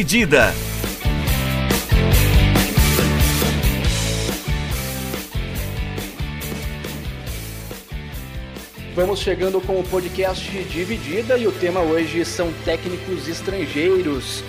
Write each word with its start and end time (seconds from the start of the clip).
Dividida. 0.00 0.54
Vamos 8.94 9.20
chegando 9.20 9.60
com 9.60 9.78
o 9.78 9.84
podcast 9.84 10.50
Dividida 10.64 11.36
e 11.36 11.46
o 11.46 11.52
tema 11.52 11.80
hoje 11.80 12.24
são 12.24 12.50
técnicos 12.64 13.28
estrangeiros. 13.28 14.42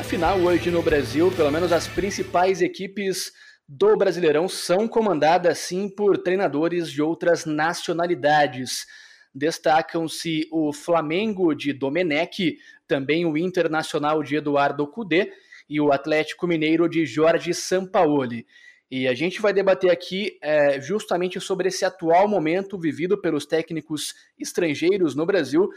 Afinal, 0.00 0.38
hoje 0.38 0.70
no 0.70 0.80
Brasil, 0.80 1.30
pelo 1.32 1.50
menos 1.50 1.70
as 1.70 1.86
principais 1.86 2.62
equipes 2.62 3.30
do 3.68 3.98
Brasileirão 3.98 4.48
são 4.48 4.88
comandadas 4.88 5.58
sim 5.58 5.86
por 5.86 6.16
treinadores 6.16 6.90
de 6.90 7.02
outras 7.02 7.44
nacionalidades. 7.44 8.86
Destacam-se 9.34 10.48
o 10.52 10.72
Flamengo 10.72 11.54
de 11.54 11.72
Domenech, 11.72 12.56
também 12.94 13.26
o 13.26 13.36
Internacional 13.36 14.22
de 14.22 14.36
Eduardo 14.36 14.86
Cudê 14.86 15.32
e 15.68 15.80
o 15.80 15.90
Atlético 15.90 16.46
Mineiro 16.46 16.88
de 16.88 17.04
Jorge 17.04 17.52
Sampaoli. 17.52 18.46
E 18.88 19.08
a 19.08 19.14
gente 19.14 19.42
vai 19.42 19.52
debater 19.52 19.90
aqui 19.90 20.38
é, 20.40 20.80
justamente 20.80 21.40
sobre 21.40 21.66
esse 21.66 21.84
atual 21.84 22.28
momento 22.28 22.78
vivido 22.78 23.20
pelos 23.20 23.46
técnicos 23.46 24.14
estrangeiros 24.38 25.16
no 25.16 25.26
Brasil 25.26 25.68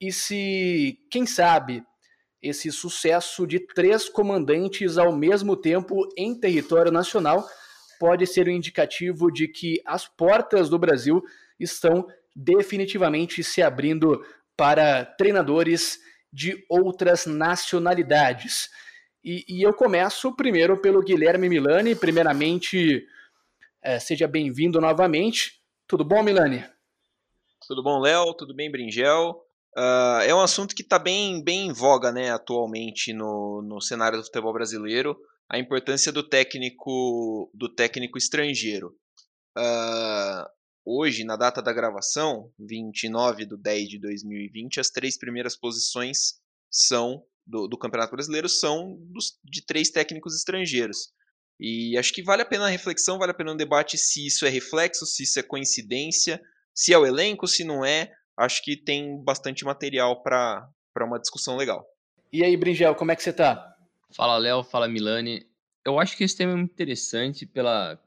e 0.00 0.12
se, 0.12 0.96
quem 1.10 1.26
sabe, 1.26 1.82
esse 2.40 2.70
sucesso 2.70 3.48
de 3.48 3.58
três 3.58 4.08
comandantes 4.08 4.96
ao 4.96 5.12
mesmo 5.12 5.56
tempo 5.56 6.08
em 6.16 6.38
território 6.38 6.92
nacional 6.92 7.44
pode 7.98 8.28
ser 8.28 8.46
um 8.46 8.52
indicativo 8.52 9.28
de 9.28 9.48
que 9.48 9.82
as 9.84 10.06
portas 10.06 10.68
do 10.70 10.78
Brasil 10.78 11.20
estão 11.58 12.06
definitivamente 12.36 13.42
se 13.42 13.60
abrindo 13.60 14.24
para 14.56 15.04
treinadores 15.04 15.98
de 16.32 16.64
outras 16.68 17.26
nacionalidades. 17.26 18.68
E, 19.22 19.44
e 19.48 19.62
eu 19.62 19.74
começo 19.74 20.34
primeiro 20.34 20.80
pelo 20.80 21.02
Guilherme 21.02 21.48
Milani. 21.48 21.94
Primeiramente, 21.94 23.06
é, 23.82 23.98
seja 23.98 24.26
bem-vindo 24.26 24.80
novamente. 24.80 25.60
Tudo 25.86 26.04
bom, 26.04 26.22
Milani? 26.22 26.64
Tudo 27.66 27.82
bom, 27.82 28.00
Léo? 28.00 28.34
Tudo 28.34 28.54
bem, 28.54 28.70
Bringel? 28.70 29.44
Uh, 29.76 30.22
é 30.26 30.34
um 30.34 30.40
assunto 30.40 30.74
que 30.74 30.82
está 30.82 30.98
bem, 30.98 31.42
bem 31.44 31.68
em 31.68 31.72
voga 31.72 32.10
né, 32.10 32.30
atualmente 32.32 33.12
no, 33.12 33.62
no 33.62 33.80
cenário 33.80 34.18
do 34.18 34.24
futebol 34.24 34.52
brasileiro, 34.52 35.16
a 35.48 35.58
importância 35.58 36.10
do 36.10 36.22
técnico 36.22 37.48
do 37.54 37.68
técnico 37.68 38.18
estrangeiro. 38.18 38.96
Uh, 39.56 40.49
hoje, 40.90 41.24
na 41.24 41.36
data 41.36 41.62
da 41.62 41.72
gravação, 41.72 42.50
29 42.58 43.46
de 43.46 43.56
10 43.56 43.88
de 43.88 43.98
2020, 43.98 44.80
as 44.80 44.90
três 44.90 45.18
primeiras 45.18 45.56
posições 45.56 46.40
são 46.70 47.24
do, 47.46 47.66
do 47.66 47.76
Campeonato 47.76 48.12
Brasileiro 48.12 48.48
são 48.48 48.96
dos, 49.12 49.38
de 49.44 49.64
três 49.64 49.90
técnicos 49.90 50.36
estrangeiros. 50.36 51.12
E 51.58 51.98
acho 51.98 52.12
que 52.12 52.22
vale 52.22 52.42
a 52.42 52.46
pena 52.46 52.66
a 52.66 52.70
reflexão, 52.70 53.18
vale 53.18 53.32
a 53.32 53.34
pena 53.34 53.52
um 53.52 53.56
debate 53.56 53.98
se 53.98 54.26
isso 54.26 54.46
é 54.46 54.48
reflexo, 54.48 55.04
se 55.04 55.24
isso 55.24 55.38
é 55.38 55.42
coincidência, 55.42 56.40
se 56.74 56.92
é 56.92 56.98
o 56.98 57.04
elenco, 57.04 57.46
se 57.46 57.64
não 57.64 57.84
é. 57.84 58.10
Acho 58.36 58.62
que 58.62 58.76
tem 58.76 59.22
bastante 59.22 59.64
material 59.64 60.22
para 60.22 60.70
uma 61.00 61.18
discussão 61.18 61.56
legal. 61.56 61.84
E 62.32 62.42
aí, 62.44 62.56
Bringel, 62.56 62.94
como 62.94 63.12
é 63.12 63.16
que 63.16 63.22
você 63.22 63.32
tá? 63.32 63.76
Fala, 64.16 64.38
Léo, 64.38 64.62
fala, 64.62 64.88
Milani. 64.88 65.46
Eu 65.84 65.98
acho 65.98 66.16
que 66.16 66.24
esse 66.24 66.36
tema 66.36 66.52
é 66.52 66.56
muito 66.56 66.72
interessante 66.72 67.44
pela 67.44 68.00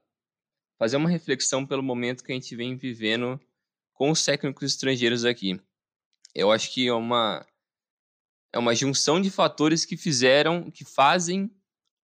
fazer 0.84 0.98
uma 0.98 1.10
reflexão 1.10 1.66
pelo 1.66 1.82
momento 1.82 2.26
que 2.26 2.34
a 2.34 2.36
gente 2.36 2.54
vem 2.58 2.76
vivendo 2.76 3.40
com 3.94 4.12
os 4.12 4.26
técnicos 4.26 4.74
estrangeiros 4.74 5.24
aqui. 5.24 5.58
Eu 6.36 6.52
acho 6.52 6.74
que 6.74 6.88
é 6.90 6.94
uma 6.94 7.48
é 8.52 8.60
uma 8.60 8.76
junção 8.76 9.22
de 9.22 9.32
fatores 9.32 9.86
que 9.86 9.96
fizeram, 9.96 10.70
que 10.70 10.84
fazem 10.84 11.50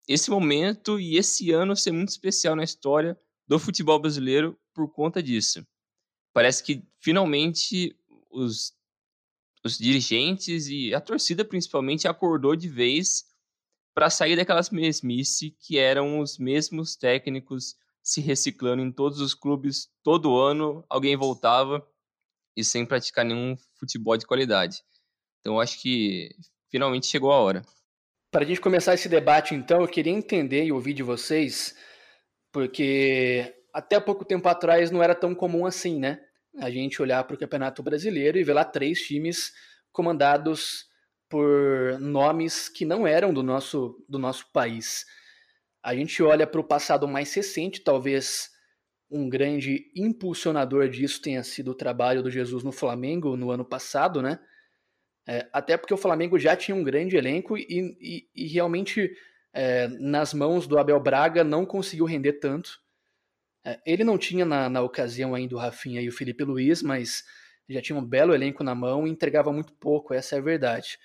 esse 0.06 0.30
momento 0.30 1.00
e 1.00 1.16
esse 1.16 1.50
ano 1.50 1.74
ser 1.74 1.90
muito 1.90 2.10
especial 2.10 2.54
na 2.54 2.62
história 2.62 3.18
do 3.48 3.58
futebol 3.58 3.98
brasileiro 3.98 4.56
por 4.72 4.88
conta 4.92 5.20
disso. 5.20 5.66
Parece 6.32 6.62
que 6.62 6.86
finalmente 7.00 7.96
os, 8.30 8.72
os 9.64 9.76
dirigentes 9.76 10.68
e 10.68 10.94
a 10.94 11.00
torcida 11.00 11.44
principalmente 11.44 12.06
acordou 12.06 12.54
de 12.54 12.68
vez 12.68 13.24
para 13.92 14.08
sair 14.08 14.36
daquelas 14.36 14.70
mesmice 14.70 15.50
que 15.50 15.78
eram 15.78 16.20
os 16.20 16.38
mesmos 16.38 16.94
técnicos 16.94 17.76
se 18.08 18.22
reciclando 18.22 18.80
em 18.80 18.90
todos 18.90 19.20
os 19.20 19.34
clubes 19.34 19.90
todo 20.02 20.38
ano, 20.38 20.82
alguém 20.88 21.14
voltava 21.14 21.86
e 22.56 22.64
sem 22.64 22.86
praticar 22.86 23.22
nenhum 23.22 23.54
futebol 23.78 24.16
de 24.16 24.26
qualidade. 24.26 24.82
Então 25.40 25.60
acho 25.60 25.78
que 25.78 26.34
finalmente 26.70 27.06
chegou 27.06 27.30
a 27.30 27.38
hora. 27.38 27.62
Para 28.30 28.44
a 28.44 28.48
gente 28.48 28.62
começar 28.62 28.94
esse 28.94 29.10
debate, 29.10 29.54
então, 29.54 29.82
eu 29.82 29.88
queria 29.88 30.12
entender 30.12 30.64
e 30.64 30.72
ouvir 30.72 30.94
de 30.94 31.02
vocês, 31.02 31.76
porque 32.50 33.54
até 33.74 34.00
pouco 34.00 34.24
tempo 34.24 34.48
atrás 34.48 34.90
não 34.90 35.02
era 35.02 35.14
tão 35.14 35.34
comum 35.34 35.66
assim, 35.66 35.98
né? 35.98 36.18
A 36.58 36.70
gente 36.70 37.02
olhar 37.02 37.22
para 37.24 37.34
o 37.36 37.38
Campeonato 37.38 37.82
Brasileiro 37.82 38.38
e 38.38 38.44
ver 38.44 38.54
lá 38.54 38.64
três 38.64 39.00
times 39.00 39.52
comandados 39.92 40.86
por 41.28 41.98
nomes 42.00 42.70
que 42.70 42.86
não 42.86 43.06
eram 43.06 43.34
do 43.34 43.42
nosso, 43.42 44.02
do 44.08 44.18
nosso 44.18 44.50
país. 44.50 45.04
A 45.82 45.94
gente 45.94 46.22
olha 46.22 46.46
para 46.46 46.60
o 46.60 46.64
passado 46.64 47.06
mais 47.06 47.32
recente, 47.34 47.80
talvez 47.80 48.50
um 49.10 49.28
grande 49.28 49.90
impulsionador 49.96 50.88
disso 50.88 51.22
tenha 51.22 51.42
sido 51.42 51.70
o 51.70 51.74
trabalho 51.74 52.22
do 52.22 52.30
Jesus 52.30 52.62
no 52.62 52.72
Flamengo 52.72 53.36
no 53.36 53.50
ano 53.50 53.64
passado, 53.64 54.20
né? 54.20 54.38
É, 55.26 55.48
até 55.52 55.76
porque 55.76 55.92
o 55.92 55.98
Flamengo 55.98 56.38
já 56.38 56.56
tinha 56.56 56.74
um 56.74 56.82
grande 56.82 57.16
elenco 57.16 57.56
e, 57.56 57.96
e, 58.00 58.28
e 58.34 58.48
realmente 58.48 59.12
é, 59.52 59.86
nas 59.88 60.32
mãos 60.32 60.66
do 60.66 60.78
Abel 60.78 61.00
Braga 61.00 61.44
não 61.44 61.66
conseguiu 61.66 62.06
render 62.06 62.34
tanto. 62.34 62.80
É, 63.64 63.78
ele 63.84 64.04
não 64.04 64.16
tinha 64.16 64.44
na, 64.44 64.70
na, 64.70 64.80
ocasião 64.80 65.34
ainda 65.34 65.54
o 65.54 65.58
Rafinha 65.58 66.00
e 66.00 66.08
o 66.08 66.12
Felipe 66.12 66.44
Luiz, 66.44 66.82
mas 66.82 67.24
já 67.68 67.82
tinha 67.82 67.98
um 67.98 68.04
belo 68.04 68.34
elenco 68.34 68.64
na 68.64 68.74
mão 68.74 69.06
e 69.06 69.10
entregava 69.10 69.52
muito 69.52 69.74
pouco, 69.74 70.14
essa 70.14 70.36
é 70.36 70.38
a 70.38 70.42
verdade. 70.42 70.98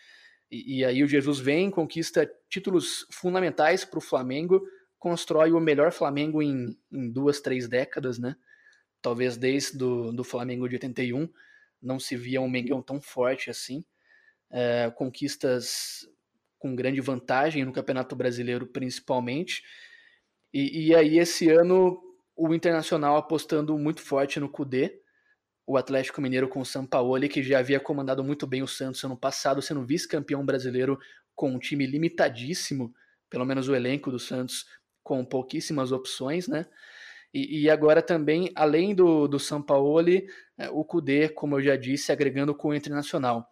E, 0.53 0.79
e 0.79 0.85
aí 0.85 1.03
o 1.03 1.07
Jesus 1.07 1.39
vem, 1.39 1.71
conquista 1.71 2.31
títulos 2.47 3.07
fundamentais 3.11 3.83
para 3.83 3.97
o 3.97 4.01
Flamengo, 4.01 4.61
constrói 4.99 5.51
o 5.51 5.59
melhor 5.59 5.91
Flamengo 5.91 6.41
em, 6.41 6.77
em, 6.91 7.11
duas, 7.11 7.41
três 7.41 7.67
décadas, 7.67 8.19
né? 8.19 8.35
Talvez 9.01 9.35
desde 9.35 9.77
do, 9.77 10.13
do 10.13 10.23
Flamengo 10.23 10.69
de 10.69 10.75
81 10.75 11.27
não 11.81 11.99
se 11.99 12.15
via 12.15 12.39
um 12.39 12.49
Mengão 12.49 12.81
tão 12.81 13.01
forte 13.01 13.49
assim 13.49 13.83
é, 14.53 14.91
conquistas 14.91 16.07
com 16.59 16.75
grande 16.75 17.01
vantagem 17.01 17.65
no 17.65 17.73
Campeonato 17.73 18.15
Brasileiro, 18.15 18.67
principalmente. 18.67 19.63
E, 20.53 20.87
e, 20.87 20.95
aí, 20.95 21.17
esse 21.17 21.49
ano, 21.49 21.99
o 22.35 22.53
Internacional 22.53 23.17
apostando 23.17 23.77
muito 23.77 23.99
forte 23.99 24.39
no 24.39 24.47
Cudê, 24.47 25.01
o 25.65 25.77
Atlético 25.77 26.21
Mineiro 26.21 26.47
com 26.47 26.59
o 26.59 26.65
Sampaoli, 26.65 27.29
que 27.29 27.41
já 27.41 27.59
havia 27.59 27.79
comandado 27.79 28.23
muito 28.23 28.45
bem 28.45 28.61
o 28.61 28.67
Santos 28.67 29.03
ano 29.03 29.17
passado, 29.17 29.61
sendo 29.61 29.85
vice-campeão 29.85 30.45
brasileiro 30.45 30.99
com 31.35 31.51
um 31.51 31.59
time 31.59 31.85
limitadíssimo, 31.85 32.93
pelo 33.29 33.45
menos 33.45 33.67
o 33.69 33.75
elenco 33.75 34.11
do 34.11 34.19
Santos, 34.19 34.65
com 35.01 35.23
pouquíssimas 35.25 35.91
opções, 35.91 36.47
né? 36.47 36.65
E, 37.33 37.63
e 37.63 37.69
agora 37.69 38.01
também, 38.01 38.51
além 38.55 38.93
do, 38.93 39.27
do 39.27 39.39
Sampaoli, 39.39 40.27
é, 40.57 40.69
o 40.69 40.85
Cudê, 40.85 41.29
como 41.29 41.55
eu 41.55 41.63
já 41.63 41.75
disse, 41.75 42.11
agregando 42.11 42.53
com 42.53 42.69
o 42.69 42.75
Internacional. 42.75 43.47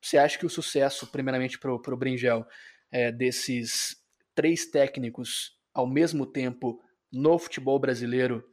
Você 0.00 0.18
acha 0.18 0.38
que 0.38 0.46
o 0.46 0.50
sucesso, 0.50 1.06
primeiramente 1.08 1.58
para 1.58 1.72
o 1.72 1.96
Bringel, 1.96 2.46
é, 2.92 3.10
desses 3.10 3.96
três 4.34 4.66
técnicos 4.66 5.58
ao 5.72 5.86
mesmo 5.86 6.26
tempo 6.26 6.80
no 7.10 7.38
futebol 7.38 7.78
brasileiro, 7.78 8.44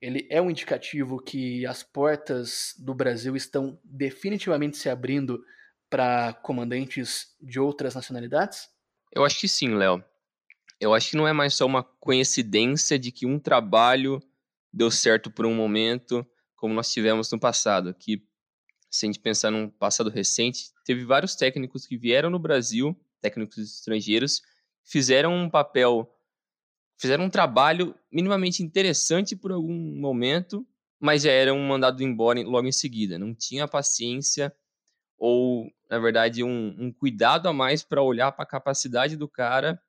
ele 0.00 0.26
é 0.30 0.40
um 0.40 0.50
indicativo 0.50 1.20
que 1.20 1.66
as 1.66 1.82
portas 1.82 2.74
do 2.78 2.94
Brasil 2.94 3.34
estão 3.34 3.78
definitivamente 3.84 4.76
se 4.76 4.88
abrindo 4.88 5.44
para 5.90 6.32
comandantes 6.34 7.34
de 7.40 7.58
outras 7.58 7.94
nacionalidades? 7.94 8.68
Eu 9.12 9.24
acho 9.24 9.40
que 9.40 9.48
sim, 9.48 9.74
Léo. 9.74 10.04
Eu 10.80 10.94
acho 10.94 11.10
que 11.10 11.16
não 11.16 11.26
é 11.26 11.32
mais 11.32 11.54
só 11.54 11.66
uma 11.66 11.82
coincidência 11.82 12.98
de 12.98 13.10
que 13.10 13.26
um 13.26 13.38
trabalho 13.38 14.22
deu 14.72 14.90
certo 14.90 15.30
por 15.30 15.44
um 15.46 15.54
momento, 15.54 16.24
como 16.54 16.74
nós 16.74 16.92
tivemos 16.92 17.30
no 17.32 17.40
passado, 17.40 17.92
que 17.94 18.22
se 18.90 19.04
a 19.04 19.08
gente 19.08 19.18
pensar 19.18 19.50
num 19.50 19.68
passado 19.68 20.08
recente, 20.08 20.70
teve 20.84 21.04
vários 21.04 21.34
técnicos 21.34 21.86
que 21.86 21.96
vieram 21.96 22.30
no 22.30 22.38
Brasil, 22.38 22.96
técnicos 23.20 23.58
estrangeiros, 23.58 24.40
fizeram 24.84 25.34
um 25.34 25.50
papel 25.50 26.08
fizeram 26.98 27.24
um 27.24 27.30
trabalho 27.30 27.94
minimamente 28.12 28.62
interessante 28.62 29.36
por 29.36 29.52
algum 29.52 29.98
momento, 29.98 30.66
mas 31.00 31.22
já 31.22 31.30
eram 31.30 31.58
mandados 31.60 32.00
embora 32.00 32.42
logo 32.42 32.66
em 32.66 32.72
seguida. 32.72 33.18
Não 33.18 33.34
tinha 33.34 33.68
paciência 33.68 34.52
ou, 35.16 35.70
na 35.90 35.98
verdade, 35.98 36.44
um, 36.44 36.74
um 36.78 36.92
cuidado 36.92 37.48
a 37.48 37.52
mais 37.52 37.82
para 37.82 38.02
olhar 38.02 38.32
para 38.32 38.44
a 38.44 38.48
capacidade 38.48 39.16
do 39.16 39.28
cara 39.28 39.80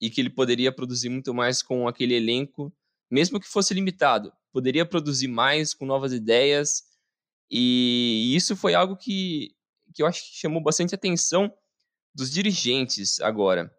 e 0.00 0.10
que 0.10 0.20
ele 0.20 0.30
poderia 0.30 0.72
produzir 0.72 1.08
muito 1.08 1.32
mais 1.32 1.62
com 1.62 1.86
aquele 1.86 2.14
elenco, 2.14 2.72
mesmo 3.10 3.38
que 3.38 3.46
fosse 3.46 3.72
limitado. 3.72 4.32
Poderia 4.52 4.84
produzir 4.84 5.28
mais 5.28 5.72
com 5.72 5.86
novas 5.86 6.12
ideias, 6.12 6.82
e 7.50 8.34
isso 8.34 8.56
foi 8.56 8.74
algo 8.74 8.96
que, 8.96 9.54
que 9.94 10.02
eu 10.02 10.06
acho 10.06 10.22
que 10.22 10.38
chamou 10.38 10.62
bastante 10.62 10.94
atenção 10.94 11.52
dos 12.14 12.30
dirigentes 12.30 13.20
agora, 13.20 13.72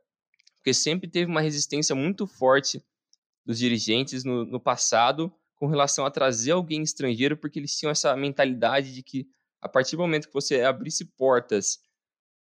porque 0.63 0.73
sempre 0.73 1.09
teve 1.09 1.29
uma 1.29 1.41
resistência 1.41 1.93
muito 1.93 2.25
forte 2.25 2.81
dos 3.45 3.59
dirigentes 3.59 4.23
no, 4.23 4.45
no 4.45 4.61
passado 4.61 5.29
com 5.55 5.67
relação 5.67 6.05
a 6.05 6.11
trazer 6.11 6.51
alguém 6.51 6.81
estrangeiro, 6.81 7.35
porque 7.35 7.59
eles 7.59 7.77
tinham 7.77 7.91
essa 7.91 8.15
mentalidade 8.15 8.93
de 8.93 9.03
que 9.03 9.27
a 9.61 9.67
partir 9.67 9.97
do 9.97 10.01
momento 10.01 10.27
que 10.27 10.33
você 10.33 10.61
abrisse 10.61 11.03
portas 11.17 11.79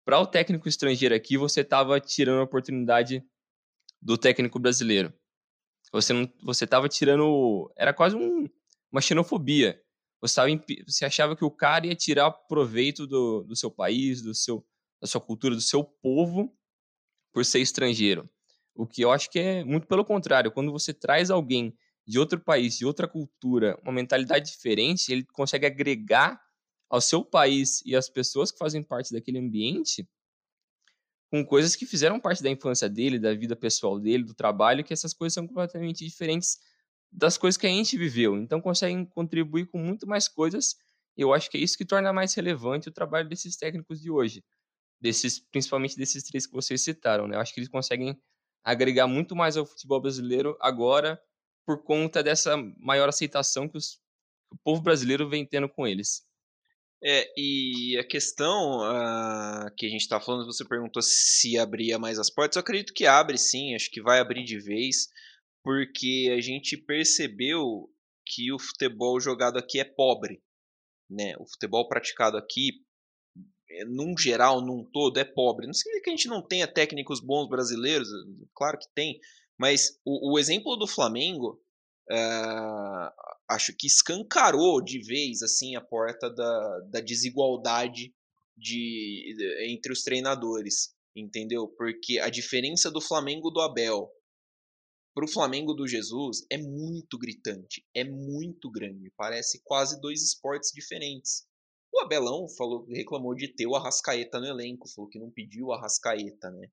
para 0.06 0.20
o 0.20 0.28
técnico 0.28 0.70
estrangeiro 0.70 1.16
aqui, 1.16 1.36
você 1.36 1.62
estava 1.62 2.00
tirando 2.00 2.42
a 2.42 2.44
oportunidade 2.44 3.24
do 4.00 4.16
técnico 4.16 4.60
brasileiro. 4.60 5.12
Você 5.92 6.14
não, 6.14 6.32
você 6.44 6.66
estava 6.66 6.88
tirando, 6.88 7.74
era 7.76 7.92
quase 7.92 8.16
um, 8.16 8.48
uma 8.92 9.02
xenofobia. 9.02 9.82
Você, 10.22 10.36
tava, 10.36 10.50
você 10.88 11.06
achava 11.06 11.36
que 11.36 11.44
o 11.44 11.50
cara 11.50 11.88
ia 11.88 11.96
tirar 11.96 12.30
proveito 12.32 13.08
do, 13.08 13.44
do 13.44 13.56
seu 13.56 13.72
país, 13.72 14.22
do 14.22 14.36
seu, 14.36 14.64
da 15.02 15.08
sua 15.08 15.20
cultura, 15.20 15.56
do 15.56 15.62
seu 15.62 15.84
povo, 15.84 16.56
por 17.33 17.45
ser 17.45 17.60
estrangeiro. 17.60 18.30
O 18.75 18.88
que 18.88 19.01
eu 19.04 19.12
acho 19.12 19.30
que 19.30 19.39
é 19.39 19.63
muito 19.63 19.88
pelo 19.88 20.06
contrário. 20.06 20.51
Quando 20.51 20.72
você 20.72 20.94
traz 20.94 21.30
alguém 21.30 21.75
de 22.07 22.19
outro 22.19 22.39
país, 22.39 22.78
de 22.78 22.86
outra 22.86 23.07
cultura, 23.07 23.78
uma 23.83 23.92
mentalidade 23.92 24.51
diferente, 24.51 25.12
ele 25.12 25.24
consegue 25.25 25.66
agregar 25.66 26.42
ao 26.89 27.00
seu 27.00 27.24
país 27.24 27.81
e 27.86 27.95
às 27.95 28.10
pessoas 28.10 28.51
que 28.51 28.57
fazem 28.57 28.83
parte 28.83 29.13
daquele 29.13 29.39
ambiente 29.39 30.07
com 31.31 31.45
coisas 31.45 31.78
que 31.78 31.86
fizeram 31.86 32.19
parte 32.19 32.44
da 32.44 32.50
infância 32.50 32.89
dele, 32.89 33.18
da 33.18 33.34
vida 33.34 33.56
pessoal 33.56 33.98
dele, 33.98 34.25
do 34.25 34.34
trabalho, 34.34 34.84
que 34.84 34.92
essas 34.92 35.13
coisas 35.13 35.34
são 35.34 35.48
completamente 35.48 36.04
diferentes 36.04 36.60
das 37.10 37.38
coisas 37.38 37.57
que 37.57 37.66
a 37.66 37.69
gente 37.69 37.98
viveu. 37.98 38.36
Então 38.36 38.60
conseguem 38.60 39.06
contribuir 39.06 39.68
com 39.68 39.77
muito 39.77 40.06
mais 40.06 40.27
coisas. 40.27 40.75
Eu 41.16 41.34
acho 41.34 41.50
que 41.50 41.57
é 41.57 41.62
isso 41.62 41.77
que 41.77 41.86
torna 41.86 42.12
mais 42.12 42.34
relevante 42.34 42.89
o 42.89 42.92
trabalho 42.92 43.30
desses 43.30 43.56
técnicos 43.56 44.01
de 44.01 44.12
hoje, 44.12 44.44
desses, 45.01 45.39
principalmente 45.39 45.98
desses 45.98 46.24
três 46.24 46.45
que 46.45 46.53
vocês 46.53 46.81
citaram. 46.81 47.27
Né? 47.27 47.36
Eu 47.36 47.42
acho 47.42 47.53
que 47.53 47.59
eles 47.59 47.69
conseguem 47.69 48.19
agregar 48.63 49.07
muito 49.07 49.36
mais 49.36 49.57
ao 49.57 49.65
futebol 49.65 50.00
brasileiro 50.00 50.56
agora 50.62 51.19
por 51.65 51.83
conta 51.83 52.24
dessa 52.24 52.56
maior 52.77 53.09
aceitação 53.09 53.68
que, 53.68 53.77
os, 53.77 53.95
que 53.95 54.56
o 54.56 54.59
povo 54.63 54.81
brasileiro 54.81 55.30
vem 55.30 55.45
tendo 55.45 55.68
com 55.68 55.88
eles. 55.88 56.24
É, 57.03 57.27
e 57.36 57.98
a 57.98 58.03
questão 58.03 58.81
uh, 58.81 59.74
que 59.75 59.88
a 59.88 59.89
gente 59.89 60.01
está 60.01 60.19
falando, 60.19 60.45
você 60.45 60.63
perguntou 60.63 61.01
se 61.01 61.57
abria 61.57 61.98
mais 61.98 62.19
as 62.19 62.30
portas. 62.30 62.56
Eu 62.56 62.62
acredito 62.62 62.94
que 62.94 63.07
abre 63.07 63.38
sim, 63.39 63.74
acho 63.74 63.89
que 63.89 64.01
vai 64.01 64.19
abrir 64.19 64.44
de 64.44 64.59
vez, 64.59 65.07
porque 65.63 66.31
a 66.38 66.39
gente 66.39 66.77
percebeu 66.77 67.89
que 68.24 68.51
o 68.51 68.59
futebol 68.59 69.19
jogado 69.19 69.57
aqui 69.57 69.80
é 69.80 69.83
pobre. 69.83 70.44
Né? 71.09 71.33
O 71.39 71.48
futebol 71.48 71.88
praticado 71.88 72.38
aqui, 72.38 72.83
num 73.88 74.18
geral, 74.18 74.62
num 74.62 74.84
todo, 74.84 75.18
é 75.18 75.24
pobre. 75.24 75.68
Não 75.68 75.74
significa 75.74 76.06
que 76.06 76.10
a 76.10 76.16
gente 76.16 76.28
não 76.28 76.46
tenha 76.46 76.68
técnicos 76.68 77.20
bons 77.20 77.48
brasileiros, 77.48 78.08
claro 78.56 78.78
que 78.78 78.88
tem, 78.94 79.20
mas 79.58 80.00
o, 80.06 80.34
o 80.34 80.40
exemplo 80.40 80.76
do 80.76 80.88
Flamengo. 80.88 81.62
Uh, 82.12 83.10
acho 83.48 83.74
que 83.78 83.88
escancarou 83.88 84.84
de 84.84 85.00
vez 85.00 85.42
assim 85.42 85.76
a 85.76 85.82
porta 85.82 86.30
da, 86.30 86.80
da 86.90 87.00
desigualdade 87.00 88.14
de, 88.58 89.34
de, 89.38 89.72
entre 89.72 89.92
os 89.92 90.04
treinadores, 90.04 90.94
entendeu? 91.16 91.68
Porque 91.68 92.20
a 92.20 92.30
diferença 92.30 92.90
do 92.90 93.02
Flamengo 93.02 93.50
do 93.50 93.62
Abel 93.62 94.10
para 95.14 95.26
o 95.26 95.28
Flamengo 95.28 95.74
do 95.74 95.88
Jesus 95.88 96.46
é 96.50 96.58
muito 96.58 97.18
gritante, 97.18 97.86
é 97.94 98.04
muito 98.04 98.72
grande, 98.72 99.12
parece 99.18 99.62
quase 99.64 100.00
dois 100.00 100.22
esportes 100.22 100.72
diferentes. 100.74 101.46
O 101.94 102.00
Abelão 102.00 102.48
falou, 102.50 102.86
reclamou 102.88 103.36
de 103.36 103.48
ter 103.54 103.68
o 103.68 103.76
Arrascaeta 103.76 104.40
no 104.40 104.48
elenco, 104.48 104.90
falou 104.90 105.10
que 105.10 105.20
não 105.20 105.30
pediu 105.30 105.68
o 105.68 105.74
Arrascaeta, 105.74 106.50
né? 106.52 106.68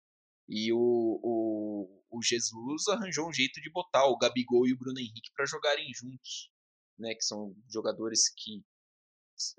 E 0.48 0.72
o, 0.72 0.78
o, 0.78 2.02
o 2.10 2.22
Jesus 2.22 2.88
arranjou 2.88 3.28
um 3.28 3.32
jeito 3.32 3.60
de 3.60 3.70
botar 3.70 4.06
o 4.06 4.16
Gabigol 4.16 4.66
e 4.66 4.72
o 4.72 4.78
Bruno 4.78 4.98
Henrique 4.98 5.30
para 5.34 5.44
jogarem 5.44 5.92
juntos 5.94 6.50
né, 6.98 7.14
que 7.14 7.24
são 7.24 7.54
jogadores 7.72 8.28
que 8.28 8.62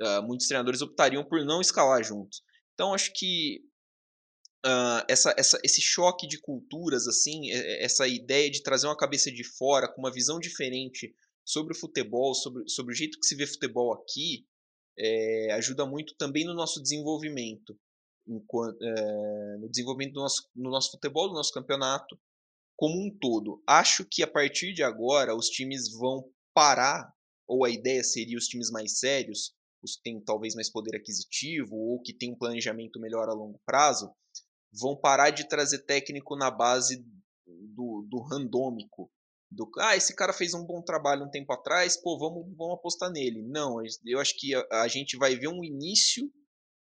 uh, 0.01 0.21
muitos 0.23 0.47
treinadores 0.47 0.81
optariam 0.81 1.23
por 1.23 1.43
não 1.45 1.61
escalar 1.61 2.03
juntos. 2.03 2.41
Então 2.73 2.93
acho 2.93 3.11
que 3.13 3.61
uh, 4.65 5.05
essa, 5.07 5.33
essa, 5.37 5.59
esse 5.63 5.81
choque 5.81 6.27
de 6.27 6.39
culturas, 6.39 7.07
assim, 7.07 7.51
essa 7.51 8.07
ideia 8.07 8.51
de 8.51 8.61
trazer 8.61 8.87
uma 8.87 8.97
cabeça 8.97 9.31
de 9.31 9.43
fora 9.43 9.87
com 9.87 10.01
uma 10.01 10.11
visão 10.11 10.39
diferente 10.39 11.15
sobre 11.45 11.73
o 11.73 11.79
futebol, 11.79 12.33
sobre, 12.35 12.67
sobre 12.67 12.93
o 12.93 12.97
jeito 12.97 13.17
que 13.19 13.25
se 13.25 13.35
vê 13.35 13.47
futebol 13.47 13.93
aqui, 13.93 14.45
é, 14.99 15.51
ajuda 15.53 15.85
muito 15.85 16.13
também 16.15 16.45
no 16.45 16.53
nosso 16.53 16.81
desenvolvimento, 16.81 17.79
enquanto, 18.27 18.77
é, 18.81 19.57
no 19.57 19.69
desenvolvimento 19.69 20.13
do 20.13 20.21
nosso, 20.21 20.49
no 20.55 20.69
nosso 20.69 20.91
futebol, 20.91 21.29
do 21.29 21.35
nosso 21.35 21.53
campeonato 21.53 22.19
como 22.75 22.95
um 22.97 23.09
todo. 23.19 23.61
Acho 23.67 24.05
que 24.05 24.23
a 24.23 24.27
partir 24.27 24.73
de 24.73 24.83
agora 24.83 25.35
os 25.35 25.49
times 25.49 25.91
vão 25.91 26.23
parar 26.53 27.13
ou 27.45 27.65
a 27.65 27.69
ideia 27.69 28.03
seria 28.03 28.37
os 28.37 28.47
times 28.47 28.69
mais 28.71 28.99
sérios, 28.99 29.53
os 29.83 29.95
que 29.95 30.03
têm 30.03 30.21
talvez 30.21 30.55
mais 30.55 30.71
poder 30.71 30.95
aquisitivo 30.95 31.75
ou 31.75 32.01
que 32.01 32.13
têm 32.13 32.31
um 32.31 32.37
planejamento 32.37 32.99
melhor 32.99 33.27
a 33.27 33.33
longo 33.33 33.59
prazo, 33.65 34.13
vão 34.71 34.95
parar 34.95 35.31
de 35.31 35.47
trazer 35.47 35.79
técnico 35.79 36.37
na 36.37 36.51
base 36.51 37.03
do, 37.45 38.05
do 38.07 38.19
randômico. 38.21 39.11
Do, 39.51 39.69
ah, 39.79 39.95
esse 39.95 40.15
cara 40.15 40.31
fez 40.31 40.53
um 40.53 40.65
bom 40.65 40.81
trabalho 40.81 41.25
um 41.25 41.29
tempo 41.29 41.51
atrás, 41.51 41.97
pô, 41.97 42.17
vamos, 42.19 42.45
vamos 42.55 42.75
apostar 42.75 43.11
nele. 43.11 43.41
Não, 43.41 43.77
eu 44.05 44.19
acho 44.19 44.37
que 44.37 44.53
a, 44.53 44.83
a 44.83 44.87
gente 44.87 45.17
vai 45.17 45.35
ver 45.35 45.47
um 45.47 45.63
início 45.63 46.31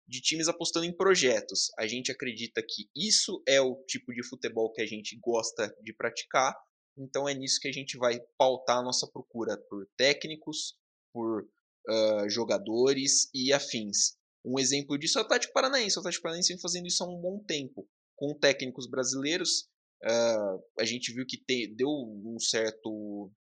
de 0.08 0.22
times 0.22 0.48
apostando 0.48 0.86
em 0.86 0.96
projetos. 0.96 1.72
A 1.78 1.88
gente 1.88 2.12
acredita 2.12 2.62
que 2.62 2.90
isso 2.96 3.42
é 3.48 3.62
o 3.62 3.75
tipo 3.88 4.13
de 4.13 4.28
futebol 4.28 4.72
que 4.72 4.82
a 4.82 4.86
gente 4.86 5.18
gosta 5.20 5.75
de 5.82 5.94
praticar 5.94 6.56
então 6.98 7.28
é 7.28 7.34
nisso 7.34 7.60
que 7.60 7.68
a 7.68 7.72
gente 7.72 7.98
vai 7.98 8.20
pautar 8.38 8.78
a 8.78 8.84
nossa 8.84 9.08
procura 9.08 9.58
por 9.70 9.86
técnicos, 9.98 10.75
por 11.13 11.44
uh, 11.44 12.30
jogadores 12.30 13.30
e 13.34 13.51
afins. 13.51 14.18
Um 14.44 14.60
exemplo 14.60 14.98
disso 14.98 15.18
é 15.18 15.22
o 15.22 15.25
Atlético 15.25 15.54
Paranaense. 15.54 15.98
O 15.98 16.00
Atlético 16.00 16.24
Paranaense 16.24 16.54
vem 16.54 16.62
fazendo 16.62 16.88
isso 16.88 17.04
há 17.04 17.08
um 17.08 17.20
bom 17.20 17.44
tempo. 17.46 17.88
Com 18.16 18.34
técnicos 18.34 18.88
brasileiros, 18.90 19.68
uh, 20.04 20.64
a 20.80 20.86
gente 20.86 21.14
viu 21.14 21.25
que 21.25 21.38
te, 21.38 21.68
deu 21.68 21.90
um 21.90 22.38
certo, 22.40 23.32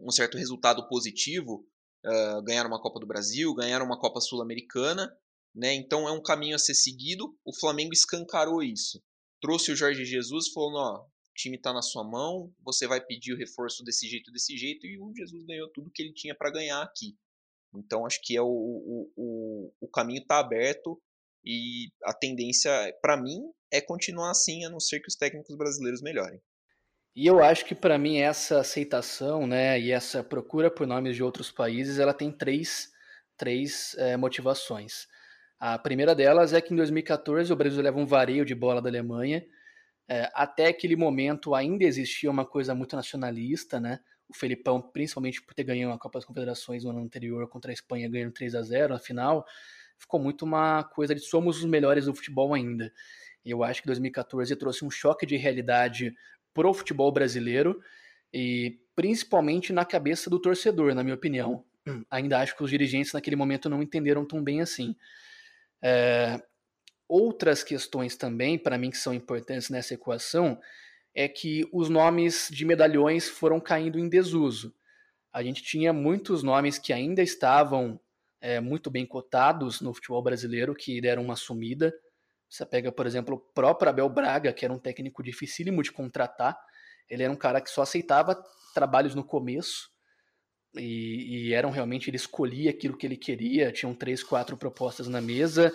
um 0.00 0.10
certo 0.10 0.36
resultado 0.36 0.86
positivo. 0.88 1.66
Uh, 2.04 2.42
ganharam 2.42 2.70
uma 2.70 2.80
Copa 2.80 2.98
do 2.98 3.06
Brasil, 3.06 3.54
ganharam 3.54 3.86
uma 3.86 3.98
Copa 3.98 4.20
Sul-Americana. 4.20 5.14
Né? 5.54 5.74
Então 5.74 6.08
é 6.08 6.12
um 6.12 6.22
caminho 6.22 6.56
a 6.56 6.58
ser 6.58 6.74
seguido. 6.74 7.36
O 7.44 7.54
Flamengo 7.54 7.92
escancarou 7.92 8.62
isso. 8.62 9.02
Trouxe 9.40 9.72
o 9.72 9.76
Jorge 9.76 10.04
Jesus 10.04 10.52
falou: 10.52 10.74
ó, 10.76 11.06
time 11.34 11.56
está 11.56 11.72
na 11.72 11.82
sua 11.82 12.04
mão, 12.04 12.52
você 12.62 12.86
vai 12.86 13.00
pedir 13.00 13.32
o 13.32 13.36
reforço 13.36 13.82
desse 13.82 14.08
jeito, 14.08 14.30
desse 14.30 14.56
jeito, 14.56 14.86
e 14.86 14.98
o 14.98 15.12
Jesus 15.14 15.44
ganhou 15.44 15.68
tudo 15.72 15.90
que 15.90 16.02
ele 16.02 16.12
tinha 16.12 16.34
para 16.34 16.50
ganhar 16.50 16.82
aqui. 16.82 17.16
Então 17.74 18.04
acho 18.04 18.20
que 18.22 18.36
é 18.36 18.42
o, 18.42 18.46
o, 18.46 19.12
o, 19.16 19.72
o 19.80 19.88
caminho 19.88 20.20
está 20.20 20.38
aberto 20.38 21.00
e 21.44 21.88
a 22.04 22.12
tendência, 22.12 22.70
para 23.00 23.16
mim, 23.16 23.40
é 23.72 23.80
continuar 23.80 24.30
assim, 24.30 24.64
a 24.64 24.70
não 24.70 24.80
ser 24.80 25.00
que 25.00 25.08
os 25.08 25.16
técnicos 25.16 25.56
brasileiros 25.56 26.02
melhorem. 26.02 26.40
E 27.14 27.26
eu 27.26 27.42
acho 27.42 27.64
que 27.64 27.74
para 27.74 27.98
mim 27.98 28.18
essa 28.18 28.60
aceitação, 28.60 29.46
né, 29.46 29.78
e 29.80 29.90
essa 29.90 30.22
procura 30.22 30.70
por 30.70 30.86
nomes 30.86 31.16
de 31.16 31.22
outros 31.22 31.50
países, 31.50 31.98
ela 31.98 32.14
tem 32.14 32.30
três, 32.30 32.90
três 33.36 33.94
é, 33.98 34.16
motivações. 34.16 35.06
A 35.58 35.78
primeira 35.78 36.14
delas 36.14 36.52
é 36.52 36.60
que 36.60 36.72
em 36.72 36.76
2014 36.76 37.52
o 37.52 37.56
Brasil 37.56 37.82
leva 37.82 37.98
um 37.98 38.06
vareio 38.06 38.44
de 38.44 38.54
bola 38.54 38.80
da 38.80 38.88
Alemanha 38.88 39.44
é, 40.10 40.28
até 40.34 40.66
aquele 40.66 40.96
momento 40.96 41.54
ainda 41.54 41.84
existia 41.84 42.28
uma 42.28 42.44
coisa 42.44 42.74
muito 42.74 42.96
nacionalista, 42.96 43.78
né? 43.78 44.00
O 44.28 44.36
Felipão, 44.36 44.82
principalmente 44.82 45.40
por 45.40 45.54
ter 45.54 45.62
ganhado 45.62 45.94
a 45.94 45.98
Copa 46.00 46.18
das 46.18 46.24
Confederações 46.24 46.82
no 46.82 46.90
ano 46.90 46.98
anterior 46.98 47.48
contra 47.48 47.70
a 47.70 47.72
Espanha, 47.72 48.10
ganhando 48.10 48.32
3 48.32 48.56
a 48.56 48.62
0 48.62 48.94
na 48.94 48.98
final, 48.98 49.46
ficou 49.96 50.18
muito 50.18 50.44
uma 50.44 50.82
coisa 50.82 51.14
de 51.14 51.20
somos 51.20 51.58
os 51.58 51.64
melhores 51.64 52.06
do 52.06 52.14
futebol 52.14 52.52
ainda. 52.52 52.92
E 53.44 53.50
eu 53.50 53.62
acho 53.62 53.80
que 53.80 53.86
2014 53.86 54.54
trouxe 54.56 54.84
um 54.84 54.90
choque 54.90 55.24
de 55.26 55.36
realidade 55.36 56.14
pro 56.52 56.74
futebol 56.74 57.10
brasileiro 57.12 57.80
e 58.32 58.78
principalmente 58.94 59.72
na 59.72 59.84
cabeça 59.84 60.28
do 60.28 60.38
torcedor, 60.38 60.94
na 60.94 61.02
minha 61.02 61.14
opinião. 61.14 61.64
Ainda 62.10 62.38
acho 62.40 62.56
que 62.56 62.62
os 62.62 62.70
dirigentes 62.70 63.12
naquele 63.12 63.36
momento 63.36 63.68
não 63.68 63.82
entenderam 63.82 64.26
tão 64.26 64.42
bem 64.42 64.60
assim. 64.60 64.94
É, 65.82 66.40
outras 67.08 67.64
questões 67.64 68.16
também, 68.16 68.58
para 68.58 68.78
mim, 68.78 68.90
que 68.90 68.98
são 68.98 69.14
importantes 69.14 69.70
nessa 69.70 69.94
equação, 69.94 70.60
é 71.14 71.28
que 71.28 71.68
os 71.72 71.88
nomes 71.88 72.48
de 72.50 72.64
medalhões 72.64 73.28
foram 73.28 73.58
caindo 73.60 73.98
em 73.98 74.08
desuso. 74.08 74.74
A 75.32 75.42
gente 75.42 75.62
tinha 75.62 75.92
muitos 75.92 76.42
nomes 76.42 76.78
que 76.78 76.92
ainda 76.92 77.22
estavam 77.22 78.00
é, 78.40 78.60
muito 78.60 78.90
bem 78.90 79.06
cotados 79.06 79.80
no 79.80 79.92
futebol 79.92 80.22
brasileiro, 80.22 80.74
que 80.74 81.00
deram 81.00 81.22
uma 81.24 81.36
sumida. 81.36 81.92
Você 82.50 82.66
pega, 82.66 82.90
por 82.90 83.06
exemplo, 83.06 83.36
o 83.36 83.38
próprio 83.38 83.88
Abel 83.88 84.08
Braga, 84.08 84.52
que 84.52 84.64
era 84.64 84.74
um 84.74 84.78
técnico 84.78 85.22
dificílimo 85.22 85.82
de 85.82 85.92
contratar. 85.92 86.58
Ele 87.08 87.22
era 87.22 87.32
um 87.32 87.36
cara 87.36 87.60
que 87.60 87.70
só 87.70 87.82
aceitava 87.82 88.42
trabalhos 88.74 89.14
no 89.14 89.24
começo. 89.24 89.88
E, 90.74 91.48
e 91.48 91.54
eram 91.54 91.70
realmente, 91.70 92.10
ele 92.10 92.16
escolhia 92.16 92.70
aquilo 92.70 92.96
que 92.96 93.06
ele 93.06 93.16
queria. 93.16 93.70
Tinham 93.72 93.94
três, 93.94 94.22
quatro 94.22 94.56
propostas 94.56 95.06
na 95.06 95.20
mesa. 95.20 95.72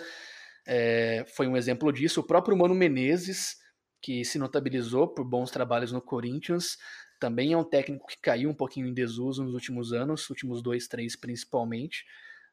É, 0.66 1.24
foi 1.34 1.46
um 1.46 1.56
exemplo 1.56 1.90
disso. 1.90 2.20
O 2.20 2.26
próprio 2.26 2.56
Mano 2.56 2.74
Menezes, 2.74 3.56
que 4.02 4.22
se 4.24 4.38
notabilizou 4.38 5.08
por 5.08 5.24
bons 5.24 5.50
trabalhos 5.50 5.92
no 5.92 6.02
Corinthians, 6.02 6.76
também 7.18 7.52
é 7.52 7.56
um 7.56 7.64
técnico 7.64 8.06
que 8.06 8.18
caiu 8.20 8.50
um 8.50 8.54
pouquinho 8.54 8.86
em 8.86 8.92
desuso 8.92 9.42
nos 9.42 9.54
últimos 9.54 9.92
anos, 9.92 10.28
últimos 10.28 10.62
dois, 10.62 10.86
três 10.86 11.16
principalmente, 11.16 12.04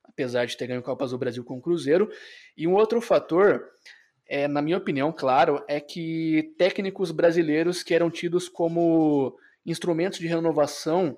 apesar 0.03 0.45
de 0.45 0.55
ter 0.55 0.67
ganho 0.67 0.81
Copas 0.81 1.11
do 1.11 1.17
Brasil 1.17 1.43
com 1.43 1.57
o 1.57 1.61
Cruzeiro. 1.61 2.09
E 2.55 2.65
um 2.67 2.73
outro 2.73 3.01
fator, 3.01 3.69
é, 4.27 4.47
na 4.47 4.61
minha 4.61 4.77
opinião, 4.77 5.11
claro, 5.11 5.63
é 5.67 5.79
que 5.79 6.53
técnicos 6.57 7.11
brasileiros 7.11 7.83
que 7.83 7.93
eram 7.93 8.09
tidos 8.09 8.47
como 8.47 9.37
instrumentos 9.65 10.19
de 10.19 10.27
renovação 10.27 11.17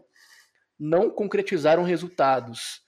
não 0.79 1.09
concretizaram 1.09 1.83
resultados. 1.83 2.81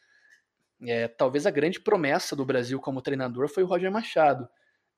É, 0.82 1.08
talvez 1.08 1.46
a 1.46 1.52
grande 1.52 1.80
promessa 1.80 2.36
do 2.36 2.46
Brasil 2.46 2.80
como 2.80 3.02
treinador 3.02 3.48
foi 3.48 3.64
o 3.64 3.68
Roger 3.68 3.92
Machado, 3.92 4.48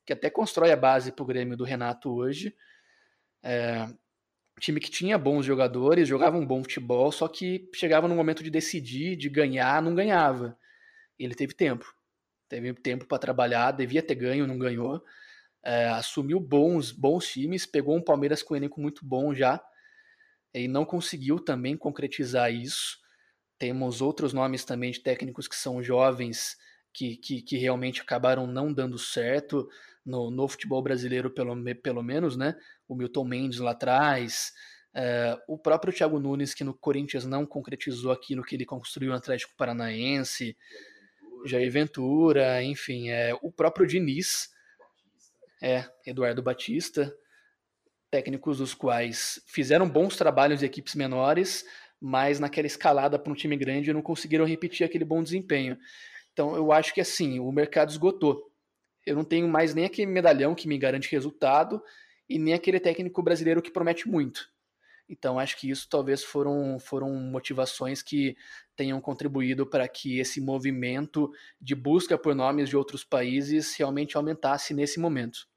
que 0.05 0.13
até 0.13 0.29
constrói 0.29 0.71
a 0.71 0.77
base 0.77 1.11
para 1.11 1.23
o 1.23 1.27
Grêmio 1.27 1.55
do 1.55 1.63
Renato 1.63 2.11
hoje. 2.13 2.53
É, 3.43 3.87
time 4.59 4.79
que 4.79 4.91
tinha 4.91 5.17
bons 5.17 5.45
jogadores, 5.45 6.07
jogava 6.07 6.37
um 6.37 6.45
bom 6.45 6.61
futebol, 6.61 7.11
só 7.11 7.27
que 7.27 7.69
chegava 7.73 8.07
no 8.07 8.15
momento 8.15 8.43
de 8.43 8.49
decidir, 8.49 9.15
de 9.15 9.29
ganhar, 9.29 9.81
não 9.81 9.95
ganhava. 9.95 10.57
Ele 11.17 11.33
teve 11.33 11.53
tempo. 11.53 11.93
Teve 12.49 12.73
tempo 12.73 13.05
para 13.05 13.19
trabalhar, 13.19 13.71
devia 13.71 14.01
ter 14.01 14.15
ganho, 14.15 14.47
não 14.47 14.57
ganhou. 14.57 15.01
É, 15.63 15.87
assumiu 15.89 16.39
bons, 16.39 16.91
bons 16.91 17.27
times, 17.27 17.65
pegou 17.65 17.95
um 17.95 18.01
Palmeiras 18.01 18.41
com 18.41 18.53
um 18.53 18.57
elenco 18.57 18.81
muito 18.81 19.05
bom 19.05 19.33
já, 19.35 19.61
e 20.53 20.67
não 20.67 20.83
conseguiu 20.83 21.39
também 21.39 21.77
concretizar 21.77 22.51
isso. 22.51 22.97
Temos 23.57 24.01
outros 24.01 24.33
nomes 24.33 24.65
também 24.65 24.91
de 24.91 24.99
técnicos 25.01 25.47
que 25.47 25.55
são 25.55 25.83
jovens, 25.83 26.57
que, 26.93 27.17
que, 27.17 27.41
que 27.41 27.57
realmente 27.57 28.01
acabaram 28.01 28.47
não 28.47 28.73
dando 28.73 28.97
certo 28.97 29.69
no, 30.03 30.31
no 30.31 30.47
futebol 30.47 30.81
brasileiro, 30.81 31.29
pelo, 31.29 31.55
pelo 31.75 32.01
menos, 32.01 32.35
né? 32.35 32.55
O 32.87 32.95
Milton 32.95 33.25
Mendes 33.25 33.59
lá 33.59 33.71
atrás, 33.71 34.51
é, 34.93 35.37
o 35.47 35.57
próprio 35.57 35.93
Thiago 35.93 36.19
Nunes, 36.19 36.53
que 36.53 36.63
no 36.63 36.73
Corinthians 36.73 37.25
não 37.25 37.45
concretizou 37.45 38.11
aquilo 38.11 38.43
que 38.43 38.55
ele 38.55 38.65
construiu 38.65 39.11
no 39.11 39.17
Atlético 39.17 39.53
Paranaense, 39.55 40.57
Jair 41.45 41.71
Ventura, 41.71 42.63
enfim, 42.63 43.09
é, 43.09 43.33
o 43.41 43.51
próprio 43.51 43.87
Diniz, 43.87 44.49
é, 45.61 45.85
Eduardo 46.05 46.41
Batista, 46.41 47.13
técnicos 48.09 48.57
dos 48.57 48.73
quais 48.73 49.41
fizeram 49.47 49.89
bons 49.89 50.15
trabalhos 50.15 50.63
em 50.63 50.65
equipes 50.65 50.95
menores, 50.95 51.65
mas 52.01 52.39
naquela 52.39 52.67
escalada 52.67 53.19
para 53.19 53.31
um 53.31 53.35
time 53.35 53.57
grande 53.57 53.93
não 53.93 54.01
conseguiram 54.01 54.45
repetir 54.45 54.85
aquele 54.85 55.05
bom 55.05 55.21
desempenho. 55.21 55.77
Então 56.33 56.55
eu 56.55 56.71
acho 56.71 56.93
que 56.93 57.01
assim, 57.01 57.39
o 57.39 57.51
mercado 57.51 57.89
esgotou 57.89 58.49
eu 59.09 59.15
não 59.15 59.23
tenho 59.23 59.47
mais 59.47 59.73
nem 59.73 59.85
aquele 59.85 60.11
medalhão 60.11 60.53
que 60.53 60.67
me 60.67 60.77
garante 60.77 61.11
resultado 61.11 61.81
e 62.29 62.37
nem 62.37 62.53
aquele 62.53 62.79
técnico 62.79 63.23
brasileiro 63.23 63.61
que 63.61 63.71
promete 63.71 64.07
muito. 64.07 64.47
Então 65.09 65.39
acho 65.39 65.57
que 65.57 65.69
isso 65.69 65.87
talvez 65.89 66.23
foram, 66.23 66.77
foram 66.79 67.13
motivações 67.15 68.03
que 68.03 68.37
tenham 68.75 69.01
contribuído 69.01 69.65
para 69.65 69.87
que 69.87 70.19
esse 70.19 70.39
movimento 70.39 71.31
de 71.59 71.73
busca 71.73 72.17
por 72.17 72.35
nomes 72.35 72.69
de 72.69 72.77
outros 72.77 73.03
países 73.03 73.75
realmente 73.75 74.15
aumentasse 74.15 74.73
nesse 74.73 74.99
momento. 74.99 75.47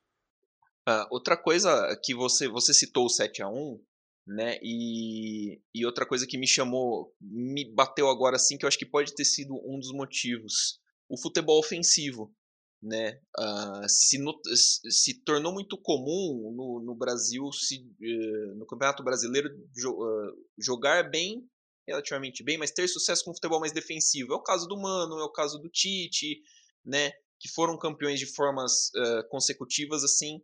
Uh, 0.89 1.07
outra 1.11 1.37
coisa 1.37 1.97
que 2.03 2.15
você 2.15 2.49
você 2.49 2.73
citou 2.75 3.05
o 3.05 3.11
7 3.11 3.43
a 3.43 3.49
1 3.49 3.79
né? 4.27 4.59
E, 4.63 5.61
e 5.75 5.85
outra 5.85 6.07
coisa 6.07 6.27
que 6.27 6.39
me 6.39 6.47
chamou, 6.47 7.15
me 7.21 7.65
bateu 7.65 8.09
agora 8.09 8.37
assim, 8.37 8.57
que 8.57 8.65
eu 8.65 8.69
acho 8.69 8.79
que 8.79 8.87
pode 8.87 9.15
ter 9.15 9.25
sido 9.25 9.55
um 9.69 9.79
dos 9.79 9.93
motivos, 9.93 10.81
o 11.09 11.19
futebol 11.21 11.59
ofensivo 11.59 12.33
né? 12.83 13.21
Uh, 13.39 13.89
se, 13.89 14.19
no, 14.19 14.35
se 14.91 15.23
tornou 15.23 15.53
muito 15.53 15.79
comum 15.79 16.53
no, 16.55 16.83
no 16.85 16.95
Brasil, 16.97 17.51
se, 17.53 17.79
uh, 17.79 18.57
no 18.57 18.67
Campeonato 18.67 19.05
Brasileiro, 19.05 19.49
jo, 19.75 19.93
uh, 19.93 20.33
jogar 20.59 21.09
bem, 21.09 21.49
relativamente 21.87 22.43
bem, 22.43 22.59
mas 22.59 22.73
ter 22.73 22.89
sucesso 22.89 23.25
com 23.25 23.35
futebol 23.35 23.61
mais 23.61 23.73
defensivo. 23.73 24.33
É 24.33 24.37
o 24.37 24.43
caso 24.43 24.67
do 24.67 24.77
Mano, 24.77 25.19
é 25.21 25.25
o 25.25 25.33
caso 25.33 25.59
do 25.61 25.69
Tite, 25.69 26.41
né? 26.85 27.13
Que 27.39 27.49
foram 27.49 27.79
campeões 27.79 28.19
de 28.19 28.27
formas 28.27 28.93
consecutivas, 29.29 30.05
assim, 30.05 30.41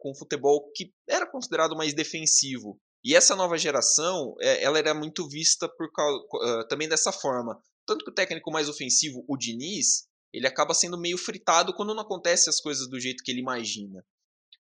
com 0.00 0.14
futebol 0.14 0.70
que 0.72 0.94
era 1.08 1.28
considerado 1.28 1.74
mais 1.74 1.92
defensivo. 1.92 2.80
E 3.02 3.16
essa 3.16 3.34
nova 3.34 3.58
geração, 3.58 4.36
é, 4.40 4.62
ela 4.62 4.78
era 4.78 4.94
muito 4.94 5.28
vista 5.28 5.68
por 5.68 5.90
causa, 5.90 6.24
também 6.68 6.88
dessa 6.88 7.10
forma. 7.10 7.60
Tanto 7.84 8.04
que 8.04 8.10
o 8.12 8.14
técnico 8.14 8.52
mais 8.52 8.68
ofensivo, 8.68 9.24
o 9.28 9.36
Diniz, 9.36 10.05
ele 10.32 10.46
acaba 10.46 10.74
sendo 10.74 10.98
meio 10.98 11.18
fritado 11.18 11.74
quando 11.74 11.94
não 11.94 12.02
acontece 12.02 12.48
as 12.48 12.60
coisas 12.60 12.88
do 12.88 13.00
jeito 13.00 13.22
que 13.22 13.30
ele 13.30 13.40
imagina. 13.40 14.04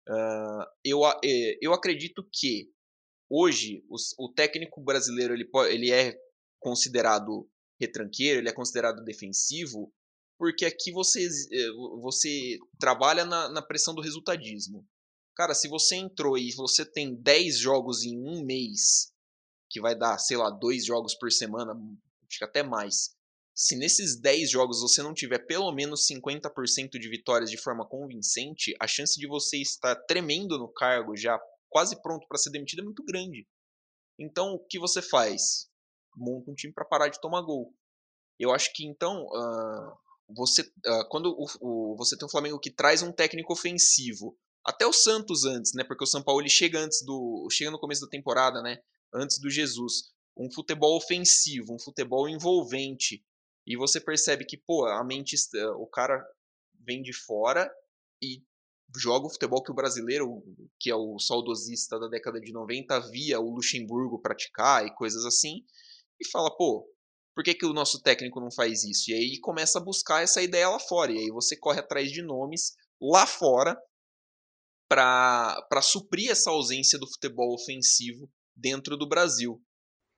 Uh, 0.08 0.64
eu, 0.84 1.04
é, 1.06 1.58
eu 1.60 1.72
acredito 1.72 2.26
que 2.32 2.70
hoje 3.28 3.84
o, 3.88 3.96
o 4.24 4.32
técnico 4.32 4.80
brasileiro 4.80 5.34
ele, 5.34 5.48
ele 5.68 5.90
é 5.90 6.16
considerado 6.60 7.48
retranqueiro, 7.80 8.40
ele 8.40 8.48
é 8.48 8.52
considerado 8.52 9.04
defensivo, 9.04 9.92
porque 10.38 10.64
aqui 10.64 10.92
você, 10.92 11.26
é, 11.26 11.70
você 12.00 12.58
trabalha 12.78 13.24
na, 13.24 13.48
na 13.48 13.62
pressão 13.62 13.94
do 13.94 14.02
resultadismo. 14.02 14.86
Cara, 15.34 15.54
se 15.54 15.68
você 15.68 15.96
entrou 15.96 16.38
e 16.38 16.52
você 16.52 16.84
tem 16.84 17.14
10 17.14 17.58
jogos 17.58 18.04
em 18.04 18.16
um 18.16 18.44
mês, 18.44 19.12
que 19.68 19.80
vai 19.80 19.94
dar, 19.94 20.18
sei 20.18 20.36
lá, 20.36 20.50
dois 20.50 20.84
jogos 20.84 21.14
por 21.14 21.30
semana, 21.30 21.72
acho 22.28 22.38
que 22.38 22.44
até 22.44 22.62
mais, 22.62 23.15
se 23.58 23.74
nesses 23.74 24.20
10 24.20 24.50
jogos 24.50 24.82
você 24.82 25.02
não 25.02 25.14
tiver 25.14 25.38
pelo 25.46 25.72
menos 25.72 26.06
50% 26.06 26.90
de 27.00 27.08
vitórias 27.08 27.50
de 27.50 27.56
forma 27.56 27.88
convincente, 27.88 28.76
a 28.78 28.86
chance 28.86 29.18
de 29.18 29.26
você 29.26 29.56
estar 29.56 29.96
tremendo 30.04 30.58
no 30.58 30.70
cargo, 30.70 31.16
já 31.16 31.40
quase 31.70 32.00
pronto 32.02 32.26
para 32.28 32.36
ser 32.36 32.50
demitido, 32.50 32.82
é 32.82 32.84
muito 32.84 33.02
grande. 33.02 33.48
Então, 34.18 34.52
o 34.52 34.66
que 34.66 34.78
você 34.78 35.00
faz? 35.00 35.70
Monta 36.14 36.50
um 36.50 36.54
time 36.54 36.72
para 36.72 36.84
parar 36.84 37.08
de 37.08 37.18
tomar 37.18 37.40
gol. 37.40 37.74
Eu 38.38 38.52
acho 38.52 38.70
que 38.74 38.86
então, 38.86 39.24
uh, 39.24 40.34
você, 40.36 40.60
uh, 40.60 41.08
quando 41.08 41.30
o, 41.30 41.46
o, 41.60 41.96
você 41.96 42.16
tem 42.16 42.26
um 42.26 42.30
Flamengo 42.30 42.60
que 42.60 42.70
traz 42.70 43.00
um 43.00 43.12
técnico 43.12 43.54
ofensivo, 43.54 44.36
até 44.66 44.86
o 44.86 44.92
Santos 44.92 45.46
antes, 45.46 45.72
né? 45.74 45.82
Porque 45.82 46.04
o 46.04 46.06
São 46.06 46.22
Paulo 46.22 46.46
chega 46.46 46.78
antes 46.78 47.02
do, 47.06 47.48
chega 47.50 47.70
no 47.70 47.78
começo 47.78 48.02
da 48.02 48.08
temporada, 48.08 48.60
né? 48.60 48.78
Antes 49.14 49.38
do 49.40 49.48
Jesus, 49.48 50.12
um 50.36 50.52
futebol 50.52 50.96
ofensivo, 50.96 51.72
um 51.72 51.78
futebol 51.78 52.28
envolvente, 52.28 53.24
e 53.66 53.76
você 53.76 54.00
percebe 54.00 54.44
que, 54.44 54.56
pô, 54.56 54.86
a 54.86 55.02
mente, 55.04 55.36
o 55.78 55.86
cara 55.86 56.24
vem 56.86 57.02
de 57.02 57.12
fora 57.12 57.70
e 58.22 58.42
joga 58.96 59.26
o 59.26 59.30
futebol 59.30 59.62
que 59.62 59.72
o 59.72 59.74
brasileiro, 59.74 60.42
que 60.78 60.90
é 60.90 60.94
o 60.94 61.18
saudosista 61.18 61.98
da 61.98 62.06
década 62.06 62.40
de 62.40 62.52
90, 62.52 63.00
via 63.10 63.40
o 63.40 63.50
Luxemburgo 63.50 64.22
praticar 64.22 64.86
e 64.86 64.94
coisas 64.94 65.24
assim, 65.24 65.64
e 66.20 66.28
fala, 66.28 66.54
pô, 66.56 66.88
por 67.34 67.42
que, 67.44 67.54
que 67.54 67.66
o 67.66 67.72
nosso 67.72 68.00
técnico 68.00 68.40
não 68.40 68.50
faz 68.50 68.84
isso? 68.84 69.10
E 69.10 69.14
aí 69.14 69.40
começa 69.40 69.78
a 69.78 69.82
buscar 69.82 70.22
essa 70.22 70.40
ideia 70.40 70.68
lá 70.68 70.78
fora, 70.78 71.12
e 71.12 71.18
aí 71.18 71.30
você 71.30 71.56
corre 71.56 71.80
atrás 71.80 72.10
de 72.10 72.22
nomes 72.22 72.74
lá 73.00 73.26
fora 73.26 73.76
para 74.88 75.82
suprir 75.82 76.30
essa 76.30 76.50
ausência 76.50 76.98
do 76.98 77.08
futebol 77.08 77.52
ofensivo 77.52 78.30
dentro 78.54 78.96
do 78.96 79.08
Brasil. 79.08 79.60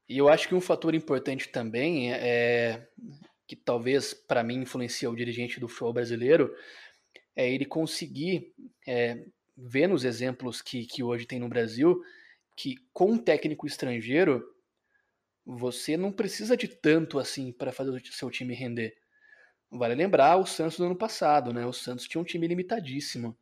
E 0.08 0.16
eu 0.16 0.28
acho 0.28 0.48
que 0.48 0.54
um 0.54 0.60
fator 0.60 0.94
importante 0.94 1.48
também 1.48 2.12
é, 2.12 2.88
que 3.48 3.56
talvez 3.56 4.12
para 4.12 4.44
mim 4.44 4.60
influencia 4.60 5.10
o 5.10 5.16
dirigente 5.16 5.58
do 5.58 5.66
futebol 5.66 5.94
brasileiro, 5.94 6.54
é 7.34 7.50
ele 7.50 7.64
conseguir 7.64 8.52
é, 8.86 9.24
ver 9.56 9.88
nos 9.88 10.04
exemplos 10.04 10.60
que, 10.60 10.84
que 10.86 11.02
hoje 11.02 11.26
tem 11.26 11.40
no 11.40 11.48
Brasil 11.48 12.00
que 12.54 12.76
com 12.92 13.12
um 13.12 13.18
técnico 13.18 13.66
estrangeiro 13.66 14.44
você 15.46 15.96
não 15.96 16.12
precisa 16.12 16.56
de 16.56 16.68
tanto 16.68 17.18
assim 17.18 17.50
para 17.52 17.72
fazer 17.72 17.90
o 17.90 18.12
seu 18.12 18.30
time 18.30 18.52
render. 18.52 18.96
Vale 19.70 19.94
lembrar 19.94 20.36
o 20.36 20.44
Santos 20.44 20.76
do 20.76 20.84
ano 20.84 20.96
passado, 20.96 21.52
né? 21.52 21.64
O 21.64 21.72
Santos 21.72 22.06
tinha 22.06 22.20
um 22.20 22.24
time 22.24 22.46
limitadíssimo. 22.46 23.38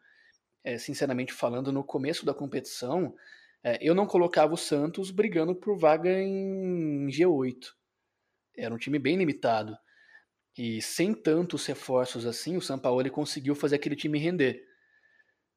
É, 0.63 0.79
sinceramente 0.79 1.33
falando, 1.33 1.73
no 1.73 1.83
começo 1.83 2.27
da 2.27 2.35
competição, 2.35 3.15
é, 3.63 3.79
eu 3.81 3.95
não 3.95 4.07
colocava 4.07 4.55
o 4.55 4.57
Santos 4.57 5.11
brigando 5.11 5.55
por 5.55 5.79
vaga 5.79 6.11
em 6.11 7.07
G8. 7.09 7.73
Era 8.57 8.75
um 8.75 8.79
time 8.79 8.99
bem 8.99 9.17
limitado. 9.17 9.77
E 10.57 10.81
sem 10.81 11.13
tantos 11.13 11.67
reforços 11.67 12.25
assim, 12.25 12.57
o 12.57 12.63
São 12.63 12.79
Paulo 12.79 13.09
conseguiu 13.11 13.55
fazer 13.55 13.77
aquele 13.77 13.95
time 13.95 14.19
render. 14.19 14.65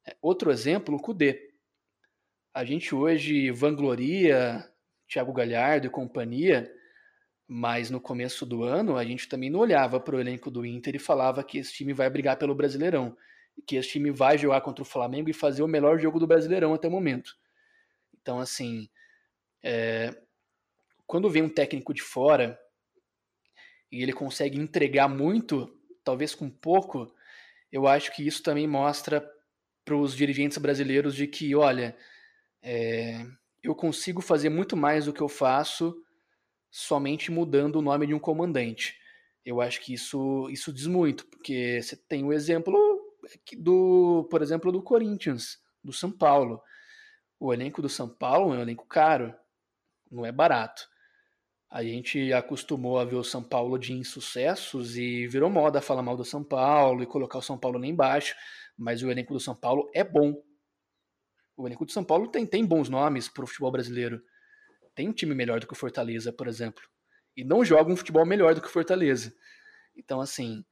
É, 0.06 0.16
outro 0.20 0.50
exemplo, 0.50 0.94
o 0.94 1.00
Kudê. 1.00 1.54
a 2.52 2.64
gente 2.64 2.94
hoje 2.94 3.50
vangloria 3.50 4.68
Thiago 5.08 5.32
Galhardo 5.32 5.86
e 5.86 5.90
companhia, 5.90 6.70
mas 7.46 7.90
no 7.90 8.00
começo 8.00 8.44
do 8.44 8.62
ano 8.62 8.96
a 8.96 9.04
gente 9.04 9.28
também 9.28 9.50
não 9.50 9.60
olhava 9.60 9.98
para 9.98 10.16
o 10.16 10.20
elenco 10.20 10.50
do 10.50 10.64
Inter 10.66 10.96
e 10.96 10.98
falava 10.98 11.42
que 11.42 11.58
esse 11.58 11.72
time 11.72 11.92
vai 11.92 12.08
brigar 12.10 12.36
pelo 12.36 12.54
Brasileirão, 12.54 13.16
que 13.66 13.76
esse 13.76 13.90
time 13.90 14.10
vai 14.10 14.36
jogar 14.36 14.60
contra 14.60 14.82
o 14.82 14.86
Flamengo 14.86 15.30
e 15.30 15.34
fazer 15.34 15.62
o 15.62 15.68
melhor 15.68 15.98
jogo 15.98 16.18
do 16.18 16.26
Brasileirão 16.26 16.74
até 16.74 16.88
o 16.88 16.90
momento. 16.90 17.36
Então, 18.20 18.38
assim, 18.38 18.88
é, 19.62 20.14
quando 21.06 21.30
vem 21.30 21.42
um 21.42 21.48
técnico 21.48 21.94
de 21.94 22.02
fora 22.02 22.58
e 23.90 24.02
ele 24.02 24.12
consegue 24.12 24.58
entregar 24.58 25.08
muito, 25.08 25.68
talvez 26.04 26.34
com 26.34 26.48
pouco, 26.48 27.12
eu 27.72 27.86
acho 27.86 28.14
que 28.14 28.26
isso 28.26 28.42
também 28.42 28.66
mostra 28.66 29.26
para 29.84 29.96
os 29.96 30.14
dirigentes 30.14 30.58
brasileiros 30.58 31.14
de 31.14 31.26
que, 31.26 31.54
olha, 31.54 31.96
é, 32.62 33.24
eu 33.62 33.74
consigo 33.74 34.20
fazer 34.20 34.48
muito 34.48 34.76
mais 34.76 35.06
do 35.06 35.12
que 35.12 35.20
eu 35.20 35.28
faço 35.28 35.96
somente 36.70 37.30
mudando 37.30 37.76
o 37.76 37.82
nome 37.82 38.06
de 38.06 38.14
um 38.14 38.18
comandante. 38.18 38.96
Eu 39.44 39.60
acho 39.60 39.80
que 39.80 39.92
isso, 39.94 40.48
isso 40.50 40.72
diz 40.72 40.86
muito, 40.86 41.26
porque 41.26 41.80
você 41.82 41.96
tem 41.96 42.24
o 42.24 42.32
exemplo 42.32 42.76
do, 43.58 44.28
por 44.30 44.42
exemplo, 44.42 44.70
do 44.70 44.82
Corinthians, 44.82 45.58
do 45.82 45.92
São 45.92 46.10
Paulo. 46.10 46.62
O 47.38 47.52
elenco 47.52 47.82
do 47.82 47.88
São 47.88 48.08
Paulo 48.08 48.54
é 48.54 48.58
um 48.58 48.62
elenco 48.62 48.86
caro, 48.86 49.34
não 50.10 50.26
é 50.26 50.32
barato. 50.32 50.88
A 51.70 51.84
gente 51.84 52.32
acostumou 52.32 52.98
a 52.98 53.04
ver 53.04 53.14
o 53.14 53.22
São 53.22 53.42
Paulo 53.42 53.78
de 53.78 53.92
insucessos 53.92 54.96
e 54.96 55.28
virou 55.28 55.48
moda 55.48 55.80
falar 55.80 56.02
mal 56.02 56.16
do 56.16 56.24
São 56.24 56.42
Paulo 56.42 57.00
e 57.00 57.06
colocar 57.06 57.38
o 57.38 57.42
São 57.42 57.56
Paulo 57.56 57.78
lá 57.78 57.86
embaixo, 57.86 58.34
mas 58.76 59.04
o 59.04 59.10
elenco 59.10 59.32
do 59.32 59.38
São 59.38 59.54
Paulo 59.54 59.88
é 59.94 60.02
bom. 60.02 60.42
O 61.56 61.68
elenco 61.68 61.86
do 61.86 61.92
São 61.92 62.02
Paulo 62.02 62.26
tem, 62.26 62.44
tem 62.44 62.66
bons 62.66 62.88
nomes 62.88 63.28
para 63.28 63.44
o 63.44 63.46
futebol 63.46 63.70
brasileiro. 63.70 64.20
Tem 64.96 65.08
um 65.08 65.12
time 65.12 65.32
melhor 65.32 65.60
do 65.60 65.66
que 65.68 65.72
o 65.72 65.76
Fortaleza, 65.76 66.32
por 66.32 66.48
exemplo. 66.48 66.82
E 67.36 67.44
não 67.44 67.64
joga 67.64 67.92
um 67.92 67.96
futebol 67.96 68.26
melhor 68.26 68.52
do 68.52 68.60
que 68.60 68.66
o 68.66 68.70
Fortaleza. 68.70 69.32
Então, 69.94 70.20
assim, 70.20 70.64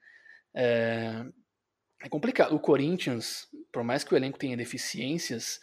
é, 0.52 1.24
é 2.02 2.08
complicado. 2.08 2.56
O 2.56 2.58
Corinthians, 2.58 3.46
por 3.70 3.84
mais 3.84 4.02
que 4.02 4.12
o 4.12 4.16
elenco 4.16 4.38
tenha 4.38 4.56
deficiências, 4.56 5.60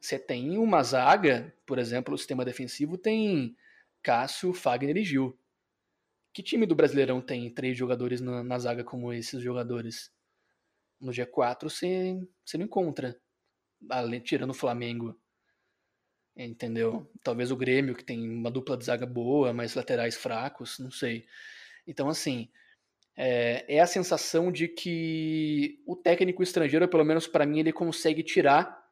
você 0.00 0.16
tem 0.16 0.56
uma 0.58 0.80
zaga, 0.84 1.52
por 1.66 1.78
exemplo, 1.80 2.14
o 2.14 2.18
sistema 2.18 2.44
defensivo 2.44 2.96
tem 2.96 3.56
Cássio, 4.06 4.54
Fagner 4.54 4.96
e 4.96 5.02
Gil. 5.02 5.36
Que 6.32 6.40
time 6.40 6.64
do 6.64 6.76
Brasileirão 6.76 7.20
tem 7.20 7.52
três 7.52 7.76
jogadores 7.76 8.20
na, 8.20 8.44
na 8.44 8.56
zaga 8.56 8.84
como 8.84 9.12
esses 9.12 9.42
jogadores? 9.42 10.12
No 11.00 11.10
G4 11.10 11.64
você, 11.64 12.14
não 12.54 12.66
encontra, 12.66 13.20
além, 13.90 14.20
tirando 14.20 14.50
o 14.50 14.54
Flamengo. 14.54 15.20
Entendeu? 16.36 17.10
Talvez 17.20 17.50
o 17.50 17.56
Grêmio, 17.56 17.96
que 17.96 18.04
tem 18.04 18.30
uma 18.30 18.48
dupla 18.48 18.76
de 18.76 18.84
zaga 18.84 19.06
boa, 19.06 19.52
mas 19.52 19.74
laterais 19.74 20.14
fracos, 20.14 20.78
não 20.78 20.92
sei. 20.92 21.26
Então, 21.84 22.08
assim, 22.08 22.48
é, 23.16 23.64
é 23.76 23.80
a 23.80 23.88
sensação 23.88 24.52
de 24.52 24.68
que 24.68 25.82
o 25.84 25.96
técnico 25.96 26.44
estrangeiro, 26.44 26.86
pelo 26.86 27.04
menos 27.04 27.26
para 27.26 27.44
mim, 27.44 27.58
ele 27.58 27.72
consegue 27.72 28.22
tirar 28.22 28.86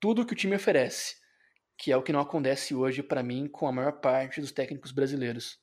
tudo 0.00 0.24
que 0.24 0.32
o 0.32 0.36
time 0.36 0.56
oferece 0.56 1.22
que 1.76 1.92
é 1.92 1.96
o 1.96 2.02
que 2.02 2.12
não 2.12 2.20
acontece 2.20 2.74
hoje 2.74 3.02
para 3.02 3.22
mim 3.22 3.48
com 3.48 3.66
a 3.66 3.72
maior 3.72 3.92
parte 3.92 4.40
dos 4.40 4.52
técnicos 4.52 4.92
brasileiros. 4.92 5.58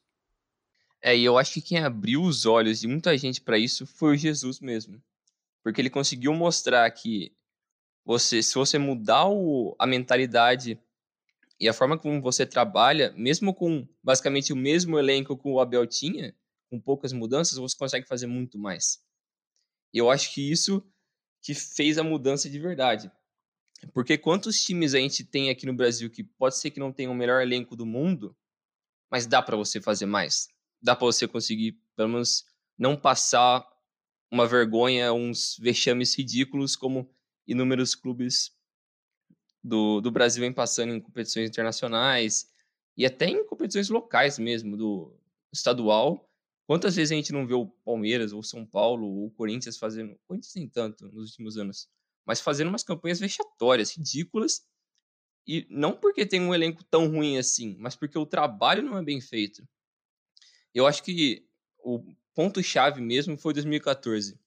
É, 1.01 1.17
e 1.17 1.24
eu 1.24 1.37
acho 1.37 1.53
que 1.53 1.61
quem 1.61 1.79
abriu 1.79 2.21
os 2.21 2.45
olhos 2.45 2.79
de 2.79 2.87
muita 2.87 3.17
gente 3.17 3.41
para 3.41 3.57
isso 3.57 3.87
foi 3.87 4.13
o 4.13 4.17
Jesus 4.17 4.59
mesmo. 4.59 5.01
Porque 5.63 5.81
ele 5.81 5.89
conseguiu 5.89 6.33
mostrar 6.33 6.89
que 6.91 7.35
você, 8.05 8.41
se 8.41 8.53
você 8.55 8.77
mudar 8.77 9.27
o, 9.27 9.75
a 9.79 9.87
mentalidade 9.87 10.79
e 11.59 11.69
a 11.69 11.74
forma 11.74 11.97
como 11.97 12.21
você 12.21 12.45
trabalha, 12.45 13.13
mesmo 13.15 13.53
com 13.53 13.87
basicamente 14.03 14.51
o 14.51 14.55
mesmo 14.55 14.97
elenco 14.97 15.37
que 15.37 15.47
o 15.47 15.59
Abel 15.59 15.85
tinha, 15.85 16.35
com 16.69 16.79
poucas 16.79 17.13
mudanças, 17.13 17.57
você 17.57 17.77
consegue 17.77 18.07
fazer 18.07 18.27
muito 18.27 18.57
mais. 18.57 19.03
E 19.93 19.97
eu 19.97 20.09
acho 20.09 20.33
que 20.33 20.51
isso 20.51 20.83
que 21.41 21.53
fez 21.53 21.97
a 21.97 22.03
mudança 22.03 22.50
de 22.50 22.57
verdade. 22.59 23.11
Porque 23.94 24.17
quantos 24.17 24.61
times 24.61 24.94
a 24.94 25.00
gente 25.00 25.24
tem 25.24 25.50
aqui 25.50 25.65
no 25.65 25.74
Brasil 25.74 26.09
que 26.09 26.24
pode 26.24 26.57
ser 26.57 26.72
que 26.72 26.79
não 26.79 26.91
tenha 26.91 27.09
o 27.09 27.15
melhor 27.15 27.41
elenco 27.41 27.75
do 27.75 27.85
mundo, 27.85 28.35
mas 29.09 29.25
dá 29.25 29.41
para 29.41 29.57
você 29.57 29.81
fazer 29.81 30.05
mais. 30.05 30.48
Dá 30.81 30.96
para 30.96 31.05
você 31.05 31.27
conseguir, 31.27 31.79
pelo 31.96 32.09
menos, 32.09 32.46
não 32.77 32.96
passar 32.96 33.67
uma 34.31 34.48
vergonha, 34.48 35.11
uns 35.11 35.57
vexames 35.59 36.15
ridículos 36.17 36.75
como 36.75 37.09
inúmeros 37.46 37.94
clubes 37.96 38.51
do, 39.63 40.01
do 40.01 40.09
Brasil 40.09 40.41
vêm 40.41 40.53
passando 40.53 40.94
em 40.94 41.00
competições 41.00 41.50
internacionais 41.50 42.50
e 42.98 43.05
até 43.05 43.27
em 43.27 43.46
competições 43.46 43.89
locais 43.89 44.39
mesmo, 44.39 44.77
do 44.77 45.13
estadual. 45.51 46.29
Quantas 46.65 46.96
vezes 46.96 47.11
a 47.11 47.15
gente 47.15 47.33
não 47.33 47.46
vê 47.46 47.53
o 47.53 47.67
Palmeiras, 47.67 48.31
ou 48.31 48.41
São 48.41 48.65
Paulo, 48.65 49.05
ou 49.05 49.25
o 49.27 49.31
Corinthians 49.31 49.77
fazendo. 49.77 50.17
Corinthians 50.27 50.55
nem 50.55 50.67
tanto 50.67 51.05
nos 51.09 51.31
últimos 51.31 51.57
anos 51.57 51.89
mas 52.25 52.40
fazendo 52.40 52.70
umas 52.70 52.84
campanhas 52.84 53.20
vexatórias, 53.20 53.96
ridículas. 53.96 54.66
E 55.48 55.66
não 55.70 55.94
porque 55.94 56.25
tem 56.25 56.42
um 56.42 56.53
elenco 56.53 56.84
tão 56.84 57.07
ruim 57.07 57.38
assim, 57.38 57.75
mas 57.79 57.96
porque 57.96 58.18
o 58.18 58.25
trabalho 58.25 58.84
não 58.84 58.98
é 58.98 59.03
bem 59.03 59.20
feito. 59.20 59.68
Eu 60.74 60.88
acho 60.88 61.03
que 61.03 61.48
o 61.79 62.03
ponto-chave 62.34 63.01
mesmo 63.01 63.38
foi 63.38 63.53
2014. 63.53 64.40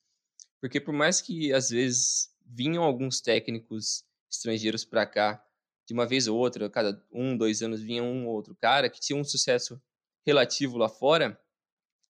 Porque 0.61 0.81
por 0.81 0.95
mais 0.95 1.21
que 1.21 1.53
às 1.53 1.71
vezes 1.71 2.35
vinham 2.47 2.83
alguns 2.83 3.21
técnicos 3.21 4.05
estrangeiros 4.31 4.85
para 4.85 5.07
cá, 5.07 5.45
de 5.87 5.93
uma 5.93 6.07
vez 6.07 6.27
ou 6.27 6.39
outra, 6.39 6.71
cada 6.71 7.05
um, 7.13 7.37
dois 7.37 7.63
anos 7.63 7.83
vinha 7.83 8.03
um 8.03 8.27
ou 8.27 8.35
outro 8.35 8.55
cara 8.55 8.89
que 8.89 9.01
tinha 9.01 9.19
um 9.19 9.25
sucesso 9.25 9.81
relativo 10.25 10.79
lá 10.79 10.89
fora, 10.89 11.39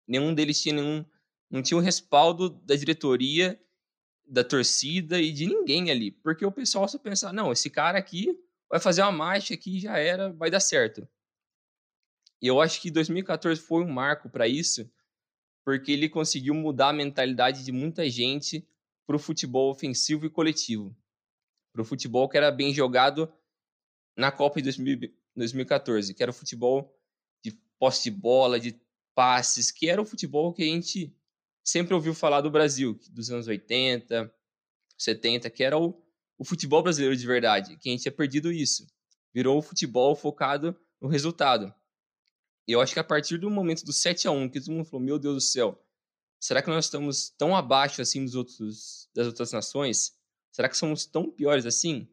nenhum 0.07 0.33
deles 0.33 0.61
tinha 0.61 0.75
nenhum, 0.77 1.05
não 1.51 1.63
tinha 1.63 1.77
o 1.77 1.81
respaldo 1.81 2.49
da 2.49 2.77
diretoria 2.77 3.61
da 4.27 4.43
torcida 4.43 5.21
e 5.21 5.33
de 5.33 5.47
ninguém 5.47 5.91
ali, 5.91 6.11
porque 6.11 6.45
o 6.45 6.53
pessoal 6.53 6.89
só 6.89 6.99
pensa, 6.99 7.33
não, 7.33 7.53
esse 7.53 7.69
cara 7.69 7.99
aqui 7.99 8.39
vai 8.69 8.81
fazer 8.81 9.03
uma 9.03 9.13
marcha 9.13 9.55
aqui 9.55 9.79
já 9.79 9.99
era, 9.99 10.33
vai 10.33 10.51
dar 10.51 10.61
certo. 10.61 11.07
E 12.41 12.47
eu 12.47 12.61
acho 12.61 12.81
que 12.81 12.91
2014 12.91 13.61
foi 13.61 13.83
um 13.83 13.91
marco 13.91 14.29
para 14.29 14.49
isso, 14.49 14.91
porque 15.65 15.93
ele 15.93 16.09
conseguiu 16.09 16.55
mudar 16.55 16.91
a 16.91 16.93
mentalidade 16.93 17.65
de 17.65 17.73
muita 17.73 18.09
gente 18.09 18.67
para 19.07 19.17
o 19.17 19.19
futebol 19.19 19.71
ofensivo 19.71 20.27
e 20.27 20.31
coletivo. 20.31 20.97
Para 21.73 21.83
o 21.83 21.85
futebol 21.85 22.29
que 22.29 22.37
era 22.37 22.51
bem 22.51 22.73
jogado 22.73 23.33
na 24.17 24.31
Copa 24.31 24.61
de 24.61 24.71
2014, 25.35 26.15
que 26.15 26.23
era 26.23 26.31
o 26.31 26.35
futebol 26.35 26.95
de 27.43 27.53
posse 27.79 28.05
de 28.05 28.11
bola, 28.11 28.61
de 28.61 28.79
passes, 29.15 29.71
que 29.71 29.89
era 29.89 30.01
o 30.01 30.07
futebol 30.07 30.53
que 30.53 30.63
a 30.63 30.67
gente 30.67 31.15
sempre 31.65 31.95
ouviu 31.95 32.15
falar 32.15 32.43
do 32.43 32.51
Brasil, 32.51 32.99
dos 33.11 33.31
anos 33.31 33.49
80, 33.49 34.33
70, 34.99 35.49
que 35.51 35.65
era 35.65 35.79
o, 35.79 36.01
o 36.39 36.45
futebol 36.45 36.83
brasileiro 36.83 37.17
de 37.17 37.27
verdade, 37.27 37.77
que 37.79 37.89
a 37.89 37.93
gente 37.93 38.03
tinha 38.03 38.13
perdido 38.13 38.53
isso. 38.53 38.87
Virou 39.33 39.59
o 39.59 39.63
futebol 39.63 40.15
focado 40.15 40.79
no 41.01 41.09
resultado. 41.09 41.75
E 42.69 42.73
eu 42.73 42.81
acho 42.81 42.93
que 42.93 43.01
a 43.01 43.05
partir 43.05 43.39
do 43.39 43.51
momento 43.51 43.85
do 43.85 43.93
7 43.93 44.29
a 44.29 44.31
1 44.31 44.49
que 44.51 44.61
todo 44.61 44.73
mundo 44.73 44.85
falou, 44.85 45.05
meu 45.05 45.19
Deus 45.19 45.35
do 45.35 45.41
céu, 45.41 45.83
será 46.39 46.63
que 46.63 46.69
nós 46.69 46.85
estamos 46.85 47.31
tão 47.31 47.57
abaixo 47.57 48.01
assim 48.01 48.25
dos 48.25 48.35
outros, 48.35 49.09
das 49.15 49.27
outras 49.27 49.53
nações? 49.53 50.17
Será 50.53 50.69
que 50.69 50.77
somos 50.77 51.05
tão 51.05 51.31
piores 51.31 51.67
assim? 51.67 52.09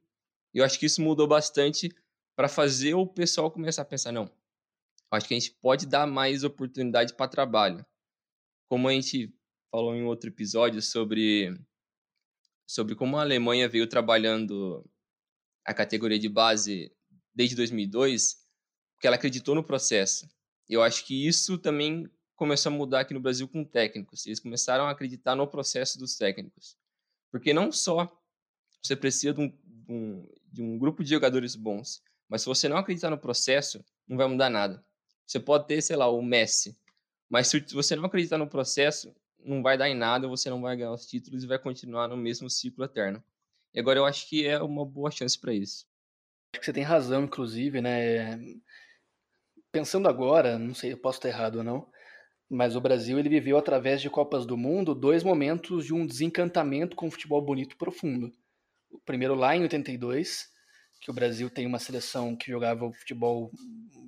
Eu 0.53 0.65
acho 0.65 0.79
que 0.79 0.85
isso 0.85 1.01
mudou 1.01 1.27
bastante 1.27 1.93
para 2.35 2.49
fazer 2.49 2.93
o 2.95 3.05
pessoal 3.05 3.51
começar 3.51 3.83
a 3.83 3.85
pensar, 3.85 4.11
não, 4.11 4.29
acho 5.11 5.27
que 5.27 5.33
a 5.33 5.39
gente 5.39 5.51
pode 5.51 5.85
dar 5.85 6.07
mais 6.07 6.43
oportunidade 6.43 7.13
para 7.13 7.29
trabalho. 7.29 7.85
Como 8.67 8.87
a 8.87 8.93
gente 8.93 9.33
falou 9.71 9.95
em 9.95 10.03
outro 10.03 10.29
episódio 10.29 10.81
sobre, 10.81 11.57
sobre 12.67 12.93
como 12.93 13.17
a 13.17 13.21
Alemanha 13.21 13.69
veio 13.69 13.87
trabalhando 13.87 14.85
a 15.65 15.73
categoria 15.73 16.19
de 16.19 16.27
base 16.27 16.91
desde 17.33 17.55
2002, 17.55 18.45
porque 18.93 19.07
ela 19.07 19.15
acreditou 19.15 19.55
no 19.55 19.63
processo. 19.63 20.29
Eu 20.67 20.83
acho 20.83 21.05
que 21.05 21.25
isso 21.25 21.57
também 21.57 22.09
começou 22.35 22.71
a 22.71 22.75
mudar 22.75 23.01
aqui 23.01 23.13
no 23.13 23.19
Brasil 23.21 23.47
com 23.47 23.63
técnicos. 23.63 24.25
Eles 24.25 24.39
começaram 24.39 24.85
a 24.85 24.91
acreditar 24.91 25.35
no 25.35 25.47
processo 25.47 25.97
dos 25.97 26.17
técnicos. 26.17 26.77
Porque 27.31 27.53
não 27.53 27.71
só 27.71 28.11
você 28.83 28.95
precisa 28.95 29.33
de 29.33 29.41
um, 29.41 29.47
de 29.47 29.91
um, 29.91 30.29
de 30.51 30.61
um 30.61 30.77
grupo 30.77 31.03
de 31.03 31.09
jogadores 31.09 31.55
bons, 31.55 32.03
mas 32.27 32.41
se 32.41 32.47
você 32.47 32.67
não 32.67 32.77
acreditar 32.77 33.09
no 33.09 33.17
processo, 33.17 33.83
não 34.07 34.17
vai 34.17 34.27
mudar 34.27 34.49
nada. 34.49 34.83
Você 35.25 35.39
pode 35.39 35.67
ter, 35.67 35.81
sei 35.81 35.95
lá, 35.95 36.09
o 36.09 36.21
Messi, 36.21 36.77
mas 37.29 37.47
se 37.47 37.59
você 37.73 37.95
não 37.95 38.05
acreditar 38.05 38.37
no 38.37 38.49
processo, 38.49 39.15
não 39.43 39.61
vai 39.61 39.77
dar 39.77 39.89
em 39.89 39.95
nada, 39.95 40.27
você 40.27 40.49
não 40.49 40.61
vai 40.61 40.75
ganhar 40.75 40.91
os 40.91 41.05
títulos 41.05 41.43
e 41.43 41.47
vai 41.47 41.59
continuar 41.59 42.07
no 42.07 42.17
mesmo 42.17 42.49
ciclo 42.49 42.83
eterno. 42.83 43.23
E 43.73 43.79
agora 43.79 43.99
eu 43.99 44.05
acho 44.05 44.27
que 44.27 44.45
é 44.45 44.61
uma 44.61 44.85
boa 44.85 45.11
chance 45.11 45.39
para 45.39 45.53
isso. 45.53 45.85
Acho 46.53 46.59
que 46.59 46.65
você 46.65 46.73
tem 46.73 46.83
razão, 46.83 47.23
inclusive, 47.23 47.81
né? 47.81 48.37
Pensando 49.71 50.09
agora, 50.09 50.59
não 50.59 50.73
sei, 50.73 50.93
eu 50.93 50.97
posso 50.97 51.19
estar 51.19 51.29
errado 51.29 51.57
ou 51.57 51.63
não, 51.63 51.89
mas 52.49 52.75
o 52.75 52.81
Brasil 52.81 53.17
ele 53.17 53.29
viveu 53.29 53.57
através 53.57 54.01
de 54.01 54.09
Copas 54.09 54.45
do 54.45 54.57
Mundo 54.57 54.93
dois 54.93 55.23
momentos 55.23 55.85
de 55.85 55.93
um 55.93 56.05
desencantamento 56.05 56.95
com 56.95 57.07
o 57.07 57.11
futebol 57.11 57.41
bonito 57.41 57.77
profundo. 57.77 58.29
O 58.89 58.99
primeiro 58.99 59.33
lá 59.33 59.55
em 59.55 59.61
82, 59.61 60.49
que 60.99 61.09
o 61.09 61.13
Brasil 61.13 61.49
tem 61.49 61.65
uma 61.65 61.79
seleção 61.79 62.35
que 62.35 62.51
jogava 62.51 62.85
o 62.85 62.93
futebol 62.93 63.49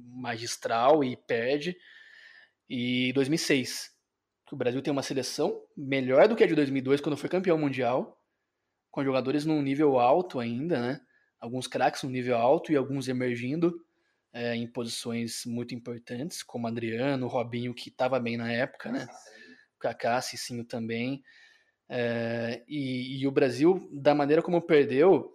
magistral 0.10 1.04
e 1.04 1.16
perde, 1.16 1.78
e 2.70 3.14
2006, 3.14 3.93
que 4.54 4.56
o 4.56 4.58
Brasil 4.58 4.84
tem 4.84 4.92
uma 4.92 5.02
seleção 5.02 5.60
melhor 5.76 6.28
do 6.28 6.36
que 6.36 6.44
a 6.44 6.48
de 6.48 6.54
2002 6.54 7.02
quando 7.02 7.18
foi 7.18 7.28
campeão 7.28 7.58
mundial, 7.58 8.22
com 8.92 9.04
jogadores 9.04 9.46
num 9.46 9.64
nível 9.64 10.00
alto 10.00 10.40
ainda, 10.40 10.80
né? 10.80 11.02
Alguns 11.40 11.66
craques 11.66 12.04
num 12.04 12.12
nível 12.12 12.38
alto 12.38 12.72
e 12.72 12.76
alguns 12.76 13.08
emergindo 13.08 13.84
é, 14.32 14.56
em 14.56 14.68
posições 14.68 15.44
muito 15.48 15.74
importantes, 15.74 16.44
como 16.44 16.68
Adriano, 16.68 17.26
Robinho, 17.26 17.74
que 17.74 17.90
estava 17.90 18.20
bem 18.20 18.38
na 18.38 18.52
época, 18.52 18.92
né? 18.92 19.08
Kaká, 19.80 20.22
Cicinho 20.22 20.64
também. 20.64 21.24
É, 21.90 22.64
e, 22.68 23.20
e, 23.20 23.28
o 23.28 23.32
Brasil, 23.32 23.90
da 23.92 24.14
maneira 24.14 24.44
como 24.44 24.62
perdeu, 24.62 25.34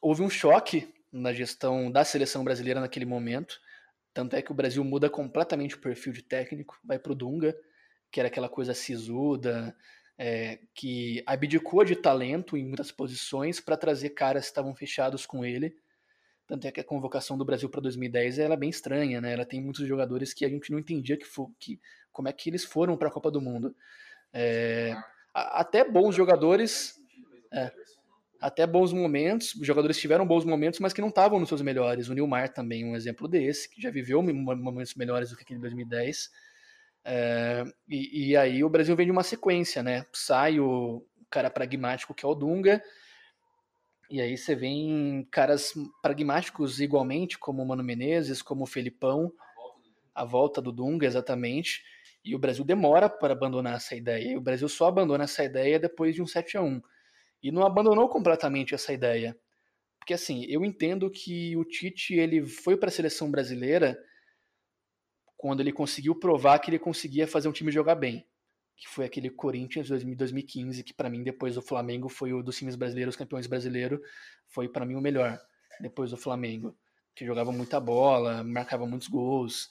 houve 0.00 0.22
um 0.22 0.30
choque 0.30 0.94
na 1.10 1.32
gestão 1.32 1.90
da 1.90 2.04
seleção 2.04 2.44
brasileira 2.44 2.80
naquele 2.80 3.04
momento. 3.04 3.60
Tanto 4.14 4.36
é 4.36 4.42
que 4.42 4.52
o 4.52 4.54
Brasil 4.54 4.84
muda 4.84 5.10
completamente 5.10 5.74
o 5.74 5.80
perfil 5.80 6.12
de 6.12 6.22
técnico, 6.22 6.78
vai 6.84 6.98
para 6.98 7.10
o 7.10 7.14
Dunga, 7.14 7.56
que 8.12 8.20
era 8.20 8.28
aquela 8.28 8.48
coisa 8.48 8.74
sisuda, 8.74 9.74
é, 10.18 10.58
que 10.74 11.22
abdicou 11.26 11.82
de 11.82 11.96
talento 11.96 12.56
em 12.56 12.64
muitas 12.64 12.92
posições 12.92 13.58
para 13.58 13.76
trazer 13.76 14.10
caras 14.10 14.44
que 14.44 14.50
estavam 14.50 14.74
fechados 14.74 15.24
com 15.24 15.44
ele. 15.44 15.74
Tanto 16.46 16.66
é 16.66 16.70
que 16.70 16.80
a 16.80 16.84
convocação 16.84 17.38
do 17.38 17.44
Brasil 17.44 17.70
para 17.70 17.80
2010 17.80 18.38
ela 18.38 18.54
é 18.54 18.56
bem 18.56 18.68
estranha, 18.68 19.20
né? 19.20 19.32
Ela 19.32 19.46
tem 19.46 19.62
muitos 19.62 19.86
jogadores 19.88 20.34
que 20.34 20.44
a 20.44 20.48
gente 20.48 20.70
não 20.70 20.78
entendia 20.78 21.16
que, 21.16 21.26
que 21.58 21.80
como 22.12 22.28
é 22.28 22.32
que 22.32 22.50
eles 22.50 22.64
foram 22.64 22.96
para 22.96 23.08
a 23.08 23.10
Copa 23.10 23.30
do 23.30 23.40
Mundo. 23.40 23.74
É, 24.30 24.94
até 25.32 25.82
bons 25.82 26.14
jogadores, 26.14 27.00
é, 27.50 27.72
até 28.38 28.66
bons 28.66 28.92
momentos, 28.92 29.54
os 29.54 29.66
jogadores 29.66 29.96
tiveram 29.98 30.26
bons 30.26 30.44
momentos, 30.44 30.80
mas 30.80 30.92
que 30.92 31.00
não 31.00 31.08
estavam 31.08 31.40
nos 31.40 31.48
seus 31.48 31.62
melhores. 31.62 32.08
O 32.08 32.14
Nilmar 32.14 32.52
também 32.52 32.84
um 32.84 32.94
exemplo 32.94 33.26
desse, 33.26 33.70
que 33.70 33.80
já 33.80 33.90
viveu 33.90 34.22
momentos 34.22 34.94
melhores 34.94 35.30
do 35.30 35.36
que 35.36 35.44
aquele 35.44 35.58
de 35.58 35.62
2010. 35.62 36.30
É, 37.04 37.64
e, 37.88 38.30
e, 38.30 38.36
aí 38.36 38.62
o 38.62 38.70
Brasil 38.70 38.94
vem 38.94 39.06
de 39.06 39.12
uma 39.12 39.24
sequência, 39.24 39.82
né? 39.82 40.06
Sai 40.12 40.60
o 40.60 41.04
cara 41.28 41.50
pragmático 41.50 42.14
que 42.14 42.24
é 42.24 42.28
o 42.28 42.34
Dunga, 42.34 42.82
e 44.12 44.20
aí 44.20 44.36
você 44.36 44.54
vem 44.54 45.26
caras 45.30 45.72
pragmáticos 46.02 46.80
igualmente, 46.80 47.38
como 47.38 47.62
o 47.62 47.66
Mano 47.66 47.82
Menezes, 47.82 48.42
como 48.42 48.64
o 48.64 48.66
Felipão, 48.66 49.32
a 50.14 50.22
volta 50.22 50.60
do 50.60 50.70
Dunga, 50.70 51.06
exatamente. 51.06 51.82
E 52.22 52.34
o 52.36 52.38
Brasil 52.38 52.62
demora 52.62 53.08
para 53.08 53.32
abandonar 53.32 53.76
essa 53.76 53.96
ideia. 53.96 54.32
E 54.32 54.36
o 54.36 54.40
Brasil 54.40 54.68
só 54.68 54.88
abandona 54.88 55.24
essa 55.24 55.42
ideia 55.42 55.78
depois 55.78 56.14
de 56.14 56.20
um 56.20 56.26
7 56.26 56.58
a 56.58 56.62
1 56.62 56.82
E 57.42 57.50
não 57.50 57.64
abandonou 57.64 58.06
completamente 58.06 58.74
essa 58.74 58.92
ideia. 58.92 59.34
Porque 59.98 60.12
assim, 60.12 60.44
eu 60.46 60.62
entendo 60.62 61.10
que 61.10 61.56
o 61.56 61.64
Tite 61.64 62.12
ele 62.12 62.44
foi 62.44 62.76
para 62.76 62.90
a 62.90 62.92
seleção 62.92 63.30
brasileira 63.30 63.98
quando 65.42 65.58
ele 65.58 65.72
conseguiu 65.72 66.14
provar 66.14 66.60
que 66.60 66.70
ele 66.70 66.78
conseguia 66.78 67.26
fazer 67.26 67.48
um 67.48 67.52
time 67.52 67.72
jogar 67.72 67.96
bem. 67.96 68.24
Que 68.76 68.88
foi 68.88 69.04
aquele 69.04 69.28
Corinthians 69.28 69.88
2015, 69.88 70.84
que 70.84 70.94
para 70.94 71.10
mim 71.10 71.24
depois 71.24 71.56
do 71.56 71.60
Flamengo 71.60 72.08
foi 72.08 72.32
o 72.32 72.44
dos 72.44 72.56
times 72.56 72.76
brasileiros, 72.76 73.16
campeões 73.16 73.48
brasileiros, 73.48 73.98
foi 74.46 74.68
para 74.68 74.86
mim 74.86 74.94
o 74.94 75.00
melhor 75.00 75.36
depois 75.80 76.12
do 76.12 76.16
Flamengo, 76.16 76.76
que 77.12 77.26
jogava 77.26 77.50
muita 77.50 77.80
bola, 77.80 78.44
marcava 78.44 78.86
muitos 78.86 79.08
gols, 79.08 79.68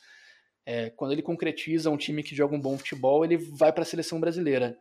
é, 0.65 0.89
quando 0.89 1.13
ele 1.13 1.21
concretiza 1.21 1.89
um 1.89 1.95
time 1.95 2.21
que 2.21 2.35
joga 2.35 2.53
um 2.53 2.59
bom 2.59 2.77
futebol, 2.77 3.23
ele 3.23 3.37
vai 3.37 3.71
para 3.71 3.83
a 3.83 3.85
seleção 3.85 4.19
brasileira. 4.19 4.77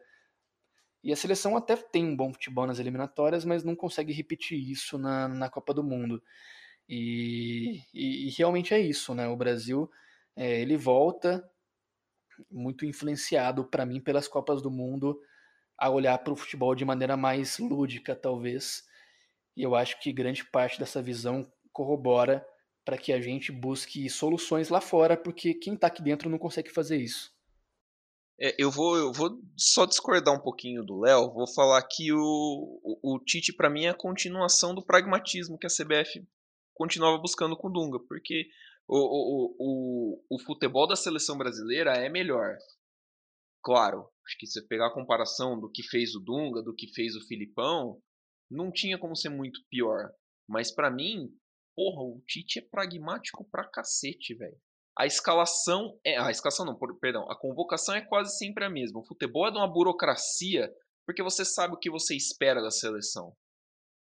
E 1.05 1.12
a 1.12 1.16
seleção 1.16 1.57
até 1.57 1.76
tem 1.76 2.05
um 2.05 2.16
bom 2.16 2.33
futebol 2.33 2.66
nas 2.66 2.81
eliminatórias, 2.81 3.44
mas 3.44 3.62
não 3.62 3.76
consegue 3.76 4.12
repetir 4.12 4.59
isso 4.59 4.98
na, 4.98 5.29
na 5.29 5.48
Copa 5.48 5.72
do 5.72 5.85
Mundo. 5.85 6.20
E, 6.88 7.81
e, 7.94 8.26
e 8.26 8.31
realmente 8.31 8.74
é 8.74 8.81
isso, 8.81 9.14
né? 9.14 9.29
O 9.29 9.37
Brasil 9.37 9.88
é, 10.37 10.61
ele 10.61 10.77
volta 10.77 11.49
muito 12.51 12.87
influenciado 12.87 13.64
para 13.64 13.85
mim 13.85 14.01
pelas 14.01 14.27
Copas 14.27 14.62
do 14.62 14.71
Mundo 14.71 15.21
a 15.77 15.88
olhar 15.88 16.16
para 16.19 16.33
o 16.33 16.37
futebol 16.37 16.75
de 16.75 16.85
maneira 16.85 17.16
mais 17.16 17.59
lúdica, 17.59 18.14
talvez. 18.14 18.85
E 19.57 19.62
eu 19.62 19.75
acho 19.75 20.01
que 20.01 20.12
grande 20.12 20.45
parte 20.45 20.79
dessa 20.79 21.03
visão 21.03 21.51
corrobora 21.73 22.47
para 22.85 22.99
que 22.99 23.12
a 23.12 23.21
gente 23.21 23.53
busque 23.53 24.09
soluções 24.09 24.69
lá 24.69 24.81
fora, 24.81 25.16
porque 25.16 25.55
quem 25.55 25.75
está 25.75 25.87
aqui 25.87 26.03
dentro 26.03 26.29
não 26.31 26.38
consegue 26.38 26.71
fazer 26.71 26.97
isso. 26.97 27.33
É, 28.38 28.55
eu, 28.59 28.71
vou, 28.71 28.97
eu 28.97 29.12
vou 29.12 29.38
só 29.57 29.85
discordar 29.85 30.35
um 30.35 30.40
pouquinho 30.40 30.83
do 30.83 30.99
Léo, 30.99 31.33
vou 31.33 31.47
falar 31.47 31.83
que 31.83 32.11
o, 32.12 32.81
o, 32.83 33.14
o 33.14 33.19
Tite, 33.19 33.53
para 33.53 33.69
mim, 33.69 33.85
é 33.85 33.90
a 33.90 33.95
continuação 33.95 34.75
do 34.75 34.83
pragmatismo 34.83 35.59
que 35.59 35.66
a 35.66 35.71
CBF 35.71 36.27
continuava 36.73 37.19
buscando 37.19 37.55
com 37.55 37.69
o 37.69 37.71
Dunga, 37.71 38.01
porque 38.01 38.49
o, 38.92 38.98
o, 38.98 39.57
o, 39.61 40.37
o 40.37 40.38
futebol 40.40 40.87
da 40.87 40.96
seleção 40.96 41.38
brasileira 41.38 41.92
é 41.92 42.09
melhor. 42.09 42.57
Claro, 43.62 44.11
acho 44.26 44.37
que 44.37 44.46
se 44.46 44.66
pegar 44.66 44.88
a 44.88 44.94
comparação 44.94 45.61
do 45.61 45.70
que 45.70 45.85
fez 45.85 46.14
o 46.16 46.20
Dunga, 46.20 46.61
do 46.61 46.74
que 46.74 46.92
fez 46.92 47.14
o 47.14 47.24
Filipão, 47.26 48.03
não 48.50 48.72
tinha 48.72 48.98
como 48.98 49.14
ser 49.14 49.29
muito 49.29 49.61
pior. 49.70 50.11
Mas 50.48 50.74
para 50.74 50.90
mim, 50.90 51.29
porra, 51.76 52.03
o 52.03 52.20
Tite 52.26 52.59
é 52.59 52.62
pragmático 52.62 53.48
pra 53.48 53.68
cacete, 53.68 54.35
velho. 54.35 54.59
A 54.98 55.07
escalação 55.07 55.96
é. 56.05 56.18
A 56.18 56.31
escalação 56.33 56.66
não, 56.66 56.76
perdão. 56.98 57.31
A 57.31 57.38
convocação 57.38 57.94
é 57.94 58.00
quase 58.00 58.37
sempre 58.37 58.64
a 58.64 58.70
mesma. 58.70 59.00
O 59.00 59.07
futebol 59.07 59.46
é 59.46 59.53
de 59.53 59.57
uma 59.57 59.72
burocracia, 59.72 60.68
porque 61.07 61.22
você 61.22 61.44
sabe 61.44 61.74
o 61.74 61.79
que 61.79 61.90
você 61.90 62.16
espera 62.16 62.61
da 62.61 62.72
seleção. 62.72 63.37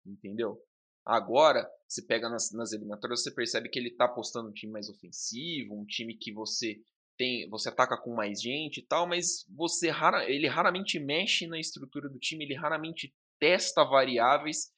Entendeu? 0.07 0.63
Agora, 1.07 1.71
você 1.87 2.03
pega 2.03 2.29
nas, 2.29 2.51
nas 2.53 2.73
eliminatórias, 2.73 3.23
você 3.23 3.31
percebe 3.31 3.69
que 3.69 3.79
ele 3.79 3.95
tá 3.95 4.07
apostando 4.07 4.49
um 4.49 4.53
time 4.53 4.73
mais 4.73 4.89
ofensivo, 4.89 5.79
um 5.79 5.87
time 5.87 6.17
que 6.17 6.33
você 6.33 6.81
tem, 7.17 7.49
você 7.49 7.69
ataca 7.69 7.97
com 7.97 8.13
mais 8.13 8.43
gente 8.43 8.79
e 8.79 8.83
tal, 8.83 9.07
mas 9.07 9.47
você 9.57 9.89
rara, 9.89 10.29
ele 10.29 10.49
raramente 10.49 10.99
mexe 10.99 11.47
na 11.47 11.59
estrutura 11.59 12.09
do 12.09 12.19
time, 12.19 12.45
ele 12.45 12.55
raramente 12.55 13.15
testa 13.39 13.85
variáveis 13.85 14.71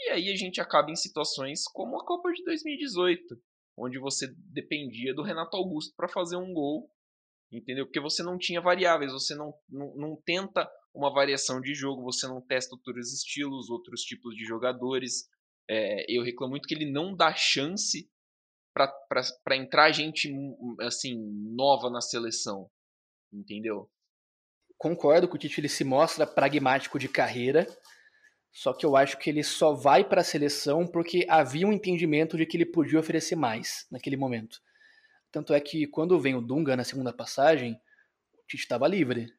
e 0.00 0.10
aí 0.10 0.30
a 0.30 0.36
gente 0.36 0.62
acaba 0.62 0.90
em 0.90 0.96
situações 0.96 1.64
como 1.64 2.00
a 2.00 2.06
Copa 2.06 2.32
de 2.32 2.42
2018, 2.42 3.38
onde 3.76 3.98
você 3.98 4.32
dependia 4.50 5.14
do 5.14 5.22
Renato 5.22 5.58
Augusto 5.58 5.94
para 5.94 6.08
fazer 6.08 6.36
um 6.36 6.54
gol, 6.54 6.90
entendeu? 7.52 7.84
Porque 7.84 8.00
você 8.00 8.22
não 8.22 8.38
tinha 8.38 8.62
variáveis, 8.62 9.12
você 9.12 9.34
não, 9.34 9.52
não, 9.68 9.94
não 9.94 10.22
tenta 10.24 10.66
uma 10.94 11.12
variação 11.12 11.60
de 11.60 11.74
jogo, 11.74 12.02
você 12.02 12.26
não 12.26 12.40
testa 12.40 12.74
outros 12.74 13.12
estilos, 13.12 13.68
outros 13.68 14.00
tipos 14.00 14.34
de 14.34 14.44
jogadores. 14.44 15.28
É, 15.72 16.04
eu 16.08 16.24
reclamo 16.24 16.50
muito 16.50 16.66
que 16.66 16.74
ele 16.74 16.90
não 16.90 17.14
dá 17.14 17.32
chance 17.32 18.10
para 18.74 19.56
entrar 19.56 19.92
gente 19.92 20.28
assim 20.80 21.16
nova 21.54 21.88
na 21.88 22.00
seleção, 22.00 22.68
entendeu? 23.32 23.88
Concordo 24.76 25.28
que 25.28 25.36
o 25.36 25.38
Tite 25.38 25.60
ele 25.60 25.68
se 25.68 25.84
mostra 25.84 26.26
pragmático 26.26 26.98
de 26.98 27.08
carreira, 27.08 27.68
só 28.52 28.72
que 28.72 28.84
eu 28.84 28.96
acho 28.96 29.16
que 29.16 29.30
ele 29.30 29.44
só 29.44 29.72
vai 29.72 30.02
para 30.02 30.22
a 30.22 30.24
seleção 30.24 30.88
porque 30.88 31.24
havia 31.28 31.68
um 31.68 31.72
entendimento 31.72 32.36
de 32.36 32.46
que 32.46 32.56
ele 32.56 32.66
podia 32.66 32.98
oferecer 32.98 33.36
mais 33.36 33.86
naquele 33.92 34.16
momento. 34.16 34.60
Tanto 35.30 35.54
é 35.54 35.60
que 35.60 35.86
quando 35.86 36.18
vem 36.18 36.34
o 36.34 36.40
Dunga 36.40 36.76
na 36.76 36.82
segunda 36.82 37.12
passagem, 37.12 37.74
o 38.34 38.46
Tite 38.48 38.64
estava 38.64 38.88
livre. 38.88 39.32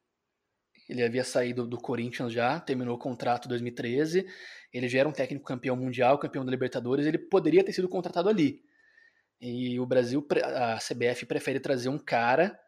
Ele 0.91 1.03
havia 1.03 1.23
saído 1.23 1.65
do 1.65 1.77
Corinthians 1.77 2.33
já, 2.33 2.59
terminou 2.59 2.95
o 2.95 2.99
contrato 2.99 3.45
em 3.45 3.49
2013. 3.49 4.27
Ele 4.73 4.89
já 4.89 4.99
era 4.99 5.07
um 5.07 5.13
técnico 5.13 5.45
campeão 5.45 5.77
mundial, 5.77 6.19
campeão 6.19 6.43
da 6.43 6.51
Libertadores. 6.51 7.05
Ele 7.05 7.17
poderia 7.17 7.63
ter 7.63 7.71
sido 7.71 7.87
contratado 7.87 8.27
ali. 8.27 8.61
E 9.39 9.79
o 9.79 9.85
Brasil, 9.85 10.27
a 10.43 10.77
CBF 10.77 11.25
prefere 11.25 11.61
trazer 11.61 11.87
um 11.87 11.97
cara 11.97 12.59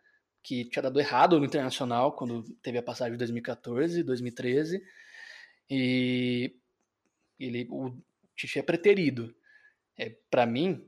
que 0.41 0.63
tinha 0.69 0.83
dado 0.83 1.01
errado 1.01 1.37
no 1.37 1.45
Internacional 1.45 2.13
quando 2.13 2.43
teve 2.61 2.77
a 2.77 2.83
passagem 2.83 3.11
de 3.13 3.17
2014, 3.17 4.03
2013 4.03 4.81
e 5.69 6.55
ele, 7.37 7.67
o 7.69 7.91
Tite 8.37 8.59
é 8.59 8.63
preterido. 8.63 9.35
É, 9.97 10.15
para 10.31 10.45
mim, 10.45 10.81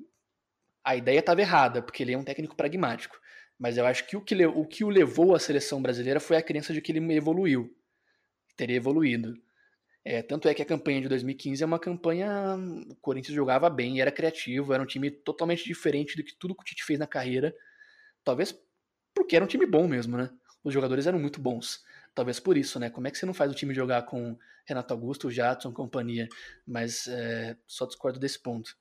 a 0.83 0.95
ideia 0.95 1.19
estava 1.19 1.41
errada, 1.41 1.81
porque 1.81 2.01
ele 2.01 2.13
é 2.13 2.17
um 2.17 2.23
técnico 2.23 2.55
pragmático. 2.55 3.19
Mas 3.57 3.77
eu 3.77 3.85
acho 3.85 4.05
que 4.05 4.17
o 4.17 4.21
que, 4.21 4.45
o 4.45 4.65
que 4.65 4.83
o 4.83 4.89
levou 4.89 5.33
à 5.33 5.39
seleção 5.39 5.81
brasileira 5.81 6.19
foi 6.19 6.37
a 6.37 6.41
crença 6.41 6.73
de 6.73 6.81
que 6.81 6.91
ele 6.91 7.13
evoluiu, 7.13 7.73
teria 8.55 8.75
evoluído. 8.75 9.33
É, 10.03 10.21
tanto 10.21 10.47
é 10.47 10.53
que 10.53 10.61
a 10.61 10.65
campanha 10.65 11.01
de 11.01 11.09
2015 11.09 11.63
é 11.63 11.65
uma 11.65 11.79
campanha. 11.79 12.29
O 12.91 12.95
Corinthians 12.97 13.33
jogava 13.33 13.69
bem, 13.69 13.99
era 13.99 14.11
criativo, 14.11 14.71
era 14.71 14.83
um 14.83 14.85
time 14.85 15.09
totalmente 15.09 15.63
diferente 15.63 16.15
do 16.15 16.23
que 16.23 16.35
tudo 16.35 16.53
que 16.53 16.61
o 16.61 16.65
Tite 16.65 16.83
fez 16.83 16.99
na 16.99 17.07
carreira. 17.07 17.55
Talvez 18.23 18.55
porque 19.15 19.35
era 19.35 19.43
um 19.43 19.47
time 19.47 19.65
bom 19.65 19.87
mesmo, 19.87 20.15
né? 20.15 20.29
Os 20.63 20.73
jogadores 20.73 21.07
eram 21.07 21.17
muito 21.17 21.41
bons. 21.41 21.83
Talvez 22.13 22.39
por 22.39 22.55
isso, 22.55 22.79
né? 22.79 22.89
Como 22.89 23.07
é 23.07 23.11
que 23.11 23.17
você 23.17 23.25
não 23.25 23.33
faz 23.33 23.51
o 23.51 23.55
time 23.55 23.73
jogar 23.73 24.03
com 24.03 24.37
Renato 24.65 24.93
Augusto, 24.93 25.31
Jadson, 25.31 25.73
companhia? 25.73 26.27
Mas 26.67 27.07
é, 27.07 27.57
só 27.65 27.85
discordo 27.87 28.19
desse 28.19 28.39
ponto. 28.39 28.77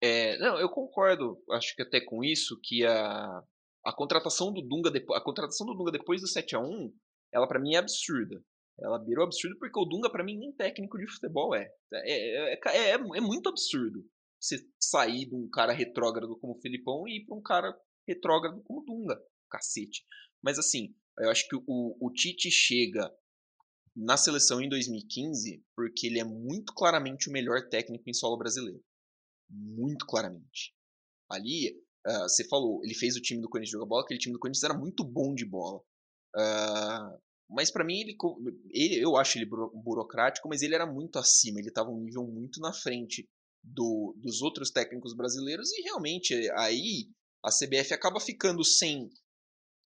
É, 0.00 0.38
não, 0.38 0.58
eu 0.58 0.68
concordo, 0.68 1.42
acho 1.52 1.74
que 1.74 1.82
até 1.82 2.00
com 2.00 2.22
isso, 2.22 2.60
que 2.62 2.84
a, 2.84 3.42
a 3.84 3.92
contratação 3.92 4.52
do 4.52 4.62
Dunga 4.62 4.90
a 5.14 5.20
contratação 5.20 5.66
do 5.66 5.74
Dunga 5.74 5.92
depois 5.92 6.20
do 6.20 6.28
7 6.28 6.56
a 6.56 6.60
1 6.60 6.92
ela 7.32 7.48
para 7.48 7.60
mim 7.60 7.74
é 7.74 7.78
absurda. 7.78 8.42
Ela 8.78 8.98
o 8.98 9.22
absurdo 9.22 9.56
porque 9.58 9.78
o 9.78 9.84
Dunga, 9.84 10.10
para 10.10 10.24
mim, 10.24 10.36
nem 10.36 10.52
técnico 10.52 10.98
de 10.98 11.06
futebol 11.12 11.54
é. 11.54 11.70
É, 11.92 12.52
é, 12.52 12.54
é, 12.54 12.90
é, 12.90 12.92
é 12.92 13.20
muito 13.20 13.48
absurdo 13.48 14.04
você 14.40 14.58
sair 14.80 15.26
de 15.26 15.34
um 15.34 15.48
cara 15.48 15.72
retrógrado 15.72 16.36
como 16.38 16.54
o 16.54 16.60
Filipão 16.60 17.06
e 17.06 17.18
ir 17.18 17.24
para 17.24 17.36
um 17.36 17.42
cara 17.42 17.76
retrógrado 18.06 18.62
como 18.62 18.80
o 18.80 18.84
Dunga. 18.84 19.20
Cacete. 19.50 20.04
Mas 20.42 20.58
assim, 20.58 20.94
eu 21.18 21.30
acho 21.30 21.48
que 21.48 21.56
o, 21.56 21.96
o 22.00 22.12
Tite 22.12 22.50
chega 22.50 23.10
na 23.96 24.16
seleção 24.16 24.60
em 24.60 24.68
2015 24.68 25.64
porque 25.76 26.08
ele 26.08 26.18
é 26.18 26.24
muito 26.24 26.74
claramente 26.74 27.28
o 27.28 27.32
melhor 27.32 27.68
técnico 27.68 28.04
em 28.08 28.14
solo 28.14 28.36
brasileiro. 28.36 28.82
Muito 29.48 30.04
claramente. 30.04 30.74
Ali, 31.30 31.80
uh, 32.06 32.22
você 32.22 32.46
falou, 32.48 32.80
ele 32.84 32.94
fez 32.94 33.16
o 33.16 33.20
time 33.20 33.40
do 33.40 33.48
Corinthians 33.48 33.72
jogar 33.72 33.86
bola, 33.86 34.02
aquele 34.02 34.20
time 34.20 34.32
do 34.32 34.38
Corinthians 34.38 34.64
era 34.64 34.74
muito 34.74 35.04
bom 35.04 35.34
de 35.34 35.44
bola. 35.44 35.80
Uh, 36.36 37.18
mas 37.48 37.70
para 37.70 37.84
mim, 37.84 38.00
ele, 38.00 38.16
ele, 38.70 39.04
eu 39.04 39.16
acho 39.16 39.38
ele 39.38 39.46
burocrático, 39.46 40.48
mas 40.48 40.62
ele 40.62 40.74
era 40.74 40.86
muito 40.86 41.18
acima, 41.18 41.60
ele 41.60 41.68
estava 41.68 41.90
um 41.90 42.00
nível 42.00 42.26
muito 42.26 42.60
na 42.60 42.72
frente 42.72 43.28
do, 43.62 44.14
dos 44.18 44.42
outros 44.42 44.70
técnicos 44.70 45.14
brasileiros 45.14 45.72
e 45.72 45.82
realmente 45.82 46.34
aí 46.52 47.08
a 47.42 47.50
CBF 47.50 47.92
acaba 47.92 48.20
ficando 48.20 48.64
sem, 48.64 49.08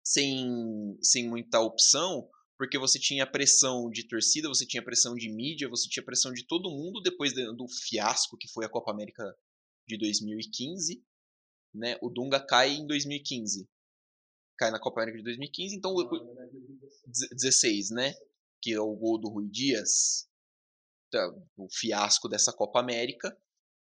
sem, 0.04 0.98
sem 1.02 1.28
muita 1.28 1.60
opção, 1.60 2.28
porque 2.58 2.78
você 2.78 2.98
tinha 2.98 3.30
pressão 3.30 3.90
de 3.90 4.06
torcida, 4.06 4.48
você 4.48 4.66
tinha 4.66 4.84
pressão 4.84 5.14
de 5.14 5.30
mídia, 5.30 5.68
você 5.68 5.88
tinha 5.88 6.04
pressão 6.04 6.32
de 6.32 6.46
todo 6.46 6.70
mundo 6.70 7.00
depois 7.02 7.34
do 7.34 7.66
fiasco 7.68 8.36
que 8.38 8.50
foi 8.52 8.64
a 8.64 8.70
Copa 8.70 8.90
América 8.90 9.24
de 9.86 9.98
2015. 9.98 11.02
Né? 11.74 11.96
O 12.02 12.10
Dunga 12.10 12.40
cai 12.40 12.70
em 12.74 12.86
2015. 12.86 13.68
Cai 14.58 14.70
na 14.70 14.80
Copa 14.80 15.00
América 15.00 15.18
de 15.18 15.24
2015, 15.24 15.76
então. 15.76 15.94
16, 17.06 17.90
né? 17.90 18.14
Que 18.60 18.72
é 18.72 18.80
o 18.80 18.94
gol 18.94 19.18
do 19.18 19.28
Rui 19.28 19.48
Dias. 19.48 20.28
O 21.56 21.68
fiasco 21.70 22.28
dessa 22.28 22.52
Copa 22.52 22.80
América. 22.80 23.36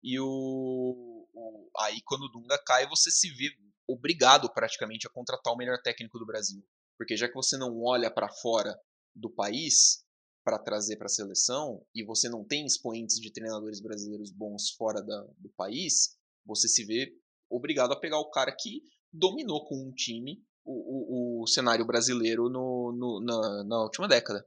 E 0.02 0.20
o, 0.20 1.28
o, 1.34 1.70
aí, 1.80 2.02
quando 2.06 2.24
o 2.24 2.30
Dunga 2.30 2.58
cai, 2.66 2.88
você 2.88 3.10
se 3.10 3.30
vê 3.32 3.50
obrigado 3.88 4.52
praticamente 4.54 5.08
a 5.08 5.10
contratar 5.10 5.54
o 5.54 5.58
melhor 5.58 5.82
técnico 5.82 6.20
do 6.20 6.26
Brasil. 6.26 6.66
Porque 6.98 7.18
já 7.18 7.28
que 7.28 7.36
você 7.36 7.58
não 7.58 7.82
olha 7.82 8.12
para 8.12 8.30
fora 8.30 8.78
do 9.16 9.30
país 9.30 10.04
para 10.44 10.60
trazer 10.60 10.98
para 10.98 11.06
a 11.06 11.10
seleção 11.10 11.86
e 11.96 12.04
você 12.04 12.28
não 12.30 12.44
tem 12.44 12.66
expoentes 12.66 13.20
de 13.20 13.32
treinadores 13.32 13.80
brasileiros 13.80 14.32
bons 14.32 14.72
fora 14.72 15.02
da, 15.02 15.22
do 15.38 15.50
país, 15.56 16.18
você 16.46 16.68
se 16.68 16.84
vê 16.84 17.16
obrigado 17.56 17.94
a 17.94 18.00
pegar 18.00 18.20
o 18.20 18.30
cara 18.30 18.52
que 18.52 18.82
dominou 19.12 19.66
com 19.66 19.76
um 19.76 19.92
time 19.92 20.44
o, 20.66 21.42
o, 21.42 21.44
o 21.44 21.48
cenário 21.48 21.86
brasileiro 21.86 22.50
no, 22.50 22.92
no 22.92 23.20
na, 23.20 23.64
na, 23.64 23.82
última 23.84 24.08
década. 24.08 24.46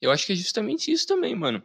Eu 0.00 0.10
acho 0.10 0.26
que 0.26 0.32
é 0.32 0.36
justamente 0.36 0.90
isso 0.90 1.06
também, 1.06 1.34
mano. 1.34 1.62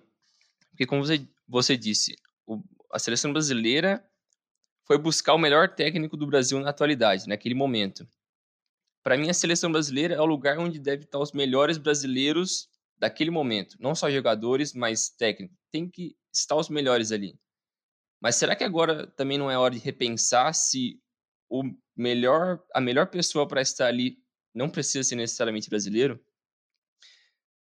Porque 0.71 0.85
como 0.85 1.05
você, 1.05 1.27
você 1.47 1.77
disse, 1.77 2.15
o, 2.47 2.61
a 2.91 2.99
seleção 2.99 3.31
brasileira 3.31 4.03
foi 4.85 4.97
buscar 4.97 5.33
o 5.33 5.37
melhor 5.39 5.75
técnico 5.75 6.17
do 6.17 6.25
Brasil 6.25 6.59
na 6.59 6.69
atualidade, 6.69 7.27
naquele 7.27 7.53
momento. 7.53 8.07
Para 9.03 9.17
mim, 9.17 9.29
a 9.29 9.33
seleção 9.33 9.71
brasileira 9.71 10.15
é 10.15 10.19
o 10.19 10.25
lugar 10.25 10.57
onde 10.57 10.79
deve 10.79 11.03
estar 11.03 11.19
os 11.19 11.31
melhores 11.31 11.77
brasileiros 11.77 12.67
daquele 12.97 13.31
momento. 13.31 13.77
Não 13.79 13.95
só 13.95 14.09
jogadores, 14.09 14.73
mas 14.73 15.09
técnicos. 15.09 15.57
Tem 15.71 15.89
que 15.89 16.15
estar 16.33 16.55
os 16.55 16.69
melhores 16.69 17.11
ali. 17.11 17.39
Mas 18.21 18.35
será 18.35 18.55
que 18.55 18.63
agora 18.63 19.07
também 19.07 19.37
não 19.37 19.49
é 19.49 19.57
hora 19.57 19.73
de 19.73 19.79
repensar 19.79 20.53
se 20.53 21.01
o 21.49 21.63
melhor, 21.95 22.61
a 22.73 22.81
melhor 22.81 23.07
pessoa 23.07 23.47
para 23.47 23.61
estar 23.61 23.87
ali 23.87 24.17
não 24.53 24.69
precisa 24.69 25.07
ser 25.07 25.15
necessariamente 25.15 25.69
brasileiro? 25.69 26.19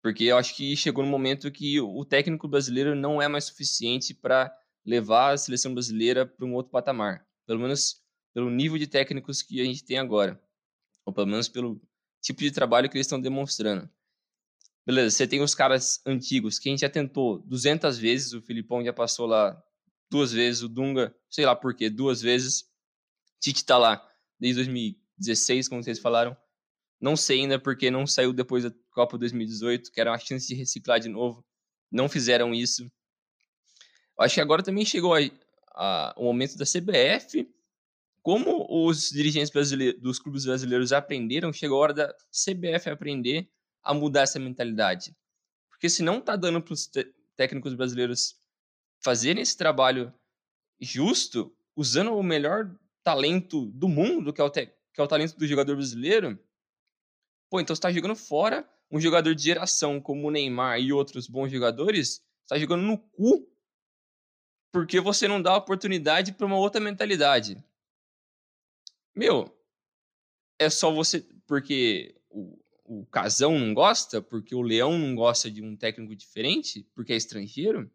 Porque 0.02 0.26
eu 0.26 0.38
acho 0.38 0.56
que 0.56 0.76
chegou 0.76 1.04
no 1.04 1.10
momento 1.10 1.52
que 1.52 1.80
o 1.80 2.04
técnico 2.04 2.48
brasileiro 2.48 2.96
não 2.96 3.22
é 3.22 3.28
mais 3.28 3.46
suficiente 3.46 4.14
para 4.14 4.52
levar 4.86 5.34
a 5.34 5.38
seleção 5.38 5.74
brasileira 5.74 6.26
para 6.26 6.46
um 6.46 6.54
outro 6.54 6.72
patamar. 6.72 7.26
Pelo 7.46 7.60
menos 7.60 8.02
pelo 8.34 8.50
nível 8.50 8.78
de 8.78 8.88
técnicos 8.88 9.42
que 9.42 9.62
a 9.62 9.66
gente 9.66 9.84
tem 9.84 10.00
agora. 10.00 10.42
Ou 11.06 11.14
pelo 11.14 11.28
menos 11.28 11.48
pelo 11.48 11.80
tipo 12.22 12.42
de 12.42 12.52
trabalho 12.52 12.90
que 12.90 12.98
eles 12.98 13.06
estão 13.06 13.22
demonstrando. 13.22 13.90
Beleza, 14.86 15.16
você 15.16 15.28
tem 15.28 15.42
os 15.42 15.54
caras 15.54 16.02
antigos 16.06 16.58
que 16.58 16.68
a 16.68 16.72
gente 16.72 16.82
já 16.82 16.90
tentou 16.90 17.40
200 17.40 18.00
vezes, 18.00 18.34
o 18.34 18.42
Filipão 18.42 18.84
já 18.84 18.92
passou 18.92 19.28
lá 19.28 19.62
duas 20.12 20.34
vezes, 20.34 20.62
o 20.62 20.68
Dunga, 20.68 21.16
sei 21.30 21.46
lá 21.46 21.56
por 21.56 21.74
quê, 21.74 21.90
duas 21.90 22.22
vezes. 22.22 22.70
Tite 23.40 23.66
tá 23.66 23.78
lá 23.78 24.06
desde 24.38 24.58
2016, 24.58 25.70
como 25.70 25.82
vocês 25.82 26.00
falaram. 26.00 26.36
Não 27.00 27.16
sei 27.16 27.40
ainda 27.40 27.58
porque 27.58 27.90
não 27.90 28.06
saiu 28.06 28.34
depois 28.34 28.66
da 28.66 28.72
Copa 28.92 29.18
2018, 29.18 29.92
que 29.92 30.02
era 30.02 30.12
uma 30.12 30.20
chance 30.20 30.48
de 30.48 30.54
reciclar 30.54 31.00
de 31.00 31.08
novo. 31.08 31.44
Não 31.90 32.10
fizeram 32.10 32.54
isso. 32.54 32.92
Acho 34.20 34.36
que 34.36 34.42
agora 34.42 34.62
também 34.62 34.86
chegou 34.86 35.16
a, 35.16 35.20
a, 35.74 36.14
o 36.18 36.26
momento 36.26 36.58
da 36.58 36.66
CBF. 36.66 37.50
Como 38.22 38.68
os 38.70 39.10
dirigentes 39.10 39.50
dos 40.00 40.20
clubes 40.20 40.46
brasileiros 40.46 40.94
aprenderam, 40.94 41.52
chegou 41.52 41.78
a 41.78 41.82
hora 41.82 41.94
da 41.94 42.16
CBF 42.30 42.90
aprender 42.90 43.50
a 43.82 43.94
mudar 43.94 44.22
essa 44.22 44.38
mentalidade. 44.38 45.16
Porque 45.70 45.90
se 45.90 46.04
não 46.04 46.20
está 46.20 46.36
dando 46.36 46.62
para 46.62 46.74
os 46.74 46.88
técnicos 47.36 47.74
brasileiros 47.74 48.36
fazerem 49.04 49.42
esse 49.42 49.58
trabalho 49.58 50.14
justo, 50.80 51.56
usando 51.76 52.14
o 52.14 52.24
melhor 52.24 52.74
talento 53.04 53.66
do 53.68 53.88
mundo, 53.88 54.34
que 54.34 54.42
é 54.42 54.44
o, 54.44 54.50
que 54.50 54.70
é 54.98 55.04
o 55.04 55.08
talento 55.08 55.38
do 55.38 55.48
jogador 55.48 55.76
brasileiro, 55.76 56.40
pô, 57.50 57.60
então 57.60 57.76
você 57.76 57.82
tá 57.82 57.92
jogando 57.92 58.16
fora 58.16 58.68
um 58.92 59.00
jogador 59.00 59.34
de 59.34 59.44
geração 59.44 60.02
como 60.02 60.28
o 60.28 60.32
Neymar 60.32 60.80
e 60.80 60.92
outros 60.92 61.28
bons 61.28 61.50
jogadores, 61.50 62.22
está 62.44 62.60
jogando 62.60 62.84
no 62.84 62.98
cu 62.98 63.50
porque 64.72 65.00
você 65.02 65.28
não 65.28 65.42
dá 65.42 65.56
oportunidade 65.56 66.32
para 66.32 66.46
uma 66.46 66.58
outra 66.58 66.80
mentalidade. 66.80 67.62
Meu, 69.14 69.54
é 70.58 70.70
só 70.70 70.92
você. 70.92 71.26
Porque 71.46 72.16
o, 72.30 72.58
o 72.86 73.06
Casão 73.08 73.60
não 73.60 73.74
gosta, 73.74 74.22
porque 74.22 74.56
o 74.56 74.62
Leão 74.62 74.98
não 74.98 75.14
gosta 75.14 75.52
de 75.52 75.62
um 75.62 75.76
técnico 75.76 76.16
diferente, 76.16 76.84
porque 76.96 77.12
é 77.12 77.18
estrangeiro? 77.18 77.92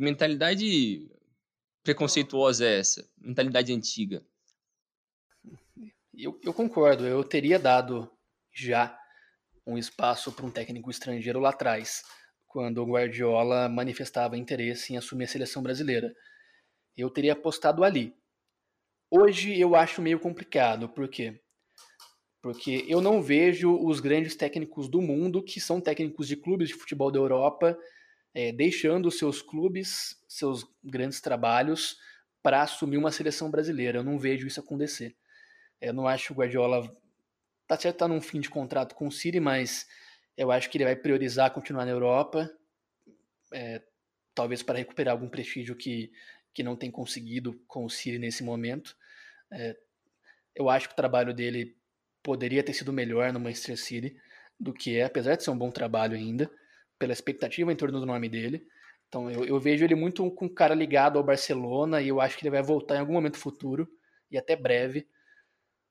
Que 0.00 0.04
mentalidade 0.04 1.10
preconceituosa 1.82 2.64
é 2.64 2.78
essa? 2.78 3.06
Mentalidade 3.18 3.70
antiga. 3.70 4.24
Eu, 6.14 6.40
eu 6.42 6.54
concordo, 6.54 7.06
eu 7.06 7.22
teria 7.22 7.58
dado 7.58 8.10
já 8.50 8.98
um 9.66 9.76
espaço 9.76 10.32
para 10.32 10.46
um 10.46 10.50
técnico 10.50 10.90
estrangeiro 10.90 11.38
lá 11.38 11.50
atrás 11.50 12.02
quando 12.46 12.78
o 12.78 12.86
Guardiola 12.86 13.68
manifestava 13.68 14.38
interesse 14.38 14.94
em 14.94 14.96
assumir 14.96 15.24
a 15.24 15.28
seleção 15.28 15.62
brasileira. 15.62 16.10
Eu 16.96 17.10
teria 17.10 17.34
apostado 17.34 17.84
ali. 17.84 18.16
Hoje 19.10 19.60
eu 19.60 19.76
acho 19.76 20.00
meio 20.00 20.18
complicado, 20.18 20.88
por 20.88 21.08
quê? 21.08 21.42
Porque 22.40 22.86
eu 22.88 23.02
não 23.02 23.20
vejo 23.20 23.76
os 23.76 24.00
grandes 24.00 24.34
técnicos 24.34 24.88
do 24.88 25.02
mundo, 25.02 25.42
que 25.42 25.60
são 25.60 25.78
técnicos 25.78 26.26
de 26.26 26.36
clubes 26.36 26.68
de 26.68 26.74
futebol 26.74 27.10
da 27.10 27.18
Europa, 27.18 27.78
é, 28.34 28.52
deixando 28.52 29.10
seus 29.10 29.42
clubes, 29.42 30.22
seus 30.28 30.64
grandes 30.82 31.20
trabalhos, 31.20 31.98
para 32.42 32.62
assumir 32.62 32.96
uma 32.96 33.10
seleção 33.10 33.50
brasileira. 33.50 33.98
Eu 33.98 34.04
não 34.04 34.18
vejo 34.18 34.46
isso 34.46 34.60
acontecer. 34.60 35.16
Eu 35.80 35.92
não 35.92 36.06
acho 36.06 36.26
que 36.26 36.32
o 36.32 36.36
Guardiola. 36.36 36.90
Tá 37.66 37.78
certo, 37.78 37.98
tá 37.98 38.08
num 38.08 38.20
fim 38.20 38.40
de 38.40 38.50
contrato 38.50 38.94
com 38.94 39.06
o 39.06 39.12
City, 39.12 39.38
mas 39.38 39.86
eu 40.36 40.50
acho 40.50 40.68
que 40.68 40.76
ele 40.76 40.84
vai 40.84 40.96
priorizar 40.96 41.52
continuar 41.52 41.84
na 41.84 41.92
Europa, 41.92 42.50
é, 43.52 43.80
talvez 44.34 44.62
para 44.62 44.78
recuperar 44.78 45.12
algum 45.12 45.28
prestígio 45.28 45.76
que, 45.76 46.10
que 46.52 46.62
não 46.62 46.74
tem 46.74 46.90
conseguido 46.90 47.62
com 47.68 47.84
o 47.84 47.90
City 47.90 48.18
nesse 48.18 48.42
momento. 48.42 48.96
É, 49.52 49.76
eu 50.54 50.68
acho 50.68 50.88
que 50.88 50.94
o 50.94 50.96
trabalho 50.96 51.32
dele 51.32 51.76
poderia 52.22 52.62
ter 52.62 52.72
sido 52.72 52.92
melhor 52.92 53.32
no 53.32 53.40
Manchester 53.40 53.78
City 53.78 54.16
do 54.58 54.74
que 54.74 54.96
é, 54.96 55.04
apesar 55.04 55.36
de 55.36 55.44
ser 55.44 55.50
um 55.50 55.58
bom 55.58 55.70
trabalho 55.70 56.16
ainda, 56.16 56.50
pela 57.00 57.14
expectativa 57.14 57.72
em 57.72 57.76
torno 57.76 57.98
do 57.98 58.06
nome 58.06 58.28
dele. 58.28 58.64
Então 59.08 59.28
eu, 59.28 59.44
eu 59.44 59.58
vejo 59.58 59.84
ele 59.84 59.94
muito 59.96 60.30
com 60.32 60.48
cara 60.48 60.74
ligado 60.74 61.18
ao 61.18 61.24
Barcelona 61.24 62.00
e 62.00 62.08
eu 62.08 62.20
acho 62.20 62.36
que 62.36 62.44
ele 62.44 62.50
vai 62.50 62.62
voltar 62.62 62.96
em 62.96 62.98
algum 63.00 63.14
momento 63.14 63.38
futuro 63.38 63.88
e 64.30 64.38
até 64.38 64.54
breve 64.54 65.08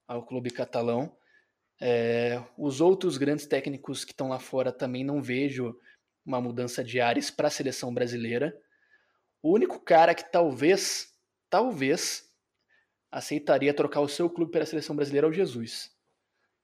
ao 0.07 0.25
clube 0.25 0.51
catalão. 0.51 1.17
É, 1.81 2.41
os 2.57 2.79
outros 2.79 3.17
grandes 3.17 3.47
técnicos 3.47 4.05
que 4.05 4.11
estão 4.11 4.29
lá 4.29 4.39
fora 4.39 4.71
também 4.71 5.03
não 5.03 5.21
vejo 5.21 5.75
uma 6.25 6.39
mudança 6.39 6.83
de 6.83 7.01
ares 7.01 7.31
para 7.31 7.47
a 7.47 7.51
seleção 7.51 7.93
brasileira. 7.93 8.55
O 9.41 9.53
único 9.53 9.79
cara 9.79 10.13
que 10.13 10.31
talvez, 10.31 11.11
talvez, 11.49 12.29
aceitaria 13.11 13.73
trocar 13.73 14.01
o 14.01 14.07
seu 14.07 14.29
clube 14.29 14.51
pela 14.51 14.65
seleção 14.65 14.95
brasileira 14.95 15.25
é 15.25 15.29
o 15.29 15.33
Jesus, 15.33 15.89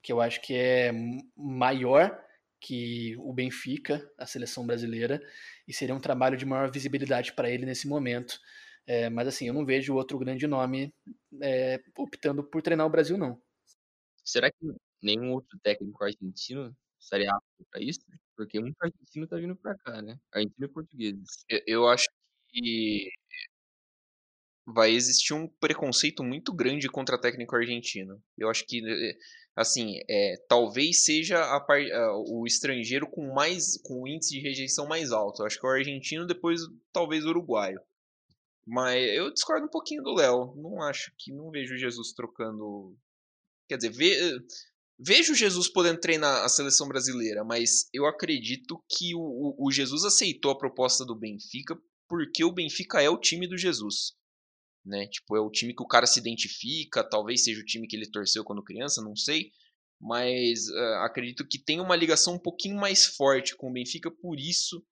que 0.04 0.12
eu 0.12 0.22
acho 0.22 0.42
que 0.42 0.54
é 0.54 0.92
maior 1.36 2.25
que 2.60 3.16
o 3.18 3.34
Benfica, 3.34 4.10
a 4.18 4.26
seleção 4.26 4.66
brasileira, 4.66 5.22
e 5.68 5.74
seria 5.74 5.96
um 5.96 6.00
trabalho 6.00 6.38
de 6.38 6.46
maior 6.46 6.72
visibilidade 6.72 7.34
para 7.34 7.50
ele 7.50 7.66
nesse 7.66 7.88
momento. 7.88 8.40
É, 8.88 9.10
mas 9.10 9.28
assim, 9.28 9.48
eu 9.48 9.54
não 9.54 9.66
vejo 9.66 9.96
outro 9.96 10.18
grande 10.20 10.48
nome 10.48 10.94
é, 11.42 11.80
optando 11.98 12.44
por 12.44 12.62
treinar 12.62 12.86
o 12.86 12.90
Brasil, 12.90 13.18
não. 13.18 13.42
Será 14.24 14.50
que 14.52 14.58
nenhum 15.02 15.32
outro 15.34 15.58
técnico 15.64 16.04
argentino 16.04 16.76
estaria 17.00 17.32
apto 17.32 17.66
para 17.72 17.82
isso? 17.82 18.02
Porque 18.36 18.60
muito 18.60 18.78
argentino 18.82 19.28
tá 19.28 19.38
vindo 19.38 19.56
pra 19.56 19.78
cá, 19.78 20.02
né? 20.02 20.18
Argentino 20.34 20.66
e 20.66 20.70
portugueses. 20.70 21.46
Eu, 21.50 21.62
eu 21.68 21.88
acho 21.88 22.08
que 22.50 23.10
vai 24.66 24.92
existir 24.92 25.34
um 25.34 25.48
preconceito 25.48 26.24
muito 26.24 26.54
grande 26.54 26.90
contra 26.90 27.20
técnico 27.20 27.56
argentino. 27.56 28.22
Eu 28.38 28.50
acho 28.50 28.66
que, 28.66 28.80
eh, 28.84 29.16
assim, 29.56 30.00
é, 30.10 30.36
talvez 30.50 31.04
seja 31.04 31.40
a 31.40 31.58
a, 31.58 32.18
o 32.28 32.46
estrangeiro 32.46 33.08
com 33.10 33.34
mais 33.34 33.78
com 33.84 34.04
o 34.04 34.08
índice 34.08 34.32
de 34.32 34.42
rejeição 34.42 34.88
mais 34.88 35.12
alto. 35.12 35.44
Acho 35.44 35.60
que 35.60 35.66
é 35.66 35.70
o 35.70 35.74
argentino, 35.74 36.28
depois 36.28 36.62
talvez 36.92 37.24
o 37.26 37.30
uruguaio. 37.30 37.80
Mas 38.68 39.02
eu 39.14 39.32
discordo 39.32 39.68
um 39.68 39.70
pouquinho 39.70 40.04
do 40.04 40.14
Léo. 40.14 40.56
Não 40.58 40.82
acho 40.82 41.14
que 41.18 41.32
não 41.32 41.52
vejo 41.52 41.78
Jesus 41.78 42.12
trocando. 42.14 42.98
Quer 43.70 43.78
dizer, 43.78 43.92
ve, 43.92 44.16
vejo 45.00 45.36
Jesus 45.36 45.70
podendo 45.70 46.00
treinar 46.00 46.44
a 46.44 46.50
seleção 46.50 46.88
brasileira, 46.88 47.44
mas 47.44 47.88
eu 47.94 48.06
acredito 48.06 48.84
que 48.90 49.16
o, 49.16 49.56
o 49.58 49.72
Jesus 49.72 50.04
aceitou 50.04 50.52
a 50.52 50.58
proposta 50.58 51.06
do 51.06 51.16
Benfica 51.16 51.78
porque 52.08 52.44
o 52.44 52.52
Benfica 52.52 53.02
é 53.02 53.10
o 53.10 53.20
time 53.20 53.48
do 53.48 53.58
Jesus 53.58 54.16
né? 54.86 55.08
Tipo, 55.08 55.36
é 55.36 55.40
o 55.40 55.50
time 55.50 55.74
que 55.74 55.84
o 55.84 55.88
cara 55.88 56.06
se 56.06 56.20
identifica, 56.20 57.04
talvez 57.04 57.44
seja 57.44 57.60
o 57.60 57.66
time 57.66 57.88
que 57.88 57.96
ele 57.96 58.10
torceu 58.10 58.44
quando 58.44 58.64
criança, 58.64 59.02
não 59.02 59.16
sei. 59.16 59.52
Mas 60.00 60.68
uh, 60.70 61.04
acredito 61.04 61.48
que 61.48 61.58
tem 61.58 61.80
uma 61.80 61.96
ligação 61.96 62.36
um 62.36 62.40
pouquinho 62.40 62.76
mais 62.76 63.06
forte 63.06 63.56
com 63.56 63.70
o 63.70 63.74
Benfica, 63.74 64.12
por 64.12 64.40
isso 64.40 64.86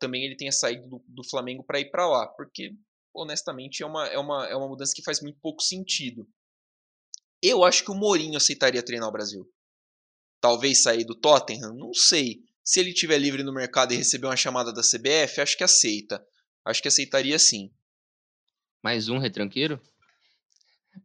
também 0.00 0.24
ele 0.24 0.36
tenha 0.36 0.50
saído 0.50 0.88
do, 0.88 1.04
do 1.06 1.24
Flamengo 1.24 1.62
para 1.64 1.80
ir 1.80 1.90
para 1.90 2.06
lá, 2.06 2.26
porque 2.26 2.74
honestamente 3.14 3.82
é 3.82 3.86
uma, 3.86 4.06
é, 4.08 4.18
uma, 4.18 4.46
é 4.48 4.56
uma 4.56 4.68
mudança 4.68 4.92
que 4.94 5.04
faz 5.04 5.20
muito 5.20 5.38
pouco 5.40 5.62
sentido. 5.62 6.28
Eu 7.40 7.64
acho 7.64 7.84
que 7.84 7.90
o 7.90 7.94
Mourinho 7.94 8.36
aceitaria 8.36 8.82
treinar 8.82 9.08
o 9.08 9.12
Brasil. 9.12 9.48
Talvez 10.40 10.82
sair 10.82 11.04
do 11.04 11.14
Tottenham, 11.14 11.74
não 11.74 11.94
sei. 11.94 12.40
Se 12.64 12.80
ele 12.80 12.92
tiver 12.92 13.18
livre 13.18 13.42
no 13.42 13.52
mercado 13.52 13.92
e 13.92 13.96
receber 13.96 14.26
uma 14.26 14.36
chamada 14.36 14.72
da 14.72 14.82
CBF, 14.82 15.40
acho 15.40 15.56
que 15.56 15.64
aceita. 15.64 16.24
Acho 16.64 16.82
que 16.82 16.88
aceitaria 16.88 17.38
sim. 17.38 17.72
Mais 18.82 19.08
um 19.08 19.18
retranqueiro? 19.18 19.80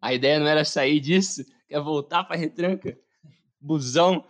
A 0.01 0.13
ideia 0.13 0.39
não 0.39 0.47
era 0.47 0.65
sair 0.65 0.99
disso, 0.99 1.45
quer 1.67 1.79
voltar 1.79 2.23
pra 2.23 2.35
retranca? 2.35 2.97
Busão. 3.61 4.27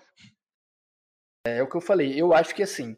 É, 1.47 1.57
é 1.57 1.63
o 1.63 1.69
que 1.69 1.77
eu 1.77 1.81
falei. 1.81 2.19
Eu 2.19 2.33
acho 2.33 2.53
que 2.53 2.61
assim, 2.61 2.97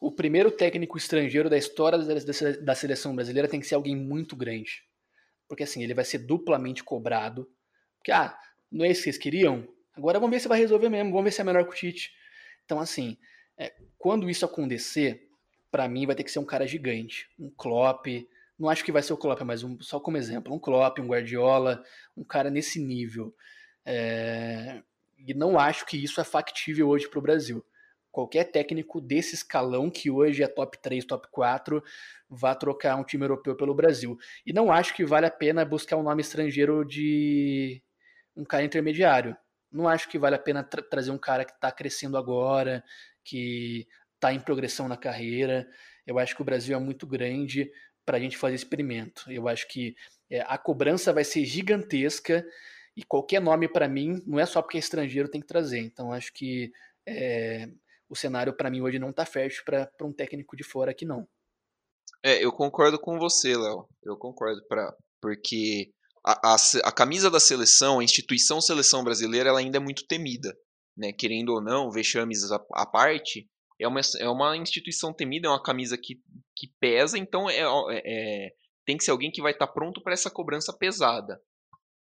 o 0.00 0.10
primeiro 0.10 0.50
técnico 0.50 0.98
estrangeiro 0.98 1.48
da 1.48 1.56
história 1.56 1.98
da 2.60 2.74
seleção 2.74 3.14
brasileira 3.14 3.48
tem 3.48 3.60
que 3.60 3.66
ser 3.66 3.76
alguém 3.76 3.94
muito 3.94 4.34
grande. 4.34 4.82
Porque 5.48 5.62
assim, 5.62 5.82
ele 5.82 5.94
vai 5.94 6.04
ser 6.04 6.18
duplamente 6.18 6.82
cobrado. 6.82 7.48
Porque, 7.98 8.10
ah, 8.10 8.36
não 8.70 8.84
é 8.84 8.90
isso 8.90 9.00
que 9.00 9.04
vocês 9.04 9.18
queriam? 9.18 9.68
Agora 9.94 10.18
vamos 10.18 10.34
ver 10.34 10.40
se 10.40 10.48
vai 10.48 10.58
resolver 10.58 10.88
mesmo, 10.88 11.10
vamos 11.10 11.24
ver 11.24 11.32
se 11.32 11.40
é 11.40 11.44
melhor 11.44 11.64
que 11.64 11.70
o 11.70 11.74
Tite. 11.74 12.10
Então, 12.64 12.80
assim, 12.80 13.16
é, 13.56 13.74
quando 13.98 14.30
isso 14.30 14.44
acontecer, 14.44 15.28
para 15.70 15.88
mim 15.88 16.06
vai 16.06 16.16
ter 16.16 16.24
que 16.24 16.30
ser 16.30 16.38
um 16.38 16.44
cara 16.44 16.66
gigante. 16.66 17.28
Um 17.38 17.50
Klopp, 17.50 18.06
não 18.60 18.68
acho 18.68 18.84
que 18.84 18.92
vai 18.92 19.02
ser 19.02 19.14
o 19.14 19.16
Klopp, 19.16 19.40
mas 19.40 19.64
um, 19.64 19.80
só 19.80 19.98
como 19.98 20.18
exemplo, 20.18 20.54
um 20.54 20.58
Klopp, 20.58 20.98
um 20.98 21.06
Guardiola, 21.06 21.82
um 22.14 22.22
cara 22.22 22.50
nesse 22.50 22.78
nível. 22.78 23.34
É, 23.86 24.82
e 25.26 25.32
não 25.32 25.58
acho 25.58 25.86
que 25.86 25.96
isso 25.96 26.20
é 26.20 26.24
factível 26.24 26.86
hoje 26.88 27.08
para 27.08 27.18
o 27.18 27.22
Brasil. 27.22 27.64
Qualquer 28.12 28.44
técnico 28.44 29.00
desse 29.00 29.34
escalão, 29.34 29.88
que 29.88 30.10
hoje 30.10 30.42
é 30.42 30.46
top 30.46 30.76
3, 30.78 31.06
top 31.06 31.26
4, 31.30 31.82
vá 32.28 32.54
trocar 32.54 32.96
um 32.96 33.04
time 33.04 33.24
europeu 33.24 33.56
pelo 33.56 33.74
Brasil. 33.74 34.18
E 34.44 34.52
não 34.52 34.70
acho 34.70 34.94
que 34.94 35.06
vale 35.06 35.24
a 35.24 35.30
pena 35.30 35.64
buscar 35.64 35.96
um 35.96 36.02
nome 36.02 36.20
estrangeiro 36.20 36.84
de 36.84 37.82
um 38.36 38.44
cara 38.44 38.62
intermediário. 38.62 39.34
Não 39.72 39.88
acho 39.88 40.06
que 40.06 40.18
vale 40.18 40.36
a 40.36 40.38
pena 40.38 40.62
tra 40.62 40.82
trazer 40.82 41.12
um 41.12 41.18
cara 41.18 41.46
que 41.46 41.52
está 41.52 41.72
crescendo 41.72 42.18
agora, 42.18 42.84
que 43.24 43.86
está 44.16 44.34
em 44.34 44.40
progressão 44.40 44.86
na 44.86 44.98
carreira. 44.98 45.66
Eu 46.06 46.18
acho 46.18 46.34
que 46.34 46.42
o 46.42 46.44
Brasil 46.44 46.76
é 46.76 46.80
muito 46.80 47.06
grande 47.06 47.70
para 48.10 48.16
a 48.16 48.20
gente 48.20 48.36
fazer 48.36 48.56
experimento. 48.56 49.30
Eu 49.30 49.46
acho 49.46 49.68
que 49.68 49.94
é, 50.28 50.40
a 50.40 50.58
cobrança 50.58 51.12
vai 51.12 51.22
ser 51.22 51.44
gigantesca 51.44 52.44
e 52.96 53.04
qualquer 53.04 53.40
nome 53.40 53.68
para 53.68 53.88
mim 53.88 54.20
não 54.26 54.40
é 54.40 54.44
só 54.44 54.60
porque 54.60 54.78
é 54.78 54.80
estrangeiro 54.80 55.30
tem 55.30 55.40
que 55.40 55.46
trazer. 55.46 55.78
Então 55.78 56.12
acho 56.12 56.32
que 56.32 56.72
é, 57.06 57.68
o 58.08 58.16
cenário 58.16 58.52
para 58.52 58.68
mim 58.68 58.80
hoje 58.80 58.98
não 58.98 59.10
está 59.10 59.24
fértil 59.24 59.62
para 59.64 59.88
um 60.02 60.12
técnico 60.12 60.56
de 60.56 60.64
fora 60.64 60.90
aqui 60.90 61.04
não. 61.04 61.24
É, 62.20 62.44
eu 62.44 62.50
concordo 62.50 62.98
com 62.98 63.16
você, 63.16 63.56
Léo. 63.56 63.88
Eu 64.02 64.16
concordo 64.16 64.60
para 64.68 64.92
porque 65.22 65.92
a, 66.26 66.54
a, 66.54 66.56
a, 66.82 66.92
camisa 66.92 67.30
da 67.30 67.38
seleção, 67.38 68.00
a 68.00 68.04
instituição 68.04 68.60
seleção 68.60 69.04
brasileira, 69.04 69.50
ela 69.50 69.60
ainda 69.60 69.76
é 69.76 69.80
muito 69.80 70.04
temida, 70.08 70.52
né? 70.96 71.12
Querendo 71.12 71.50
ou 71.50 71.62
não, 71.62 71.92
vexames 71.92 72.50
à, 72.50 72.60
à 72.72 72.84
parte, 72.84 73.48
é 73.80 73.88
uma, 73.88 74.00
é 74.18 74.28
uma 74.28 74.56
instituição 74.56 75.12
temida, 75.12 75.48
é 75.48 75.50
uma 75.50 75.62
camisa 75.62 75.96
que, 75.96 76.20
que 76.54 76.68
pesa, 76.78 77.18
então 77.18 77.48
é, 77.48 77.60
é, 77.60 78.02
é 78.04 78.54
tem 78.84 78.96
que 78.96 79.04
ser 79.04 79.10
alguém 79.10 79.30
que 79.30 79.42
vai 79.42 79.52
estar 79.52 79.66
tá 79.66 79.72
pronto 79.72 80.02
para 80.02 80.12
essa 80.12 80.30
cobrança 80.30 80.76
pesada. 80.76 81.40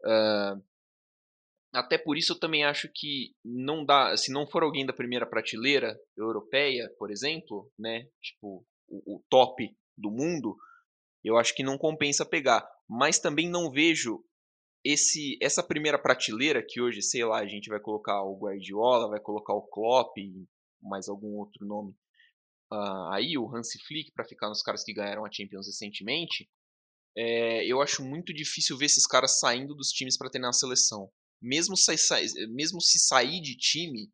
Uh, 0.04 0.64
até 1.74 1.98
por 1.98 2.18
isso 2.18 2.34
eu 2.34 2.40
também 2.40 2.64
acho 2.64 2.90
que 2.94 3.36
não 3.44 3.84
dá, 3.84 4.16
se 4.16 4.32
não 4.32 4.48
for 4.48 4.64
alguém 4.64 4.86
da 4.86 4.94
primeira 4.94 5.26
prateleira 5.26 6.00
europeia, 6.16 6.90
por 6.98 7.12
exemplo, 7.12 7.70
né, 7.78 8.08
tipo 8.22 8.66
o, 8.88 9.16
o 9.16 9.24
top 9.30 9.76
do 9.98 10.10
mundo, 10.10 10.56
eu 11.24 11.38
acho 11.38 11.56
que 11.56 11.64
não 11.64 11.78
compensa 11.78 12.26
pegar. 12.26 12.66
Mas 12.88 13.20
também 13.20 13.50
não 13.50 13.72
vejo 13.72 14.24
esse 14.84 15.38
essa 15.42 15.64
primeira 15.64 15.98
prateleira 15.98 16.64
que 16.66 16.80
hoje, 16.80 17.02
sei 17.02 17.26
lá, 17.26 17.40
a 17.40 17.48
gente 17.48 17.68
vai 17.68 17.80
colocar 17.80 18.22
o 18.22 18.38
Guardiola, 18.38 19.10
vai 19.10 19.20
colocar 19.20 19.54
o 19.54 19.64
Klopp, 19.64 20.16
mais 20.88 21.10
algum 21.10 21.38
outro 21.38 21.66
nome 21.66 21.96
uh, 22.72 23.12
aí, 23.12 23.38
o 23.38 23.54
Hansi 23.56 23.80
Flick, 23.80 24.12
para 24.12 24.26
ficar 24.26 24.50
nos 24.50 24.62
caras 24.62 24.84
que 24.84 24.94
ganharam 24.94 25.26
a 25.26 25.32
Champions 25.32 25.68
recentemente, 25.68 26.50
é, 27.18 27.66
eu 27.66 27.82
acho 27.82 28.04
muito 28.04 28.34
difícil 28.34 28.78
ver 28.78 28.86
esses 28.86 29.08
caras 29.08 29.40
saindo 29.40 29.74
dos 29.74 29.90
times 29.90 30.18
para 30.18 30.30
treinar 30.30 30.50
a 30.50 30.54
seleção. 30.54 31.10
Mesmo 31.42 31.78
se, 31.78 31.96
mesmo 32.50 32.82
se 32.82 33.00
sair 33.00 33.42
de 33.42 33.56
time, 33.56 34.12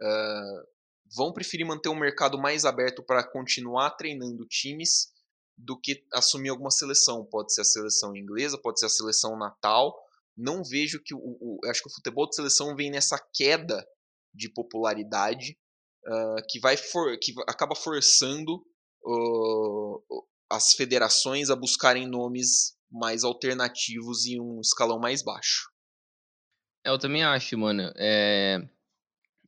uh, 0.00 0.68
vão 1.14 1.32
preferir 1.32 1.66
manter 1.66 1.88
um 1.88 1.98
mercado 1.98 2.38
mais 2.38 2.64
aberto 2.64 3.02
para 3.02 3.22
continuar 3.28 3.90
treinando 3.90 4.46
times 4.46 5.12
do 5.56 5.78
que 5.78 6.04
assumir 6.12 6.48
alguma 6.48 6.70
seleção. 6.70 7.24
Pode 7.26 7.54
ser 7.54 7.60
a 7.60 7.64
seleção 7.64 8.16
inglesa, 8.16 8.58
pode 8.58 8.80
ser 8.80 8.86
a 8.86 8.90
seleção 8.90 9.36
natal. 9.36 9.94
Não 10.36 10.64
vejo 10.64 11.00
que 11.00 11.14
o, 11.14 11.20
o 11.20 11.60
acho 11.66 11.82
que 11.82 11.88
o 11.90 11.94
futebol 11.94 12.28
de 12.28 12.34
seleção 12.34 12.74
vem 12.74 12.90
nessa 12.90 13.18
queda 13.32 13.86
de 14.34 14.48
popularidade 14.48 15.56
uh, 16.06 16.46
que 16.48 16.60
vai 16.60 16.76
for, 16.76 17.16
que 17.18 17.32
acaba 17.48 17.74
forçando 17.74 18.64
uh, 19.04 20.26
as 20.50 20.72
federações 20.72 21.50
a 21.50 21.56
buscarem 21.56 22.06
nomes 22.06 22.76
mais 22.90 23.24
alternativos 23.24 24.26
e 24.26 24.38
um 24.38 24.60
escalão 24.60 24.98
mais 24.98 25.22
baixo. 25.22 25.70
É, 26.84 26.90
eu 26.90 26.98
também 26.98 27.24
acho, 27.24 27.56
mano. 27.56 27.92
É... 27.96 28.58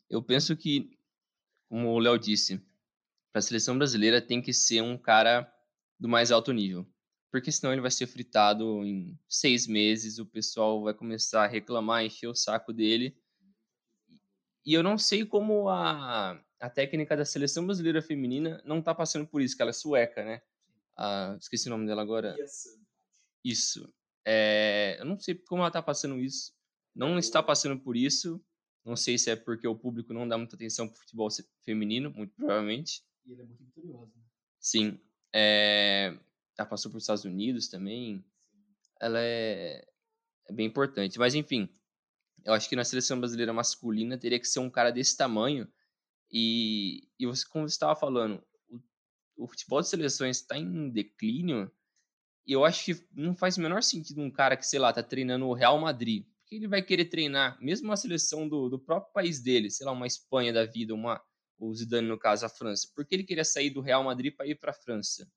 Eu 0.09 0.23
penso 0.23 0.57
que, 0.57 0.90
como 1.69 1.90
o 1.90 1.99
Léo 1.99 2.19
disse, 2.19 2.59
para 3.33 3.40
a 3.40 3.43
seleção 3.43 3.77
brasileira 3.77 4.23
tem 4.23 4.40
que 4.40 4.53
ser 4.53 4.81
um 4.81 4.97
cara 4.97 5.53
do 5.99 6.09
mais 6.09 6.31
alto 6.31 6.53
nível. 6.53 6.87
Porque 7.31 7.51
senão 7.51 7.73
ele 7.73 7.83
vai 7.83 7.90
ser 7.90 8.07
fritado 8.07 8.85
em 8.85 9.19
seis 9.29 9.67
meses, 9.67 10.21
o 10.21 10.27
pessoal 10.27 10.85
vai 10.85 10.95
começar 10.95 11.45
a 11.45 11.49
reclamar, 11.49 12.05
encher 12.05 12.29
o 12.29 12.35
saco 12.35 12.73
dele. 12.73 13.17
E 14.64 14.73
eu 14.73 14.83
não 14.83 14.97
sei 14.97 15.27
como 15.27 15.69
a, 15.69 16.40
a 16.65 16.71
técnica 16.71 17.15
da 17.15 17.27
seleção 17.27 17.67
brasileira 17.67 18.00
feminina 18.00 18.62
não 18.65 18.81
tá 18.81 18.94
passando 18.94 19.27
por 19.27 19.42
isso, 19.42 19.54
que 19.54 19.60
ela 19.60 19.69
é 19.69 19.75
sueca, 19.75 20.25
né? 20.25 20.40
Ah, 20.96 21.37
esqueci 21.38 21.69
o 21.69 21.71
nome 21.71 21.87
dela 21.87 22.00
agora. 22.00 22.35
Isso. 23.44 23.92
É, 24.25 24.96
eu 24.98 25.04
não 25.04 25.19
sei 25.19 25.35
como 25.35 25.60
ela 25.60 25.71
tá 25.71 25.83
passando 25.83 26.19
isso. 26.19 26.54
Não 26.94 27.19
está 27.19 27.42
passando 27.42 27.79
por 27.79 27.98
isso. 27.98 28.42
Não 28.83 28.96
sei 28.96 29.19
se 29.19 29.31
é 29.31 29.37
porque 29.37 29.69
o 29.69 29.77
público 29.77 30.15
não 30.15 30.27
dá 30.27 30.38
muita 30.38 30.56
atenção 30.56 30.88
pro 30.88 30.98
futebol 30.98 31.29
feminino, 31.62 32.10
muito 32.10 32.35
provavelmente. 32.35 33.02
E 33.27 33.35
ela 33.35 33.42
é 33.42 33.44
muito 33.44 33.62
vitoriosa. 33.62 34.12
Né? 34.17 34.23
Sim. 34.58 34.98
É, 35.35 36.17
ela 36.56 36.67
passou 36.67 36.90
por 36.90 36.96
Estados 36.96 37.27
Unidos 37.27 37.69
também. 37.69 38.25
Ela 38.98 39.19
é, 39.21 39.87
é 40.46 40.52
bem 40.52 40.67
importante. 40.67 41.19
Mas 41.19 41.35
enfim, 41.35 41.69
eu 42.42 42.54
acho 42.54 42.71
que 42.71 42.77
na 42.77 42.85
seleção 42.85 43.19
brasileira 43.19 43.52
masculina 43.52 44.17
teria 44.17 44.40
que 44.40 44.48
ser 44.48 44.60
um 44.60 44.71
cara 44.71 44.90
desse 44.90 45.15
tamanho 45.15 45.69
e, 46.37 47.06
e 47.16 47.26
você, 47.26 47.46
como 47.48 47.68
você 47.68 47.76
estava 47.76 47.94
falando, 47.94 48.44
o, 48.68 48.80
o, 49.37 49.46
futebol 49.46 49.80
de 49.80 49.88
seleções 49.88 50.38
está 50.38 50.58
em 50.58 50.90
declínio. 50.90 51.70
E 52.44 52.52
eu 52.52 52.64
acho 52.64 52.85
que 52.85 53.06
não 53.12 53.37
faz 53.37 53.56
o 53.56 53.60
menor 53.60 53.85
sentido 53.85 54.20
um 54.20 54.32
cara 54.32 54.56
que, 54.56 54.66
sei 54.66 54.80
lá, 54.80 54.92
tá 54.92 55.00
treinando 55.00 55.46
o 55.46 55.54
Real 55.54 55.78
Madrid. 55.78 56.26
Porque 56.40 56.56
ele 56.56 56.66
vai 56.66 56.82
querer 56.82 57.04
treinar, 57.04 57.56
mesmo 57.62 57.88
uma 57.88 57.96
seleção 57.96 58.48
do, 58.48 58.68
do 58.68 58.80
próprio 58.80 59.12
país 59.12 59.40
dele, 59.40 59.70
sei 59.70 59.87
lá, 59.87 59.92
uma 59.92 60.08
Espanha 60.08 60.52
da 60.52 60.66
vida, 60.66 60.92
uma, 60.92 61.22
o 61.56 61.72
Zidane, 61.72 62.08
no 62.08 62.18
caso, 62.18 62.44
a 62.44 62.48
França. 62.48 62.90
Por 62.96 63.06
que 63.06 63.14
ele 63.14 63.22
queria 63.22 63.44
sair 63.44 63.70
do 63.70 63.80
Real 63.80 64.02
Madrid 64.02 64.35
para 64.35 64.48
ir 64.48 64.56
para 64.56 64.72
a 64.72 64.74
França? 64.74 65.30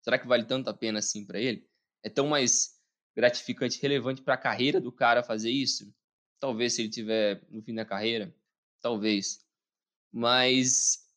Será 0.00 0.18
que 0.18 0.26
vale 0.26 0.44
tanto 0.44 0.70
a 0.70 0.74
pena 0.74 1.00
assim 1.00 1.26
para 1.26 1.38
ele? 1.38 1.68
É 2.02 2.08
tão 2.08 2.28
mais 2.28 2.80
gratificante, 3.14 3.78
relevante 3.82 4.22
para 4.22 4.34
a 4.34 4.38
carreira 4.38 4.80
do 4.80 4.90
cara 4.90 5.22
fazer 5.22 5.50
isso? 5.50 5.94
Talvez 6.40 6.72
se 6.72 6.80
ele 6.80 6.88
tiver 6.88 7.44
no 7.50 7.62
fim 7.62 7.74
da 7.74 7.84
carreira, 7.84 8.34
talvez. 8.80 9.46
Mas 10.12 11.08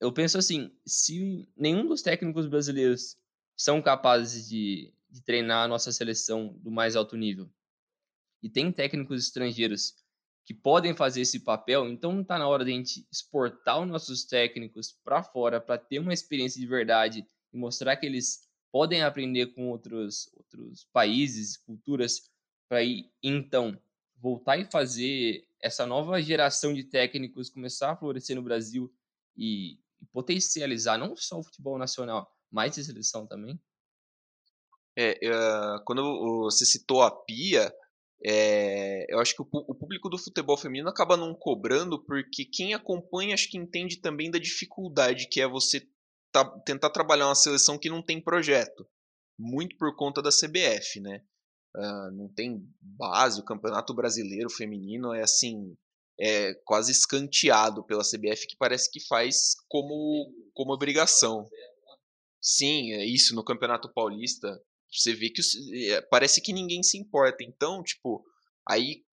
eu 0.00 0.12
penso 0.12 0.38
assim, 0.38 0.70
se 0.84 1.48
nenhum 1.56 1.86
dos 1.86 2.02
técnicos 2.02 2.46
brasileiros 2.46 3.16
são 3.56 3.80
capazes 3.80 4.48
de, 4.48 4.92
de 5.08 5.22
treinar 5.22 5.64
a 5.64 5.68
nossa 5.68 5.90
seleção 5.92 6.54
do 6.58 6.70
mais 6.70 6.96
alto 6.96 7.16
nível, 7.16 7.50
e 8.42 8.50
tem 8.50 8.70
técnicos 8.70 9.24
estrangeiros 9.24 9.94
que 10.44 10.54
podem 10.54 10.94
fazer 10.94 11.22
esse 11.22 11.40
papel, 11.40 11.88
então 11.88 12.12
não 12.12 12.22
está 12.22 12.38
na 12.38 12.46
hora 12.46 12.64
de 12.64 12.70
a 12.70 12.74
gente 12.74 13.06
exportar 13.10 13.80
os 13.80 13.88
nossos 13.88 14.24
técnicos 14.24 14.92
para 14.92 15.22
fora 15.22 15.60
para 15.60 15.76
ter 15.76 15.98
uma 15.98 16.14
experiência 16.14 16.60
de 16.60 16.66
verdade 16.66 17.26
e 17.52 17.56
mostrar 17.56 17.96
que 17.96 18.06
eles 18.06 18.48
podem 18.70 19.02
aprender 19.02 19.46
com 19.54 19.68
outros, 19.70 20.30
outros 20.34 20.84
países, 20.92 21.56
culturas, 21.56 22.30
para 22.68 22.80
então 23.22 23.80
voltar 24.18 24.58
e 24.58 24.70
fazer 24.70 25.45
essa 25.62 25.86
nova 25.86 26.20
geração 26.20 26.72
de 26.72 26.84
técnicos 26.84 27.50
começar 27.50 27.92
a 27.92 27.96
florescer 27.96 28.36
no 28.36 28.42
Brasil 28.42 28.92
e, 29.36 29.78
potencializar 30.12 30.98
não 30.98 31.16
só 31.16 31.38
o 31.38 31.44
futebol 31.44 31.78
nacional, 31.78 32.30
mas 32.50 32.78
a 32.78 32.84
seleção 32.84 33.26
também? 33.26 33.60
É, 34.96 35.18
uh, 35.24 35.84
quando 35.84 36.42
você 36.44 36.64
citou 36.64 37.02
a 37.02 37.10
Pia, 37.10 37.72
é, 38.24 39.06
eu 39.12 39.18
acho 39.18 39.34
que 39.34 39.42
o, 39.42 39.48
o, 39.52 39.74
público 39.74 40.08
do 40.08 40.18
futebol 40.18 40.56
feminino 40.56 40.88
acaba 40.88 41.16
não 41.16 41.34
cobrando, 41.34 42.02
porque 42.04 42.44
quem 42.44 42.72
acompanha 42.72 43.34
acho 43.34 43.50
que 43.50 43.58
entende 43.58 44.00
também 44.00 44.30
da 44.30 44.38
dificuldade 44.38 45.28
que 45.28 45.40
é 45.40 45.46
você 45.46 45.86
tá, 46.32 46.44
tentar 46.60 46.90
trabalhar 46.90 47.26
uma 47.26 47.34
seleção 47.34 47.78
que 47.78 47.90
não 47.90 48.02
tem 48.02 48.20
projeto. 48.20 48.88
Muito 49.38 49.76
por 49.76 49.94
conta 49.94 50.22
da 50.22 50.30
CBF, 50.30 50.98
né? 51.00 51.22
Uh, 51.76 52.10
não 52.12 52.28
tem 52.28 52.66
base, 52.80 53.38
o 53.38 53.44
Campeonato 53.44 53.92
Brasileiro 53.92 54.48
Feminino 54.48 55.12
é 55.12 55.22
assim, 55.22 55.76
é 56.18 56.54
quase 56.64 56.90
escanteado 56.90 57.84
pela 57.84 58.02
CBF, 58.02 58.46
que 58.46 58.56
parece 58.56 58.90
que 58.90 59.06
faz 59.06 59.54
como, 59.68 60.32
como 60.54 60.72
obrigação. 60.72 61.46
Sim, 62.40 62.92
é 62.92 63.04
isso 63.04 63.34
no 63.34 63.44
Campeonato 63.44 63.92
Paulista. 63.92 64.58
Você 64.90 65.12
vê 65.14 65.28
que 65.28 65.42
é, 65.90 66.00
parece 66.00 66.40
que 66.40 66.52
ninguém 66.52 66.82
se 66.82 66.96
importa. 66.96 67.44
Então, 67.44 67.82
tipo, 67.82 68.24
aí 68.66 69.04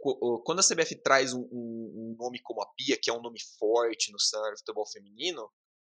quando 0.45 0.59
a 0.59 0.63
CBF 0.63 0.95
traz 1.01 1.33
um, 1.33 1.41
um, 1.41 2.15
nome 2.17 2.39
como 2.41 2.61
a 2.61 2.67
Pia, 2.77 2.97
que 3.01 3.09
é 3.09 3.13
um 3.13 3.21
nome 3.21 3.39
forte 3.59 4.11
no 4.11 4.19
cenário 4.19 4.53
do 4.53 4.59
futebol 4.59 4.87
feminino, 4.89 5.49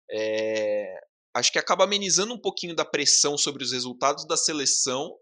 é, 0.09 0.99
acho 1.35 1.51
que 1.51 1.59
acaba 1.59 1.83
amenizando 1.83 2.33
um 2.33 2.39
pouquinho 2.39 2.75
da 2.75 2.85
pressão 2.85 3.37
sobre 3.37 3.63
os 3.63 3.71
resultados 3.71 4.25
da 4.25 4.37
seleção, 4.37 5.15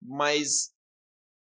mas 0.00 0.72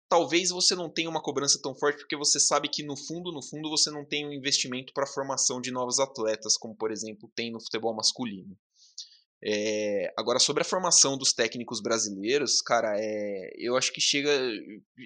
talvez 0.09 0.49
você 0.49 0.75
não 0.75 0.89
tenha 0.89 1.09
uma 1.09 1.21
cobrança 1.21 1.59
tão 1.61 1.75
forte 1.75 1.99
porque 1.99 2.15
você 2.15 2.39
sabe 2.39 2.69
que 2.69 2.83
no 2.83 2.95
fundo, 2.95 3.31
no 3.31 3.41
fundo, 3.41 3.69
você 3.69 3.89
não 3.89 4.05
tem 4.05 4.27
um 4.27 4.33
investimento 4.33 4.93
para 4.93 5.05
a 5.05 5.11
formação 5.11 5.59
de 5.59 5.71
novos 5.71 5.99
atletas, 5.99 6.55
como 6.57 6.75
por 6.75 6.91
exemplo 6.91 7.31
tem 7.35 7.51
no 7.51 7.59
futebol 7.59 7.95
masculino. 7.95 8.57
É, 9.45 10.13
agora, 10.15 10.39
sobre 10.39 10.61
a 10.61 10.65
formação 10.65 11.17
dos 11.17 11.33
técnicos 11.33 11.81
brasileiros, 11.81 12.61
cara, 12.61 12.95
é, 12.97 13.51
eu 13.57 13.75
acho 13.75 13.91
que 13.91 13.99
chega, 13.99 14.31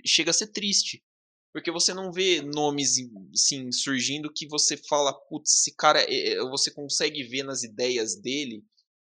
chega 0.06 0.30
a 0.30 0.34
ser 0.34 0.48
triste. 0.48 1.04
Porque 1.52 1.72
você 1.72 1.92
não 1.92 2.12
vê 2.12 2.42
nomes 2.42 2.98
assim, 3.34 3.72
surgindo 3.72 4.32
que 4.32 4.48
você 4.48 4.78
fala, 4.78 5.12
putz, 5.28 5.62
esse 5.62 5.76
cara, 5.76 6.02
é, 6.02 6.38
você 6.50 6.70
consegue 6.70 7.24
ver 7.24 7.42
nas 7.42 7.64
ideias 7.64 8.16
dele 8.16 8.64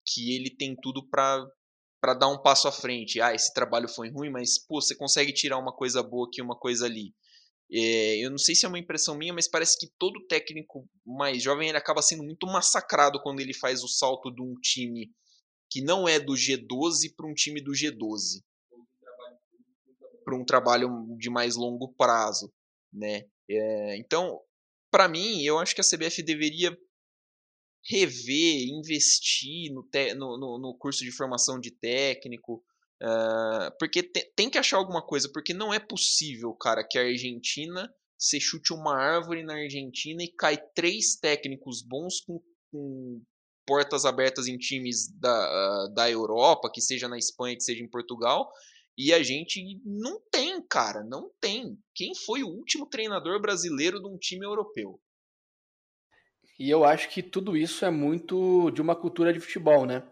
que 0.05 0.35
ele 0.35 0.51
tem 0.51 0.75
tudo 0.79 1.07
para 1.09 1.43
para 2.05 2.13
dar 2.13 2.27
um 2.27 2.37
passo 2.37 2.67
à 2.67 2.71
frente. 2.71 3.19
Ah, 3.19 3.33
esse 3.33 3.51
trabalho 3.51 3.89
foi 3.89 4.11
ruim, 4.11 4.29
mas 4.29 4.59
pô, 4.59 4.79
você 4.79 4.95
consegue 4.95 5.33
tirar 5.33 5.57
uma 5.57 5.73
coisa 5.73 6.03
boa 6.03 6.27
aqui, 6.27 6.39
uma 6.39 6.55
coisa 6.55 6.85
ali. 6.85 7.15
É, 7.71 8.23
eu 8.23 8.29
não 8.29 8.37
sei 8.37 8.53
se 8.53 8.63
é 8.63 8.69
uma 8.69 8.77
impressão 8.77 9.17
minha, 9.17 9.33
mas 9.33 9.47
parece 9.47 9.75
que 9.79 9.91
todo 9.97 10.23
técnico 10.27 10.87
mais 11.03 11.41
jovem 11.41 11.69
ele 11.69 11.79
acaba 11.79 12.03
sendo 12.03 12.21
muito 12.21 12.45
massacrado 12.45 13.19
quando 13.23 13.39
ele 13.39 13.55
faz 13.55 13.83
o 13.83 13.87
salto 13.87 14.29
de 14.29 14.39
um 14.39 14.53
time 14.61 15.11
que 15.67 15.81
não 15.81 16.07
é 16.07 16.19
do 16.19 16.33
G12 16.33 17.15
para 17.17 17.27
um 17.27 17.33
time 17.33 17.59
do 17.59 17.71
G12 17.71 18.43
para 20.23 20.37
um 20.37 20.45
trabalho 20.45 20.89
de 21.17 21.31
mais 21.31 21.55
longo 21.55 21.91
prazo, 21.93 22.53
né? 22.93 23.23
É, 23.49 23.97
então, 23.97 24.39
para 24.91 25.07
mim, 25.07 25.41
eu 25.41 25.57
acho 25.57 25.73
que 25.73 25.81
a 25.81 25.83
CBF 25.83 26.21
deveria 26.21 26.77
rever, 27.87 28.67
investir 28.67 29.71
no, 29.71 29.83
te, 29.83 30.13
no, 30.15 30.37
no, 30.37 30.57
no 30.57 30.77
curso 30.77 31.03
de 31.03 31.11
formação 31.11 31.59
de 31.59 31.71
técnico, 31.71 32.63
uh, 33.01 33.71
porque 33.79 34.01
te, 34.01 34.31
tem 34.35 34.49
que 34.49 34.57
achar 34.57 34.77
alguma 34.77 35.05
coisa, 35.05 35.29
porque 35.31 35.53
não 35.53 35.73
é 35.73 35.79
possível, 35.79 36.53
cara, 36.53 36.83
que 36.83 36.97
a 36.97 37.03
Argentina 37.03 37.93
se 38.17 38.39
chute 38.39 38.73
uma 38.73 38.95
árvore 38.95 39.43
na 39.43 39.55
Argentina 39.55 40.23
e 40.23 40.31
cai 40.31 40.57
três 40.73 41.15
técnicos 41.15 41.83
bons 41.83 42.21
com, 42.21 42.41
com 42.71 43.21
portas 43.67 44.05
abertas 44.05 44.47
em 44.47 44.57
times 44.57 45.07
da, 45.19 45.85
uh, 45.85 45.93
da 45.93 46.09
Europa, 46.09 46.71
que 46.73 46.81
seja 46.81 47.07
na 47.07 47.17
Espanha, 47.17 47.55
que 47.55 47.63
seja 47.63 47.83
em 47.83 47.89
Portugal, 47.89 48.49
e 48.97 49.13
a 49.13 49.21
gente 49.21 49.61
não 49.83 50.21
tem, 50.31 50.65
cara, 50.67 51.03
não 51.03 51.29
tem. 51.41 51.77
Quem 51.93 52.15
foi 52.15 52.43
o 52.43 52.47
último 52.47 52.85
treinador 52.85 53.41
brasileiro 53.41 53.99
de 53.99 54.07
um 54.07 54.17
time 54.17 54.45
europeu? 54.45 54.99
E 56.57 56.69
eu 56.69 56.85
acho 56.85 57.09
que 57.09 57.21
tudo 57.21 57.57
isso 57.57 57.85
é 57.85 57.91
muito 57.91 58.71
de 58.71 58.81
uma 58.81 58.95
cultura 58.95 59.33
de 59.33 59.39
futebol, 59.39 59.85
né? 59.85 60.03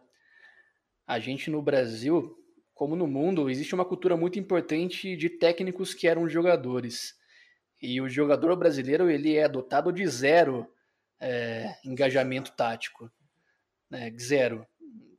A 1.07 1.19
gente 1.19 1.49
no 1.49 1.61
Brasil, 1.61 2.37
como 2.73 2.95
no 2.95 3.07
mundo, 3.07 3.49
existe 3.49 3.73
uma 3.73 3.85
cultura 3.85 4.17
muito 4.17 4.37
importante 4.37 5.15
de 5.15 5.29
técnicos 5.29 5.93
que 5.93 6.07
eram 6.07 6.27
jogadores. 6.27 7.15
E 7.81 8.01
o 8.01 8.09
jogador 8.09 8.55
brasileiro 8.55 9.09
ele 9.09 9.35
é 9.35 9.47
dotado 9.47 9.91
de 9.91 10.05
zero 10.07 10.67
é, 11.19 11.75
engajamento 11.85 12.51
tático, 12.51 13.09
né? 13.89 14.13
zero. 14.19 14.67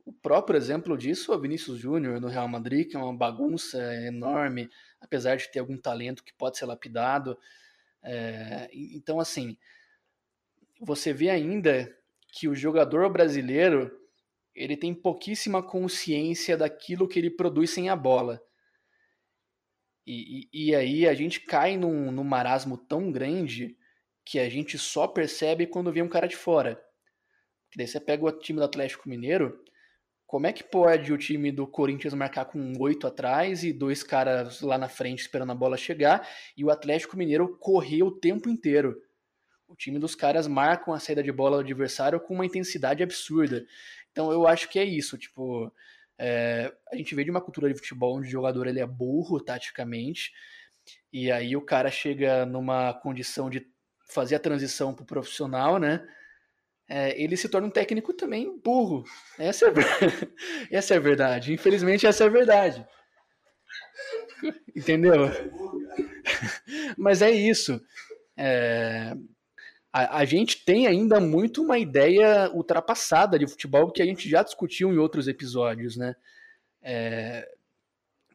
O 0.05 0.13
próprio 0.13 0.57
exemplo 0.57 0.95
disso 0.95 1.33
é 1.33 1.35
o 1.35 1.41
Vinícius 1.41 1.79
Júnior 1.79 2.21
no 2.21 2.27
Real 2.27 2.47
Madrid, 2.47 2.87
que 2.87 2.95
é 2.95 2.99
uma 2.99 3.15
bagunça 3.15 3.79
enorme, 4.05 4.69
apesar 5.01 5.35
de 5.35 5.51
ter 5.51 5.59
algum 5.59 5.77
talento 5.77 6.23
que 6.23 6.33
pode 6.33 6.57
ser 6.57 6.65
lapidado. 6.65 7.35
É, 8.03 8.69
então, 8.71 9.19
assim, 9.19 9.57
você 10.79 11.13
vê 11.13 11.29
ainda 11.29 11.93
que 12.33 12.47
o 12.47 12.55
jogador 12.55 13.09
brasileiro 13.09 13.91
ele 14.53 14.77
tem 14.77 14.93
pouquíssima 14.93 15.61
consciência 15.61 16.57
daquilo 16.57 17.07
que 17.07 17.19
ele 17.19 17.29
produz 17.29 17.71
sem 17.71 17.89
a 17.89 17.95
bola. 17.95 18.41
E, 20.07 20.47
e, 20.53 20.69
e 20.69 20.75
aí 20.75 21.07
a 21.07 21.13
gente 21.13 21.41
cai 21.41 21.75
num, 21.75 22.11
num 22.11 22.23
marasmo 22.23 22.77
tão 22.77 23.11
grande 23.11 23.75
que 24.23 24.39
a 24.39 24.49
gente 24.49 24.77
só 24.77 25.07
percebe 25.07 25.67
quando 25.67 25.91
vê 25.91 26.01
um 26.01 26.09
cara 26.09 26.27
de 26.27 26.35
fora. 26.35 26.81
Que 27.71 27.77
daí 27.77 27.87
você 27.87 27.99
pega 27.99 28.23
o 28.23 28.31
time 28.31 28.59
do 28.59 28.65
Atlético 28.65 29.09
Mineiro, 29.09 29.61
como 30.25 30.47
é 30.47 30.53
que 30.53 30.63
pode 30.63 31.13
o 31.13 31.17
time 31.17 31.51
do 31.51 31.67
Corinthians 31.67 32.13
marcar 32.13 32.45
com 32.45 32.73
oito 32.79 33.05
atrás 33.05 33.63
e 33.63 33.71
dois 33.71 34.03
caras 34.03 34.61
lá 34.61 34.77
na 34.77 34.89
frente 34.89 35.19
esperando 35.19 35.51
a 35.51 35.55
bola 35.55 35.77
chegar 35.77 36.27
e 36.57 36.63
o 36.63 36.71
Atlético 36.71 37.15
Mineiro 37.17 37.57
correr 37.57 38.03
o 38.03 38.11
tempo 38.11 38.49
inteiro? 38.49 38.99
O 39.67 39.75
time 39.75 39.99
dos 39.99 40.15
caras 40.15 40.47
marcam 40.47 40.93
a 40.93 40.99
saída 40.99 41.23
de 41.23 41.31
bola 41.31 41.57
do 41.57 41.63
adversário 41.63 42.19
com 42.19 42.33
uma 42.33 42.45
intensidade 42.45 43.01
absurda. 43.03 43.65
Então 44.11 44.31
eu 44.31 44.47
acho 44.47 44.69
que 44.69 44.79
é 44.79 44.83
isso, 44.83 45.17
tipo, 45.17 45.71
é, 46.17 46.73
a 46.91 46.95
gente 46.95 47.13
vê 47.13 47.23
de 47.23 47.31
uma 47.31 47.41
cultura 47.41 47.67
de 47.67 47.77
futebol 47.77 48.17
onde 48.17 48.27
o 48.27 48.31
jogador 48.31 48.67
ele 48.67 48.79
é 48.79 48.85
burro 48.85 49.39
taticamente, 49.39 50.31
e 51.11 51.31
aí 51.31 51.55
o 51.55 51.61
cara 51.61 51.89
chega 51.89 52.45
numa 52.45 52.93
condição 52.93 53.49
de 53.49 53.67
fazer 54.07 54.35
a 54.35 54.39
transição 54.39 54.93
para 54.93 55.03
o 55.03 55.07
profissional, 55.07 55.79
né? 55.79 56.07
É, 56.87 57.19
ele 57.19 57.35
se 57.35 57.49
torna 57.49 57.67
um 57.67 57.71
técnico 57.71 58.13
também 58.13 58.59
burro. 58.59 59.03
Essa 59.39 59.65
é, 59.65 59.71
essa 60.71 60.93
é 60.93 60.97
a 60.97 60.99
verdade. 60.99 61.51
Infelizmente, 61.51 62.05
essa 62.05 62.23
é 62.23 62.27
a 62.27 62.29
verdade. 62.29 62.85
Entendeu? 64.75 65.29
Mas 66.95 67.23
é 67.23 67.31
isso. 67.31 67.81
É, 68.37 69.15
a, 69.95 70.17
a, 70.17 70.25
gente 70.25 70.65
tem 70.65 70.87
ainda 70.87 71.21
muito 71.21 71.63
uma 71.63 71.79
ideia 71.79 72.51
ultrapassada 72.53 73.39
de 73.39 73.47
futebol 73.47 73.89
que 73.89 74.01
a 74.01 74.05
gente 74.05 74.29
já 74.29 74.43
discutiu 74.43 74.91
em 74.91 74.97
outros 74.97 75.25
episódios, 75.25 75.95
né? 75.95 76.13
É, 76.81 77.47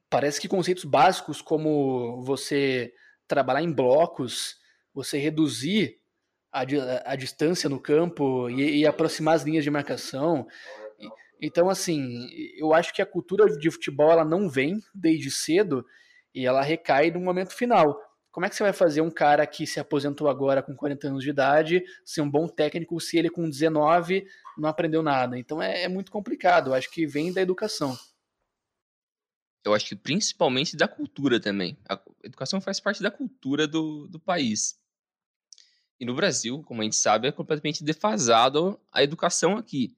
parece 0.08 0.40
que 0.40 0.48
conceitos 0.48 0.84
básicos 0.84 1.42
como 1.42 2.22
você 2.22 2.94
trabalhar 3.28 3.62
em 3.62 3.70
blocos, 3.70 4.56
você 4.94 5.18
reduzir 5.18 5.98
a, 6.50 6.62
a, 6.62 7.12
a 7.12 7.14
distância 7.14 7.68
no 7.68 7.78
campo 7.78 8.48
e, 8.48 8.78
e, 8.80 8.86
aproximar 8.86 9.34
as 9.34 9.42
linhas 9.42 9.62
de 9.62 9.70
marcação. 9.70 10.46
Então, 11.42 11.68
assim, 11.68 12.26
eu 12.56 12.72
acho 12.72 12.94
que 12.94 13.02
a 13.02 13.06
cultura 13.06 13.46
de 13.58 13.70
futebol 13.70 14.10
ela 14.10 14.24
não 14.24 14.48
vem 14.48 14.80
desde 14.94 15.30
cedo 15.30 15.84
e 16.34 16.46
ela 16.46 16.62
recai 16.62 17.10
no 17.10 17.20
momento 17.20 17.52
final. 17.52 18.00
Como 18.30 18.46
é 18.46 18.48
que 18.48 18.54
você 18.54 18.62
vai 18.62 18.72
fazer 18.72 19.00
um 19.00 19.10
cara 19.10 19.44
que 19.46 19.66
se 19.66 19.80
aposentou 19.80 20.28
agora 20.28 20.62
com 20.62 20.74
40 20.74 21.08
anos 21.08 21.24
de 21.24 21.30
idade 21.30 21.82
ser 22.04 22.20
um 22.20 22.30
bom 22.30 22.46
técnico 22.46 23.00
se 23.00 23.18
ele 23.18 23.28
com 23.28 23.48
19 23.48 24.24
não 24.56 24.68
aprendeu 24.68 25.02
nada? 25.02 25.36
Então 25.36 25.60
é, 25.60 25.82
é 25.82 25.88
muito 25.88 26.12
complicado. 26.12 26.70
Eu 26.70 26.74
acho 26.74 26.90
que 26.90 27.06
vem 27.06 27.32
da 27.32 27.40
educação. 27.40 27.98
Eu 29.64 29.74
acho 29.74 29.86
que 29.86 29.96
principalmente 29.96 30.76
da 30.76 30.86
cultura 30.86 31.40
também. 31.40 31.76
A 31.88 32.00
educação 32.22 32.60
faz 32.60 32.78
parte 32.78 33.02
da 33.02 33.10
cultura 33.10 33.66
do, 33.66 34.06
do 34.06 34.18
país. 34.20 34.78
E 35.98 36.04
no 36.06 36.14
Brasil, 36.14 36.62
como 36.62 36.80
a 36.80 36.84
gente 36.84 36.96
sabe, 36.96 37.28
é 37.28 37.32
completamente 37.32 37.84
defasado 37.84 38.80
a 38.90 39.02
educação 39.02 39.58
aqui. 39.58 39.94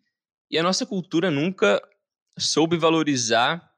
E 0.51 0.59
a 0.59 0.63
nossa 0.63 0.85
cultura 0.85 1.31
nunca 1.31 1.81
soube 2.37 2.77
valorizar 2.77 3.73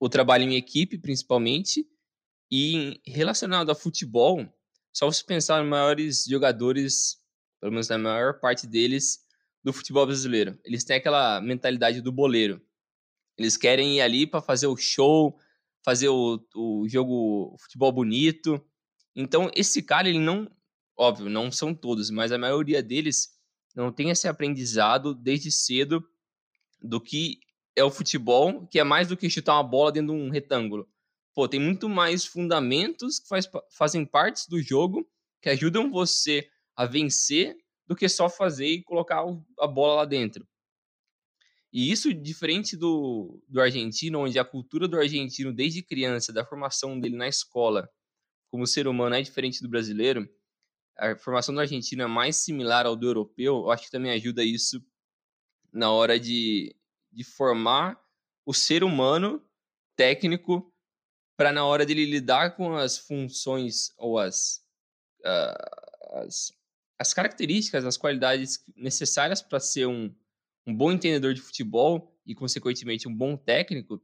o 0.00 0.08
trabalho 0.08 0.44
em 0.44 0.56
equipe, 0.56 0.98
principalmente, 0.98 1.86
e 2.50 3.00
relacionado 3.06 3.70
a 3.70 3.74
futebol, 3.74 4.46
só 4.92 5.10
se 5.10 5.24
pensar 5.24 5.60
nos 5.60 5.68
maiores 5.68 6.24
jogadores, 6.24 7.18
pelo 7.60 7.72
menos 7.72 7.88
na 7.88 7.98
maior 7.98 8.38
parte 8.38 8.66
deles, 8.66 9.24
do 9.62 9.72
futebol 9.72 10.06
brasileiro. 10.06 10.58
Eles 10.64 10.84
têm 10.84 10.96
aquela 10.96 11.40
mentalidade 11.40 12.00
do 12.00 12.12
boleiro. 12.12 12.60
Eles 13.36 13.56
querem 13.56 13.96
ir 13.96 14.00
ali 14.02 14.26
para 14.26 14.42
fazer 14.42 14.66
o 14.66 14.76
show, 14.76 15.36
fazer 15.84 16.08
o, 16.08 16.38
o 16.54 16.88
jogo 16.88 17.54
o 17.54 17.58
futebol 17.58 17.90
bonito. 17.90 18.64
Então, 19.16 19.50
esse 19.54 19.82
cara, 19.82 20.08
ele 20.08 20.18
não. 20.18 20.50
Óbvio, 20.96 21.28
não 21.28 21.50
são 21.50 21.74
todos, 21.74 22.08
mas 22.10 22.30
a 22.30 22.38
maioria 22.38 22.80
deles 22.80 23.30
não 23.74 23.90
tem 23.90 24.10
esse 24.10 24.28
aprendizado 24.28 25.12
desde 25.12 25.50
cedo 25.50 26.06
do 26.80 27.00
que 27.00 27.40
é 27.74 27.82
o 27.82 27.90
futebol, 27.90 28.66
que 28.68 28.78
é 28.78 28.84
mais 28.84 29.08
do 29.08 29.16
que 29.16 29.28
chutar 29.28 29.54
uma 29.54 29.64
bola 29.64 29.90
dentro 29.90 30.14
de 30.14 30.20
um 30.20 30.30
retângulo. 30.30 30.88
Pô, 31.34 31.48
tem 31.48 31.60
muito 31.60 31.88
mais 31.88 32.24
fundamentos 32.24 33.18
que 33.18 33.28
faz, 33.28 33.48
fazem 33.70 34.06
parte 34.06 34.48
do 34.48 34.62
jogo 34.62 35.08
que 35.42 35.50
ajudam 35.50 35.90
você 35.90 36.48
a 36.76 36.86
vencer 36.86 37.56
do 37.86 37.96
que 37.96 38.08
só 38.08 38.30
fazer 38.30 38.66
e 38.66 38.82
colocar 38.82 39.24
a 39.58 39.66
bola 39.66 39.96
lá 39.96 40.04
dentro. 40.04 40.46
E 41.72 41.90
isso, 41.90 42.14
diferente 42.14 42.76
do, 42.76 43.42
do 43.48 43.60
argentino, 43.60 44.20
onde 44.20 44.38
a 44.38 44.44
cultura 44.44 44.86
do 44.86 44.96
argentino, 44.96 45.52
desde 45.52 45.82
criança, 45.82 46.32
da 46.32 46.44
formação 46.44 46.98
dele 47.00 47.16
na 47.16 47.26
escola, 47.26 47.90
como 48.48 48.64
ser 48.64 48.86
humano, 48.86 49.16
é 49.16 49.20
diferente 49.20 49.60
do 49.60 49.68
brasileiro, 49.68 50.28
a 50.96 51.16
formação 51.16 51.52
do 51.52 51.60
argentino 51.60 52.02
é 52.02 52.06
mais 52.06 52.36
similar 52.36 52.86
ao 52.86 52.94
do 52.94 53.08
europeu, 53.08 53.56
eu 53.56 53.70
acho 53.72 53.86
que 53.86 53.90
também 53.90 54.12
ajuda 54.12 54.44
isso 54.44 54.80
na 55.72 55.90
hora 55.90 56.18
de, 56.18 56.76
de 57.10 57.24
formar 57.24 58.00
o 58.46 58.54
ser 58.54 58.84
humano 58.84 59.44
técnico 59.96 60.72
para 61.36 61.52
na 61.52 61.64
hora 61.64 61.84
dele 61.84 62.04
lidar 62.04 62.56
com 62.56 62.76
as 62.76 62.98
funções 62.98 63.92
ou 63.96 64.18
as, 64.18 64.62
uh, 65.20 66.18
as, 66.18 66.52
as 66.98 67.12
características, 67.12 67.84
as 67.84 67.96
qualidades 67.96 68.64
necessárias 68.76 69.42
para 69.42 69.58
ser 69.58 69.86
um, 69.86 70.14
um 70.66 70.74
bom 70.74 70.92
entendedor 70.92 71.34
de 71.34 71.40
futebol 71.40 72.16
e, 72.26 72.34
consequentemente, 72.34 73.08
um 73.08 73.14
bom 73.14 73.36
técnico, 73.36 74.02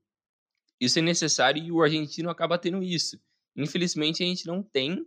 isso 0.81 0.99
é 0.99 1.03
necessário 1.03 1.63
e 1.63 1.71
o 1.71 1.83
argentino 1.83 2.31
acaba 2.31 2.59
tendo 2.59 2.83
isso. 2.83 3.21
Infelizmente, 3.57 4.23
a 4.23 4.27
gente 4.27 4.47
não 4.47 4.63
tem, 4.63 5.07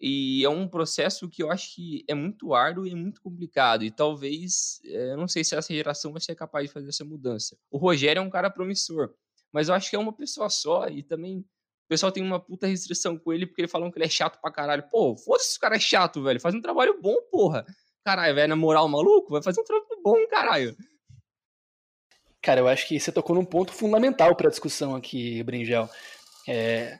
e 0.00 0.44
é 0.44 0.48
um 0.48 0.68
processo 0.68 1.28
que 1.28 1.42
eu 1.42 1.50
acho 1.50 1.74
que 1.74 2.04
é 2.06 2.14
muito 2.14 2.54
árduo 2.54 2.86
e 2.86 2.92
é 2.92 2.94
muito 2.94 3.20
complicado, 3.20 3.84
e 3.84 3.90
talvez, 3.90 4.80
é, 4.84 5.12
eu 5.12 5.16
não 5.16 5.26
sei 5.26 5.42
se 5.42 5.54
essa 5.54 5.72
geração 5.72 6.12
vai 6.12 6.20
ser 6.20 6.34
capaz 6.34 6.66
de 6.66 6.72
fazer 6.72 6.88
essa 6.88 7.04
mudança. 7.04 7.58
O 7.70 7.78
Rogério 7.78 8.20
é 8.20 8.22
um 8.22 8.30
cara 8.30 8.50
promissor, 8.50 9.14
mas 9.56 9.70
eu 9.70 9.74
acho 9.74 9.88
que 9.88 9.96
é 9.96 9.98
uma 9.98 10.12
pessoa 10.12 10.50
só, 10.50 10.86
e 10.86 11.02
também 11.02 11.38
o 11.38 11.88
pessoal 11.88 12.12
tem 12.12 12.22
uma 12.22 12.38
puta 12.38 12.66
restrição 12.66 13.18
com 13.18 13.32
ele 13.32 13.46
porque 13.46 13.62
ele 13.62 13.68
falam 13.68 13.90
que 13.90 13.96
ele 13.96 14.04
é 14.04 14.08
chato 14.08 14.38
pra 14.38 14.52
caralho. 14.52 14.86
Pô, 14.90 15.16
foda-se 15.16 15.52
esse 15.52 15.58
cara 15.58 15.76
é 15.76 15.80
chato, 15.80 16.22
velho. 16.22 16.38
Faz 16.38 16.54
um 16.54 16.60
trabalho 16.60 17.00
bom, 17.00 17.16
porra. 17.30 17.64
Caralho, 18.04 18.34
vai 18.34 18.46
namorar 18.46 18.84
o 18.84 18.88
maluco? 18.88 19.32
Vai 19.32 19.42
fazer 19.42 19.62
um 19.62 19.64
trampo 19.64 19.98
bom, 20.04 20.26
caralho. 20.28 20.76
Cara, 22.42 22.60
eu 22.60 22.68
acho 22.68 22.86
que 22.86 23.00
você 23.00 23.10
tocou 23.10 23.34
num 23.34 23.46
ponto 23.46 23.72
fundamental 23.72 24.36
para 24.36 24.48
a 24.48 24.50
discussão 24.50 24.94
aqui, 24.94 25.42
Bringel. 25.42 25.88
É, 26.46 26.98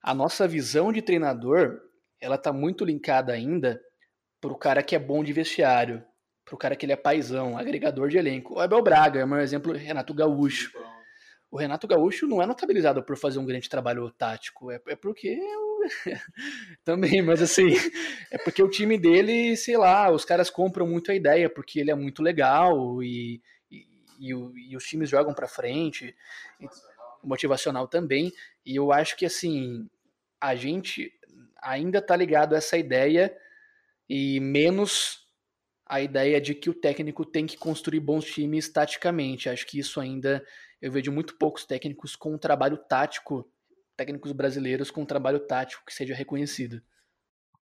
a 0.00 0.14
nossa 0.14 0.46
visão 0.46 0.92
de 0.92 1.02
treinador, 1.02 1.80
ela 2.20 2.38
tá 2.38 2.52
muito 2.52 2.84
linkada 2.84 3.32
ainda 3.32 3.80
pro 4.40 4.56
cara 4.56 4.80
que 4.80 4.94
é 4.94 4.98
bom 4.98 5.24
de 5.24 5.32
vestiário, 5.32 6.04
pro 6.44 6.56
cara 6.56 6.76
que 6.76 6.86
ele 6.86 6.92
é 6.92 6.96
paizão, 6.96 7.58
agregador 7.58 8.08
de 8.08 8.16
elenco. 8.16 8.54
O 8.54 8.60
Abel 8.60 8.80
Braga 8.80 9.18
é 9.18 9.24
um 9.24 9.36
exemplo, 9.38 9.72
Renato 9.72 10.14
Gaúcho. 10.14 10.70
O 11.56 11.58
Renato 11.58 11.86
Gaúcho 11.86 12.26
não 12.26 12.42
é 12.42 12.46
notabilizado 12.46 13.02
por 13.02 13.16
fazer 13.16 13.38
um 13.38 13.46
grande 13.46 13.66
trabalho 13.66 14.10
tático, 14.10 14.70
é, 14.70 14.78
é 14.88 14.94
porque 14.94 15.40
também, 16.84 17.22
mas 17.22 17.40
assim, 17.40 17.64
é 18.30 18.36
porque 18.36 18.62
o 18.62 18.68
time 18.68 18.98
dele, 18.98 19.56
sei 19.56 19.78
lá, 19.78 20.12
os 20.12 20.22
caras 20.22 20.50
compram 20.50 20.86
muito 20.86 21.10
a 21.10 21.14
ideia, 21.14 21.48
porque 21.48 21.80
ele 21.80 21.90
é 21.90 21.94
muito 21.94 22.22
legal 22.22 23.02
e, 23.02 23.40
e, 23.70 23.86
e, 24.20 24.70
e 24.70 24.76
os 24.76 24.84
times 24.84 25.08
jogam 25.08 25.32
para 25.32 25.48
frente, 25.48 26.14
motivacional 27.24 27.88
também. 27.88 28.30
E 28.62 28.76
eu 28.76 28.92
acho 28.92 29.16
que 29.16 29.24
assim, 29.24 29.88
a 30.38 30.54
gente 30.54 31.10
ainda 31.62 32.02
tá 32.02 32.14
ligado 32.14 32.54
a 32.54 32.58
essa 32.58 32.76
ideia 32.76 33.34
e 34.06 34.38
menos 34.40 35.26
a 35.86 36.02
ideia 36.02 36.38
de 36.38 36.54
que 36.54 36.68
o 36.68 36.74
técnico 36.74 37.24
tem 37.24 37.46
que 37.46 37.56
construir 37.56 38.00
bons 38.00 38.26
times 38.26 38.68
taticamente. 38.68 39.48
Acho 39.48 39.66
que 39.66 39.78
isso 39.78 39.98
ainda 39.98 40.44
eu 40.80 40.92
vejo 40.92 41.10
muito 41.12 41.36
poucos 41.36 41.64
técnicos 41.64 42.14
com 42.16 42.34
um 42.34 42.38
trabalho 42.38 42.76
tático 42.76 43.50
técnicos 43.96 44.32
brasileiros 44.32 44.90
com 44.90 45.02
um 45.02 45.06
trabalho 45.06 45.40
tático 45.40 45.84
que 45.84 45.94
seja 45.94 46.14
reconhecido. 46.14 46.82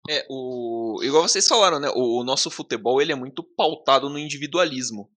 É, 0.09 0.27
o 0.29 1.01
igual 1.03 1.23
vocês 1.23 1.47
falaram, 1.47 1.79
né? 1.79 1.91
O, 1.95 2.25
nosso 2.25 2.51
futebol 2.51 3.01
ele 3.01 3.13
é 3.13 3.17
muito 3.17 3.43
pautado 3.43 4.09
no 4.09 4.19
individualismo, 4.19 5.11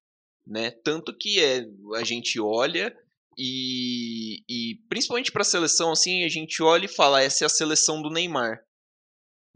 né? 0.46 0.72
Tanto 0.72 1.16
que 1.16 1.40
é, 1.40 1.66
a 1.96 2.04
gente 2.04 2.40
olha 2.40 2.96
e, 3.38 4.44
e 4.50 4.76
principalmente 4.88 5.32
para 5.32 5.42
a 5.42 5.46
seleção 5.46 5.92
assim, 5.92 6.24
a 6.24 6.30
gente 6.30 6.62
olha 6.62 6.86
e 6.86 6.94
fala 6.94 7.22
essa 7.22 7.46
é 7.46 7.48
a 7.48 7.50
seleção 7.50 8.02
do 8.02 8.10
Neymar. 8.10 8.64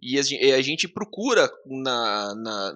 E 0.02 0.18
a, 0.18 0.56
a 0.56 0.62
gente 0.62 0.88
procura 0.88 1.50
na, 1.66 2.36
na 2.36 2.76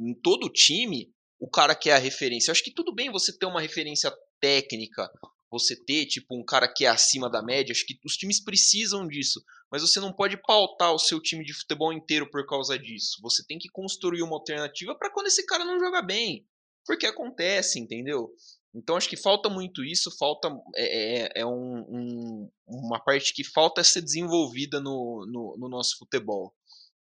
em 0.00 0.14
todo 0.14 0.46
o 0.46 0.52
time 0.52 1.13
o 1.44 1.48
cara 1.50 1.74
que 1.74 1.90
é 1.90 1.92
a 1.92 1.98
referência. 1.98 2.48
Eu 2.48 2.52
acho 2.52 2.64
que 2.64 2.72
tudo 2.72 2.94
bem 2.94 3.12
você 3.12 3.30
ter 3.30 3.44
uma 3.44 3.60
referência 3.60 4.10
técnica, 4.40 5.10
você 5.50 5.76
ter 5.76 6.06
tipo 6.06 6.34
um 6.34 6.42
cara 6.42 6.66
que 6.66 6.86
é 6.86 6.88
acima 6.88 7.28
da 7.28 7.42
média, 7.42 7.70
acho 7.70 7.84
que 7.84 7.98
os 8.02 8.16
times 8.16 8.42
precisam 8.42 9.06
disso, 9.06 9.44
mas 9.70 9.82
você 9.82 10.00
não 10.00 10.10
pode 10.10 10.38
pautar 10.38 10.94
o 10.94 10.98
seu 10.98 11.20
time 11.20 11.44
de 11.44 11.52
futebol 11.52 11.92
inteiro 11.92 12.30
por 12.30 12.46
causa 12.46 12.78
disso. 12.78 13.18
Você 13.20 13.44
tem 13.46 13.58
que 13.58 13.68
construir 13.68 14.22
uma 14.22 14.36
alternativa 14.36 14.94
para 14.94 15.12
quando 15.12 15.26
esse 15.26 15.44
cara 15.44 15.66
não 15.66 15.78
joga 15.78 16.00
bem, 16.00 16.48
porque 16.86 17.04
acontece, 17.04 17.78
entendeu? 17.78 18.32
Então 18.74 18.96
acho 18.96 19.08
que 19.10 19.16
falta 19.16 19.50
muito 19.50 19.84
isso, 19.84 20.16
falta 20.16 20.48
é, 20.74 21.24
é, 21.24 21.42
é 21.42 21.46
um, 21.46 21.76
um, 21.90 22.50
uma 22.66 22.98
parte 22.98 23.34
que 23.34 23.44
falta 23.44 23.84
ser 23.84 24.00
desenvolvida 24.00 24.80
no, 24.80 25.26
no, 25.30 25.58
no 25.58 25.68
nosso 25.68 25.98
futebol. 25.98 26.54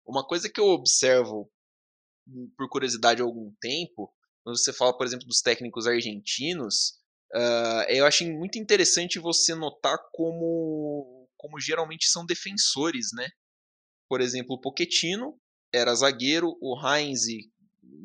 Uma 0.05 0.25
coisa 0.25 0.49
que 0.49 0.61
eu 0.61 0.67
observo 0.67 1.51
hum, 2.25 2.49
por 2.57 2.69
curiosidade 2.69 3.21
há 3.21 3.25
algum 3.25 3.51
tempo, 3.59 4.09
quando 4.43 4.57
você 4.57 4.73
fala, 4.73 4.97
por 4.97 5.05
exemplo, 5.05 5.27
dos 5.27 5.41
técnicos 5.41 5.87
argentinos, 5.87 6.99
Uh, 7.33 7.85
eu 7.89 8.05
acho 8.05 8.25
muito 8.25 8.57
interessante 8.57 9.19
você 9.19 9.53
notar 9.53 9.97
como, 10.11 11.27
como 11.37 11.59
geralmente 11.59 12.07
são 12.07 12.25
defensores, 12.25 13.09
né? 13.13 13.29
Por 14.09 14.19
exemplo, 14.19 14.55
o 14.55 14.59
Pochettino 14.59 15.39
era 15.71 15.93
zagueiro, 15.93 16.57
o 16.59 16.75
Heinz, 16.75 17.25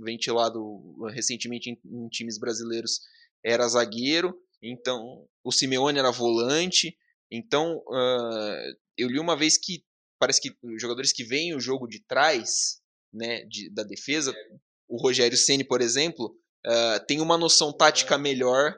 ventilado 0.03 1.07
recentemente 1.07 1.71
em, 1.71 1.81
em 1.87 2.09
times 2.09 2.39
brasileiros, 2.39 3.01
era 3.43 3.67
zagueiro, 3.67 4.39
então 4.63 5.27
o 5.43 5.51
Simeone 5.51 5.99
era 5.99 6.11
volante. 6.11 6.95
Então, 7.31 7.79
uh, 7.89 8.77
eu 8.99 9.09
li 9.09 9.19
uma 9.19 9.37
vez 9.37 9.57
que 9.57 9.83
parece 10.19 10.41
que 10.41 10.55
jogadores 10.79 11.13
que 11.13 11.25
veem 11.25 11.55
o 11.55 11.61
jogo 11.61 11.87
de 11.87 12.01
trás, 12.01 12.83
né, 13.11 13.45
de, 13.47 13.71
da 13.71 13.83
defesa, 13.83 14.35
o 14.95 14.97
Rogério 14.97 15.37
Ceni, 15.37 15.65
por 15.65 15.81
exemplo, 15.81 16.27
uh, 16.67 17.05
tem 17.07 17.21
uma 17.21 17.37
noção 17.37 17.73
tática 17.73 18.17
melhor 18.17 18.73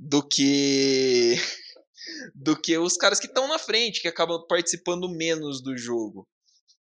do 0.00 0.26
que 0.26 1.34
do 2.34 2.58
que 2.58 2.76
os 2.78 2.96
caras 2.96 3.20
que 3.20 3.26
estão 3.26 3.46
na 3.46 3.58
frente, 3.58 4.00
que 4.00 4.08
acabam 4.08 4.42
participando 4.48 5.10
menos 5.10 5.62
do 5.62 5.76
jogo, 5.76 6.26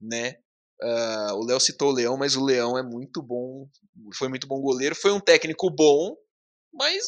né? 0.01 0.39
Uh, 0.83 1.35
o 1.35 1.45
Léo 1.45 1.61
citou 1.61 1.91
o 1.91 1.95
Leão, 1.95 2.17
mas 2.17 2.37
o 2.37 2.45
Leão 2.45 2.77
é 2.79 2.83
muito 2.83 3.23
bom, 3.23 3.69
foi 4.15 4.29
muito 4.29 4.47
bom 4.47 4.61
goleiro, 4.61 4.95
foi 4.95 5.13
um 5.13 5.21
técnico 5.21 5.71
bom, 5.71 6.17
mas 6.73 7.05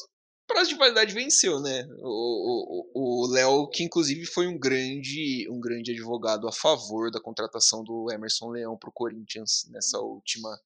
prazo 0.47 0.69
de 0.69 0.77
validade 0.77 1.15
venceu, 1.15 1.59
né? 1.59 1.87
O 1.99 3.27
Léo, 3.33 3.69
que 3.71 3.83
inclusive 3.83 4.27
foi 4.27 4.47
um 4.47 4.59
grande, 4.59 5.49
um 5.51 5.59
grande 5.59 5.93
advogado 5.93 6.47
a 6.47 6.53
favor 6.53 7.11
da 7.11 7.21
contratação 7.21 7.83
do 7.83 8.13
Emerson 8.13 8.51
Leão 8.51 8.77
para 8.77 8.91
o 8.91 8.93
Corinthians 8.93 9.67
nessa 9.71 9.99
última 9.99 10.57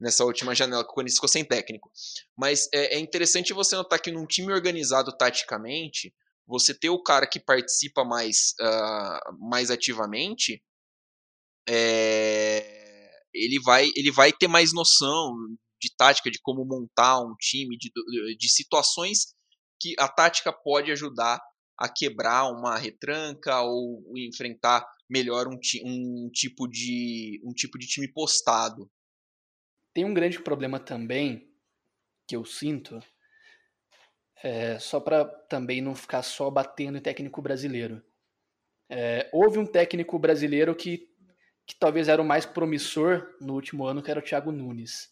nessa 0.00 0.24
última 0.24 0.54
janela 0.54 0.84
que 0.84 0.90
o 0.90 0.94
Corinthians 0.94 1.16
ficou 1.16 1.28
sem 1.28 1.44
técnico. 1.44 1.90
Mas 2.36 2.68
é, 2.72 2.96
é, 2.96 2.98
interessante 2.98 3.52
você 3.52 3.76
notar 3.76 4.00
que 4.00 4.12
num 4.12 4.26
time 4.26 4.52
organizado 4.52 5.16
taticamente, 5.16 6.14
você 6.46 6.72
ter 6.72 6.90
o 6.90 7.02
cara 7.02 7.26
que 7.26 7.40
participa 7.40 8.04
mais, 8.04 8.54
uh, 8.60 9.48
mais 9.48 9.70
ativamente, 9.70 10.62
é, 11.68 13.10
ele, 13.34 13.60
vai, 13.60 13.90
ele 13.94 14.10
vai 14.10 14.32
ter 14.32 14.48
mais 14.48 14.72
noção 14.72 15.34
de 15.80 15.94
tática, 15.96 16.30
de 16.30 16.40
como 16.40 16.64
montar 16.64 17.20
um 17.20 17.34
time, 17.36 17.76
de, 17.76 17.90
de 18.36 18.48
situações 18.48 19.34
que 19.80 19.94
a 19.98 20.08
tática 20.08 20.52
pode 20.52 20.90
ajudar 20.90 21.40
a 21.78 21.88
quebrar 21.88 22.50
uma 22.50 22.76
retranca 22.76 23.60
ou 23.60 24.02
enfrentar 24.16 24.84
melhor 25.08 25.46
um, 25.46 25.58
um, 25.84 26.30
tipo 26.32 26.66
de 26.66 27.40
um 27.44 27.52
tipo 27.52 27.78
de 27.78 27.86
time 27.86 28.12
postado. 28.12 28.90
Tem 29.98 30.04
um 30.04 30.14
grande 30.14 30.38
problema 30.38 30.78
também 30.78 31.52
que 32.24 32.36
eu 32.36 32.44
sinto, 32.44 33.00
é, 34.44 34.78
só 34.78 35.00
para 35.00 35.24
também 35.24 35.80
não 35.80 35.92
ficar 35.92 36.22
só 36.22 36.48
batendo 36.48 36.98
em 36.98 37.00
técnico 37.00 37.42
brasileiro. 37.42 38.00
É, 38.88 39.28
houve 39.32 39.58
um 39.58 39.66
técnico 39.66 40.16
brasileiro 40.16 40.72
que, 40.72 41.10
que 41.66 41.74
talvez 41.74 42.06
era 42.06 42.22
o 42.22 42.24
mais 42.24 42.46
promissor 42.46 43.26
no 43.40 43.54
último 43.54 43.86
ano, 43.86 44.00
que 44.00 44.08
era 44.08 44.20
o 44.20 44.22
Thiago 44.22 44.52
Nunes, 44.52 45.10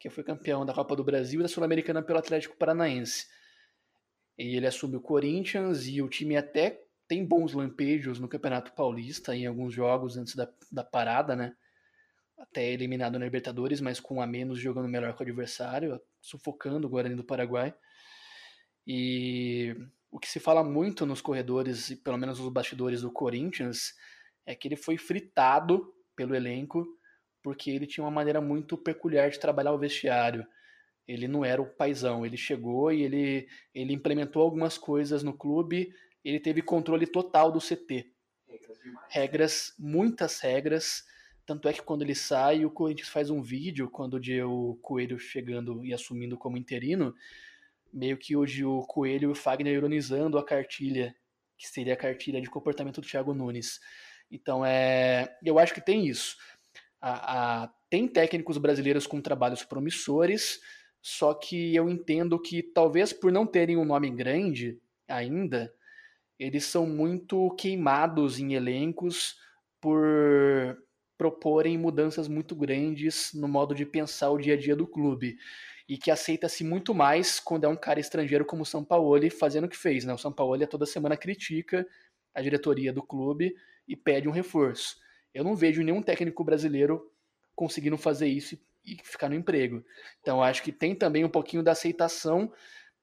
que 0.00 0.08
foi 0.08 0.24
campeão 0.24 0.64
da 0.64 0.72
Copa 0.72 0.96
do 0.96 1.04
Brasil 1.04 1.40
e 1.40 1.42
da 1.42 1.48
Sul-Americana 1.50 2.02
pelo 2.02 2.18
Atlético 2.18 2.56
Paranaense. 2.56 3.26
E 4.38 4.56
ele 4.56 4.66
assume 4.66 4.96
o 4.96 5.02
Corinthians 5.02 5.86
e 5.86 6.00
o 6.00 6.08
time 6.08 6.38
até 6.38 6.86
tem 7.06 7.22
bons 7.22 7.52
lampejos 7.52 8.18
no 8.18 8.28
Campeonato 8.28 8.72
Paulista 8.72 9.36
em 9.36 9.44
alguns 9.44 9.74
jogos 9.74 10.16
antes 10.16 10.34
da, 10.34 10.50
da 10.70 10.82
parada, 10.82 11.36
né? 11.36 11.54
Até 12.42 12.72
eliminado 12.72 13.18
na 13.18 13.24
Libertadores, 13.24 13.80
mas 13.80 14.00
com 14.00 14.20
a 14.20 14.26
menos 14.26 14.58
jogando 14.58 14.88
melhor 14.88 15.14
que 15.14 15.22
o 15.22 15.22
adversário, 15.22 16.00
sufocando 16.20 16.86
o 16.86 16.90
Guarani 16.90 17.14
do 17.14 17.24
Paraguai. 17.24 17.72
E 18.84 19.76
o 20.10 20.18
que 20.18 20.28
se 20.28 20.40
fala 20.40 20.64
muito 20.64 21.06
nos 21.06 21.20
corredores, 21.20 21.90
e 21.90 21.96
pelo 21.96 22.18
menos 22.18 22.40
nos 22.40 22.52
bastidores 22.52 23.02
do 23.02 23.12
Corinthians, 23.12 23.94
é 24.44 24.56
que 24.56 24.66
ele 24.66 24.76
foi 24.76 24.98
fritado 24.98 25.94
pelo 26.16 26.34
elenco 26.34 26.84
porque 27.42 27.70
ele 27.70 27.86
tinha 27.86 28.04
uma 28.04 28.10
maneira 28.10 28.40
muito 28.40 28.78
peculiar 28.78 29.30
de 29.30 29.38
trabalhar 29.38 29.72
o 29.72 29.78
vestiário. 29.78 30.46
Ele 31.06 31.26
não 31.26 31.44
era 31.44 31.60
o 31.60 31.66
paizão, 31.66 32.24
ele 32.24 32.36
chegou 32.36 32.92
e 32.92 33.02
ele, 33.02 33.48
ele 33.74 33.92
implementou 33.92 34.42
algumas 34.42 34.78
coisas 34.78 35.22
no 35.22 35.36
clube, 35.36 35.92
ele 36.24 36.38
teve 36.38 36.62
controle 36.62 37.06
total 37.06 37.50
do 37.50 37.58
CT. 37.58 38.12
Regras, 39.08 39.74
muitas 39.78 40.38
regras, 40.40 41.04
tanto 41.52 41.68
é 41.68 41.72
que 41.74 41.82
quando 41.82 42.00
ele 42.00 42.14
sai, 42.14 42.64
o 42.64 42.70
Corinthians 42.70 43.10
faz 43.10 43.28
um 43.28 43.42
vídeo 43.42 43.90
quando 43.90 44.18
o 44.48 44.74
Coelho 44.76 45.18
chegando 45.18 45.84
e 45.84 45.92
assumindo 45.92 46.38
como 46.38 46.56
interino, 46.56 47.14
meio 47.92 48.16
que 48.16 48.34
hoje 48.34 48.64
o 48.64 48.80
Coelho 48.86 49.28
e 49.28 49.32
o 49.32 49.34
Fagner 49.34 49.74
ironizando 49.74 50.38
a 50.38 50.44
cartilha, 50.44 51.14
que 51.58 51.68
seria 51.68 51.92
a 51.92 51.96
cartilha 51.96 52.40
de 52.40 52.48
comportamento 52.48 53.02
do 53.02 53.06
Thiago 53.06 53.34
Nunes. 53.34 53.80
Então, 54.30 54.64
é, 54.64 55.36
eu 55.44 55.58
acho 55.58 55.74
que 55.74 55.84
tem 55.84 56.06
isso. 56.06 56.38
A, 56.98 57.64
a, 57.64 57.68
tem 57.90 58.08
técnicos 58.08 58.56
brasileiros 58.56 59.06
com 59.06 59.20
trabalhos 59.20 59.62
promissores, 59.62 60.58
só 61.02 61.34
que 61.34 61.76
eu 61.76 61.90
entendo 61.90 62.40
que 62.40 62.62
talvez 62.62 63.12
por 63.12 63.30
não 63.30 63.46
terem 63.46 63.76
um 63.76 63.84
nome 63.84 64.08
grande 64.08 64.80
ainda, 65.06 65.70
eles 66.38 66.64
são 66.64 66.86
muito 66.86 67.50
queimados 67.56 68.38
em 68.38 68.54
elencos 68.54 69.36
por 69.82 70.78
proporem 71.22 71.78
mudanças 71.78 72.26
muito 72.26 72.52
grandes 72.56 73.30
no 73.32 73.46
modo 73.46 73.76
de 73.76 73.86
pensar 73.86 74.30
o 74.30 74.38
dia 74.38 74.54
a 74.54 74.56
dia 74.56 74.74
do 74.74 74.88
clube 74.88 75.38
e 75.88 75.96
que 75.96 76.10
aceita-se 76.10 76.64
muito 76.64 76.92
mais 76.92 77.38
quando 77.38 77.62
é 77.62 77.68
um 77.68 77.76
cara 77.76 78.00
estrangeiro 78.00 78.44
como 78.44 78.62
o 78.62 78.66
São 78.66 78.84
Paulo 78.84 79.30
fazendo 79.30 79.66
o 79.66 79.68
que 79.68 79.76
fez. 79.76 80.04
Né? 80.04 80.12
O 80.12 80.18
São 80.18 80.32
Paulo 80.32 80.66
toda 80.66 80.84
semana 80.84 81.16
critica 81.16 81.86
a 82.34 82.42
diretoria 82.42 82.92
do 82.92 83.04
clube 83.04 83.54
e 83.86 83.94
pede 83.94 84.28
um 84.28 84.32
reforço. 84.32 84.96
Eu 85.32 85.44
não 85.44 85.54
vejo 85.54 85.80
nenhum 85.84 86.02
técnico 86.02 86.42
brasileiro 86.42 87.08
conseguindo 87.54 87.96
fazer 87.96 88.26
isso 88.26 88.58
e 88.84 88.96
ficar 89.04 89.28
no 89.28 89.36
emprego. 89.36 89.84
Então 90.20 90.42
acho 90.42 90.60
que 90.60 90.72
tem 90.72 90.92
também 90.92 91.24
um 91.24 91.30
pouquinho 91.30 91.62
da 91.62 91.70
aceitação 91.70 92.52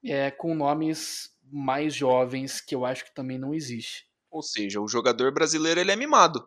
é, 0.03 0.29
com 0.29 0.53
nomes 0.53 1.29
mais 1.49 1.95
jovens 1.95 2.59
que 2.59 2.75
eu 2.75 2.83
acho 2.83 3.05
que 3.05 3.15
também 3.15 3.37
não 3.37 3.53
existe. 3.53 4.09
Ou 4.29 4.41
seja, 4.41 4.81
o 4.81 4.89
jogador 4.89 5.33
brasileiro 5.33 5.79
ele 5.79 5.91
é 5.91 5.95
mimado. 5.95 6.45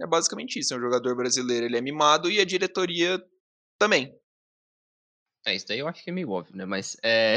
É 0.00 0.06
basicamente 0.06 0.58
isso. 0.58 0.74
É 0.74 0.76
um 0.76 0.80
jogador 0.80 1.14
brasileiro 1.16 1.66
ele 1.66 1.76
é 1.76 1.80
mimado 1.80 2.30
e 2.30 2.40
a 2.40 2.44
diretoria 2.44 3.22
também. 3.78 4.14
É, 5.46 5.54
isso 5.54 5.66
daí 5.68 5.78
eu 5.78 5.88
acho 5.88 6.02
que 6.02 6.10
é 6.10 6.12
meio 6.12 6.30
óbvio, 6.30 6.56
né? 6.56 6.64
Mas 6.64 6.96
é, 7.02 7.36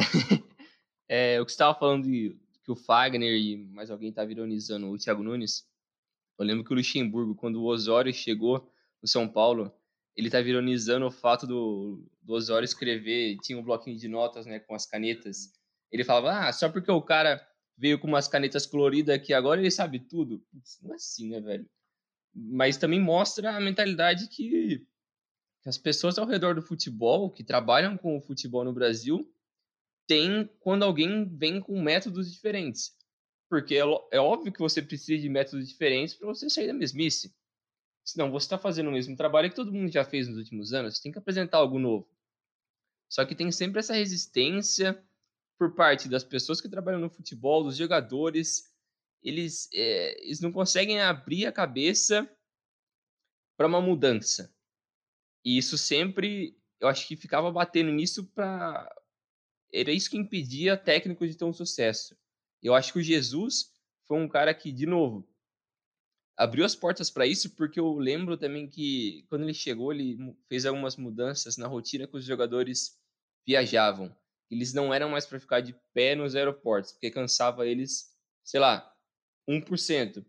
é 1.10 1.40
o 1.42 1.46
que 1.46 1.52
você 1.52 1.56
estava 1.56 1.78
falando 1.78 2.04
de 2.04 2.38
que 2.64 2.72
o 2.72 2.76
Fagner 2.76 3.34
e 3.34 3.58
mais 3.58 3.90
alguém 3.90 4.10
estava 4.10 4.32
ironizando 4.32 4.90
o 4.90 4.98
Thiago 4.98 5.24
Nunes. 5.24 5.66
Eu 6.38 6.46
lembro 6.46 6.64
que 6.64 6.72
o 6.72 6.76
Luxemburgo, 6.76 7.36
quando 7.36 7.62
o 7.62 7.66
Osório 7.66 8.14
chegou 8.14 8.70
no 9.02 9.08
São 9.08 9.28
Paulo, 9.28 9.72
ele 10.16 10.28
estava 10.28 10.48
ironizando 10.48 11.06
o 11.06 11.12
fato 11.12 11.46
do, 11.48 12.04
do 12.22 12.34
Osório 12.34 12.66
escrever, 12.66 13.38
tinha 13.42 13.58
um 13.58 13.64
bloquinho 13.64 13.98
de 13.98 14.08
notas 14.08 14.46
né, 14.46 14.60
com 14.60 14.76
as 14.76 14.86
canetas. 14.86 15.52
Ele 15.92 16.04
falava, 16.04 16.48
ah, 16.48 16.54
só 16.54 16.70
porque 16.70 16.92
o 16.92 17.02
cara 17.02 17.46
veio 17.78 18.00
com 18.00 18.08
umas 18.08 18.28
canetas 18.28 18.66
coloridas 18.66 19.16
aqui 19.16 19.34
agora, 19.34 19.62
ele 19.62 19.72
sabe 19.72 20.00
tudo. 20.00 20.44
Não 20.82 20.92
é 20.92 20.96
assim, 20.96 21.30
né, 21.30 21.40
velho? 21.40 21.70
Mas 22.40 22.78
também 22.78 23.00
mostra 23.00 23.56
a 23.56 23.60
mentalidade 23.60 24.28
que 24.28 24.86
que 25.64 25.70
as 25.70 25.78
pessoas 25.78 26.18
ao 26.18 26.26
redor 26.26 26.56
do 26.56 26.62
futebol, 26.62 27.32
que 27.32 27.44
trabalham 27.44 27.98
com 27.98 28.16
o 28.16 28.22
futebol 28.22 28.64
no 28.64 28.72
Brasil, 28.72 29.30
têm 30.08 30.50
quando 30.60 30.84
alguém 30.84 31.26
vem 31.26 31.60
com 31.60 31.82
métodos 31.82 32.32
diferentes. 32.32 32.96
Porque 33.50 33.76
é, 33.76 33.84
é 34.12 34.20
óbvio 34.20 34.54
que 34.54 34.60
você 34.60 34.82
precisa 34.82 35.22
de 35.22 35.28
métodos 35.28 35.68
diferentes 35.68 36.14
para 36.14 36.28
você 36.28 36.50
sair 36.50 36.68
da 36.68 36.74
mesmice. 36.74 37.36
Senão 38.06 38.32
você 38.32 38.46
está 38.46 38.58
fazendo 38.58 38.88
o 38.88 38.94
mesmo 38.94 39.18
trabalho 39.18 39.50
que 39.50 39.56
todo 39.56 39.74
mundo 39.74 39.92
já 39.92 40.06
fez 40.06 40.28
nos 40.28 40.38
últimos 40.38 40.74
anos, 40.74 40.96
você 40.96 41.04
tem 41.04 41.12
que 41.12 41.20
apresentar 41.20 41.58
algo 41.58 41.80
novo. 41.80 42.08
Só 43.10 43.26
que 43.26 43.36
tem 43.36 43.52
sempre 43.52 43.80
essa 43.80 43.94
resistência 43.94 45.02
por 45.58 45.76
parte 45.76 46.08
das 46.08 46.24
pessoas 46.24 46.62
que 46.62 46.70
trabalham 46.70 47.00
no 47.00 47.10
futebol, 47.10 47.64
dos 47.64 47.76
jogadores. 47.76 48.72
Eles, 49.28 49.68
é, 49.74 50.24
eles 50.24 50.40
não 50.40 50.52
conseguem 50.52 51.02
abrir 51.02 51.46
a 51.46 51.52
cabeça 51.52 52.30
para 53.58 53.68
uma 53.68 53.82
mudança. 53.82 54.54
E 55.44 55.58
isso 55.58 55.78
sempre, 55.78 56.58
eu 56.80 56.88
acho 56.88 57.08
que 57.08 57.16
ficava 57.16 57.52
batendo 57.52 57.92
nisso 57.92 58.26
para 58.32 58.90
era 59.74 59.92
isso 59.92 60.10
que 60.10 60.18
impedia 60.18 60.78
técnicos 60.78 61.30
de 61.30 61.38
ter 61.38 61.46
um 61.46 61.54
sucesso. 61.54 62.18
Eu 62.64 62.74
acho 62.74 62.94
que 62.94 63.00
o 63.00 63.04
Jesus 63.04 63.74
foi 64.08 64.18
um 64.18 64.28
cara 64.28 64.54
que, 64.54 64.72
de 64.72 64.86
novo, 64.86 65.28
abriu 66.38 66.64
as 66.64 66.76
portas 66.76 67.12
para 67.12 67.28
isso, 67.28 67.56
porque 67.56 67.80
eu 67.80 67.98
lembro 67.98 68.38
também 68.38 68.70
que 68.70 69.26
quando 69.30 69.44
ele 69.44 69.54
chegou, 69.54 69.92
ele 69.92 70.18
fez 70.48 70.66
algumas 70.66 70.96
mudanças 70.96 71.58
na 71.58 71.68
rotina 71.68 72.08
que 72.08 72.16
os 72.16 72.24
jogadores 72.24 72.98
viajavam. 73.46 74.16
Eles 74.50 74.74
não 74.74 74.94
eram 74.94 75.10
mais 75.10 75.26
para 75.26 75.40
ficar 75.40 75.60
de 75.60 75.76
pé 75.94 76.16
nos 76.16 76.36
aeroportos, 76.36 76.94
porque 76.94 77.12
cansava 77.12 77.68
eles, 77.68 78.16
sei 78.44 78.60
lá, 78.60 78.97
1%, 79.48 80.26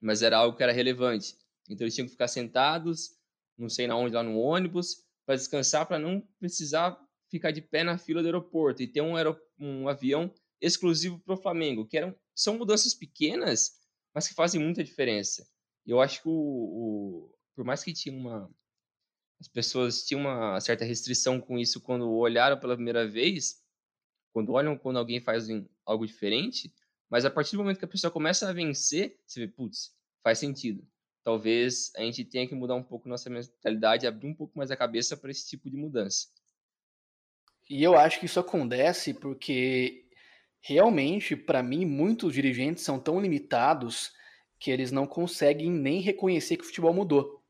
mas 0.00 0.22
era 0.22 0.38
algo 0.38 0.56
que 0.56 0.62
era 0.62 0.72
relevante. 0.72 1.36
Então 1.68 1.84
eles 1.84 1.94
tinham 1.94 2.06
que 2.06 2.12
ficar 2.12 2.28
sentados, 2.28 3.16
não 3.58 3.68
sei 3.68 3.86
na 3.86 3.96
onde, 3.96 4.14
lá 4.14 4.22
no 4.22 4.38
ônibus, 4.38 5.04
para 5.24 5.36
descansar, 5.36 5.86
para 5.86 5.98
não 5.98 6.20
precisar 6.38 6.98
ficar 7.28 7.50
de 7.50 7.60
pé 7.60 7.82
na 7.82 7.98
fila 7.98 8.22
do 8.22 8.26
aeroporto 8.26 8.82
e 8.82 8.86
ter 8.86 9.00
um, 9.00 9.14
um 9.58 9.88
avião 9.88 10.32
exclusivo 10.60 11.18
para 11.18 11.34
o 11.34 11.40
Flamengo, 11.42 11.86
que 11.86 11.96
eram, 11.96 12.14
são 12.34 12.56
mudanças 12.56 12.94
pequenas, 12.94 13.80
mas 14.14 14.28
que 14.28 14.34
fazem 14.34 14.60
muita 14.60 14.84
diferença. 14.84 15.46
Eu 15.84 16.00
acho 16.00 16.22
que 16.22 16.28
o, 16.28 16.32
o, 16.32 17.34
por 17.54 17.64
mais 17.64 17.82
que 17.82 17.92
tinha 17.92 18.16
uma 18.16 18.50
as 19.38 19.48
pessoas 19.48 20.04
tinham 20.06 20.22
uma 20.22 20.58
certa 20.60 20.84
restrição 20.84 21.38
com 21.40 21.58
isso 21.58 21.80
quando 21.80 22.10
olharam 22.10 22.58
pela 22.58 22.74
primeira 22.74 23.06
vez, 23.06 23.62
quando 24.32 24.52
olham 24.52 24.78
quando 24.78 24.98
alguém 24.98 25.20
faz 25.20 25.46
algo 25.84 26.06
diferente, 26.06 26.74
mas 27.10 27.24
a 27.24 27.30
partir 27.30 27.52
do 27.52 27.58
momento 27.62 27.78
que 27.78 27.84
a 27.84 27.88
pessoa 27.88 28.10
começa 28.10 28.48
a 28.48 28.52
vencer, 28.52 29.18
você 29.26 29.40
vê, 29.40 29.48
putz, 29.48 29.94
faz 30.22 30.38
sentido 30.38 30.86
talvez 31.26 31.90
a 31.96 32.02
gente 32.02 32.24
tenha 32.24 32.46
que 32.46 32.54
mudar 32.54 32.76
um 32.76 32.84
pouco 32.84 33.08
nossa 33.08 33.28
mentalidade, 33.28 34.06
abrir 34.06 34.28
um 34.28 34.32
pouco 34.32 34.56
mais 34.56 34.70
a 34.70 34.76
cabeça 34.76 35.16
para 35.16 35.28
esse 35.28 35.44
tipo 35.48 35.68
de 35.68 35.76
mudança. 35.76 36.28
E 37.68 37.82
eu 37.82 37.98
acho 37.98 38.20
que 38.20 38.26
isso 38.26 38.38
acontece 38.38 39.12
porque 39.12 40.04
realmente, 40.60 41.34
para 41.34 41.64
mim, 41.64 41.84
muitos 41.84 42.32
dirigentes 42.32 42.84
são 42.84 43.00
tão 43.00 43.20
limitados 43.20 44.12
que 44.56 44.70
eles 44.70 44.92
não 44.92 45.04
conseguem 45.04 45.68
nem 45.68 46.00
reconhecer 46.00 46.56
que 46.56 46.62
o 46.62 46.66
futebol 46.66 46.94
mudou. 46.94 47.42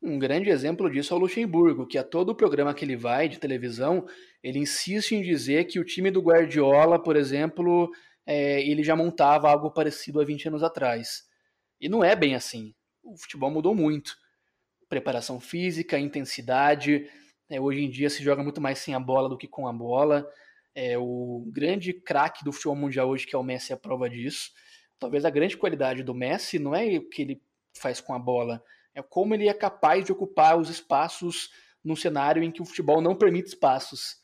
Um 0.00 0.18
grande 0.18 0.48
exemplo 0.48 0.90
disso 0.90 1.12
é 1.12 1.16
o 1.18 1.20
Luxemburgo, 1.20 1.86
que 1.86 1.98
a 1.98 2.02
todo 2.02 2.34
programa 2.34 2.72
que 2.72 2.86
ele 2.86 2.96
vai 2.96 3.28
de 3.28 3.38
televisão, 3.38 4.06
ele 4.42 4.58
insiste 4.58 5.14
em 5.14 5.20
dizer 5.20 5.66
que 5.66 5.78
o 5.78 5.84
time 5.84 6.10
do 6.10 6.22
Guardiola, 6.22 6.98
por 6.98 7.16
exemplo, 7.16 7.92
é, 8.26 8.60
ele 8.62 8.82
já 8.82 8.94
montava 8.94 9.50
algo 9.50 9.70
parecido 9.70 10.20
há 10.20 10.24
20 10.24 10.48
anos 10.48 10.62
atrás. 10.62 11.24
E 11.80 11.88
não 11.88 12.04
é 12.04 12.14
bem 12.14 12.34
assim. 12.34 12.74
O 13.02 13.16
futebol 13.16 13.50
mudou 13.50 13.74
muito. 13.74 14.16
Preparação 14.88 15.40
física, 15.40 15.98
intensidade. 15.98 17.08
É, 17.48 17.60
hoje 17.60 17.80
em 17.82 17.90
dia 17.90 18.08
se 18.08 18.22
joga 18.22 18.42
muito 18.42 18.60
mais 18.60 18.78
sem 18.78 18.94
a 18.94 19.00
bola 19.00 19.28
do 19.28 19.36
que 19.36 19.48
com 19.48 19.66
a 19.66 19.72
bola. 19.72 20.28
É, 20.74 20.96
o 20.96 21.44
grande 21.52 21.92
craque 21.92 22.44
do 22.44 22.52
futebol 22.52 22.76
mundial 22.76 23.08
hoje, 23.08 23.26
que 23.26 23.34
é 23.34 23.38
o 23.38 23.42
Messi, 23.42 23.72
é 23.72 23.74
a 23.74 23.78
prova 23.78 24.08
disso. 24.08 24.50
Talvez 24.98 25.24
a 25.24 25.30
grande 25.30 25.56
qualidade 25.56 26.02
do 26.02 26.14
Messi 26.14 26.58
não 26.58 26.74
é 26.74 26.86
o 26.96 27.08
que 27.08 27.22
ele 27.22 27.42
faz 27.76 28.00
com 28.00 28.14
a 28.14 28.18
bola, 28.18 28.62
é 28.94 29.02
como 29.02 29.34
ele 29.34 29.48
é 29.48 29.54
capaz 29.54 30.04
de 30.04 30.12
ocupar 30.12 30.58
os 30.58 30.68
espaços 30.68 31.50
num 31.82 31.96
cenário 31.96 32.42
em 32.42 32.50
que 32.50 32.62
o 32.62 32.64
futebol 32.64 33.00
não 33.00 33.16
permite 33.16 33.48
espaços. 33.48 34.21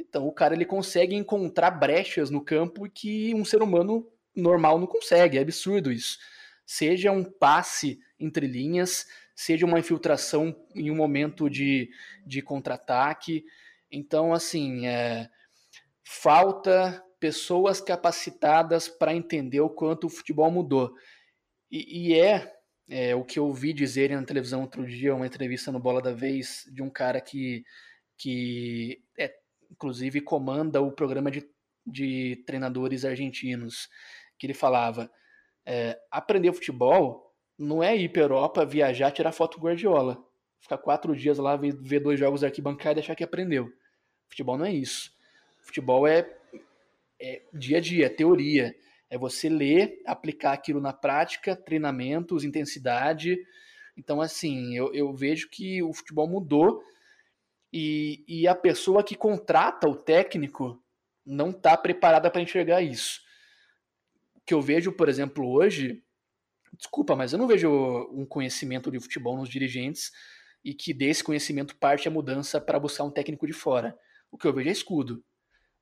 Então, 0.00 0.26
o 0.26 0.32
cara 0.32 0.54
ele 0.54 0.64
consegue 0.64 1.14
encontrar 1.14 1.70
brechas 1.70 2.30
no 2.30 2.40
campo 2.40 2.88
que 2.88 3.34
um 3.34 3.44
ser 3.44 3.62
humano 3.62 4.06
normal 4.34 4.78
não 4.78 4.86
consegue, 4.86 5.36
é 5.36 5.42
absurdo 5.42 5.92
isso. 5.92 6.18
Seja 6.64 7.12
um 7.12 7.24
passe 7.24 8.00
entre 8.18 8.46
linhas, 8.46 9.06
seja 9.34 9.66
uma 9.66 9.78
infiltração 9.78 10.56
em 10.74 10.90
um 10.90 10.96
momento 10.96 11.50
de, 11.50 11.90
de 12.26 12.40
contra-ataque. 12.40 13.44
Então, 13.90 14.32
assim, 14.32 14.86
é, 14.86 15.28
falta 16.02 17.04
pessoas 17.18 17.80
capacitadas 17.80 18.88
para 18.88 19.14
entender 19.14 19.60
o 19.60 19.68
quanto 19.68 20.06
o 20.06 20.10
futebol 20.10 20.50
mudou. 20.50 20.94
E, 21.70 22.08
e 22.08 22.18
é, 22.18 22.52
é, 22.88 23.14
o 23.14 23.24
que 23.24 23.38
eu 23.38 23.46
ouvi 23.46 23.72
dizer 23.72 24.10
na 24.10 24.24
televisão 24.24 24.62
outro 24.62 24.86
dia, 24.86 25.14
uma 25.14 25.26
entrevista 25.26 25.70
no 25.70 25.78
Bola 25.78 26.00
da 26.00 26.12
Vez, 26.12 26.64
de 26.72 26.82
um 26.82 26.88
cara 26.88 27.20
que, 27.20 27.64
que 28.16 29.02
é, 29.18 29.39
inclusive 29.70 30.20
comanda 30.20 30.80
o 30.80 30.92
programa 30.92 31.30
de, 31.30 31.48
de 31.86 32.42
treinadores 32.46 33.04
argentinos, 33.04 33.88
que 34.38 34.46
ele 34.46 34.54
falava: 34.54 35.10
é, 35.64 35.98
aprender 36.10 36.52
futebol 36.52 37.34
não 37.58 37.82
é 37.82 37.94
ir 37.96 38.08
para 38.08 38.22
Europa, 38.22 38.64
viajar, 38.64 39.10
tirar 39.10 39.32
foto 39.32 39.58
do 39.58 39.64
Guardiola. 39.64 40.22
Ficar 40.60 40.78
quatro 40.78 41.14
dias 41.14 41.38
lá, 41.38 41.56
ver, 41.56 41.74
ver 41.74 42.00
dois 42.00 42.18
jogos 42.18 42.40
da 42.40 42.46
arquibancada 42.46 42.98
e 42.98 43.02
achar 43.02 43.14
que 43.14 43.24
aprendeu. 43.24 43.70
Futebol 44.28 44.58
não 44.58 44.64
é 44.64 44.72
isso. 44.72 45.12
Futebol 45.60 46.06
é, 46.06 46.30
é 47.20 47.42
dia 47.52 47.78
a 47.78 47.80
dia, 47.80 48.06
é 48.06 48.08
teoria. 48.08 48.74
É 49.08 49.18
você 49.18 49.48
ler, 49.48 50.00
aplicar 50.06 50.52
aquilo 50.52 50.80
na 50.80 50.92
prática, 50.92 51.56
treinamentos, 51.56 52.44
intensidade. 52.44 53.38
Então, 53.96 54.20
assim, 54.20 54.76
eu, 54.76 54.94
eu 54.94 55.12
vejo 55.12 55.48
que 55.50 55.82
o 55.82 55.92
futebol 55.92 56.28
mudou 56.28 56.82
e, 57.72 58.24
e 58.26 58.48
a 58.48 58.54
pessoa 58.54 59.04
que 59.04 59.14
contrata 59.14 59.88
o 59.88 59.96
técnico 59.96 60.82
não 61.24 61.50
está 61.50 61.76
preparada 61.76 62.30
para 62.30 62.40
enxergar 62.40 62.82
isso. 62.82 63.20
O 64.34 64.40
que 64.40 64.54
eu 64.54 64.60
vejo, 64.60 64.92
por 64.92 65.08
exemplo, 65.08 65.48
hoje 65.48 66.02
Desculpa, 66.76 67.16
mas 67.16 67.32
eu 67.32 67.38
não 67.38 67.46
vejo 67.46 67.68
um 68.12 68.24
conhecimento 68.24 68.90
de 68.90 69.00
futebol 69.00 69.36
nos 69.36 69.48
dirigentes 69.48 70.12
e 70.64 70.72
que 70.72 70.92
desse 70.94 71.22
conhecimento 71.24 71.76
parte 71.76 72.06
a 72.06 72.10
mudança 72.10 72.60
para 72.60 72.78
buscar 72.78 73.04
um 73.04 73.10
técnico 73.10 73.46
de 73.46 73.52
fora. 73.52 73.96
O 74.30 74.38
que 74.38 74.46
eu 74.46 74.52
vejo 74.52 74.68
é 74.68 74.72
escudo. 74.72 75.24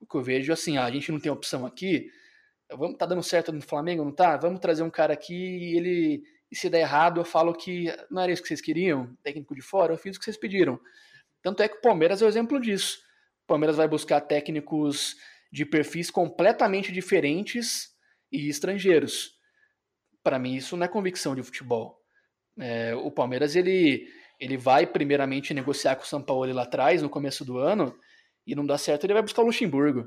O 0.01 0.07
que 0.07 0.17
eu 0.17 0.23
vejo 0.23 0.51
é 0.51 0.55
assim, 0.55 0.77
ah, 0.77 0.85
a 0.85 0.91
gente 0.91 1.13
não 1.13 1.21
tem 1.21 1.31
opção 1.31 1.67
aqui, 1.67 2.11
vamos 2.71 2.97
tá 2.97 3.05
dando 3.05 3.23
certo 3.23 3.53
no 3.53 3.61
Flamengo, 3.61 4.05
não 4.05 4.13
tá? 4.13 4.37
Vamos 4.37 4.61
trazer 4.61 4.83
um 4.83 4.91
cara 4.91 5.13
aqui 5.13 5.35
e 5.35 5.77
ele 5.77 6.23
e 6.51 6.57
se 6.57 6.71
der 6.71 6.81
errado, 6.81 7.21
eu 7.21 7.25
falo 7.25 7.53
que 7.53 7.95
não 8.11 8.23
era 8.23 8.33
isso 8.33 8.41
que 8.41 8.49
vocês 8.49 8.63
queriam, 8.63 9.15
técnico 9.23 9.55
de 9.55 9.61
fora, 9.61 9.93
eu 9.93 9.99
fiz 9.99 10.17
o 10.17 10.19
que 10.19 10.25
vocês 10.25 10.37
pediram. 10.37 10.81
Tanto 11.49 11.63
é 11.63 11.69
que 11.69 11.79
o 11.79 11.81
Palmeiras 11.81 12.23
é 12.23 12.25
o 12.25 12.29
exemplo 12.29 12.61
disso. 12.61 12.99
O 13.45 13.47
Palmeiras 13.47 13.77
vai 13.77 13.89
buscar 13.89 14.21
técnicos 14.21 15.17
de 15.51 15.65
perfis 15.65 16.11
completamente 16.11 16.93
diferentes 16.93 17.89
e 18.31 18.49
estrangeiros 18.49 19.39
para 20.29 20.39
mim 20.39 20.57
isso 20.57 20.77
não 20.77 20.85
é 20.85 20.89
convicção 20.89 21.35
de 21.35 21.43
futebol. 21.43 21.99
É, 22.59 22.95
o 22.95 23.11
Palmeiras 23.11 23.57
ele, 23.57 24.07
ele 24.39 24.59
vai 24.59 24.87
primeiramente 24.87 25.55
negociar 25.55 25.97
com 25.97 26.03
o 26.03 26.07
São 26.07 26.23
Paulo 26.23 26.53
lá 26.53 26.65
atrás, 26.65 27.01
no 27.01 27.09
começo 27.09 27.47
do 27.47 27.57
ano, 27.57 27.97
e 28.47 28.55
não 28.55 28.67
dá 28.67 28.77
certo, 28.77 29.05
ele 29.05 29.15
vai 29.15 29.23
buscar 29.23 29.41
o 29.41 29.47
Luxemburgo. 29.47 30.07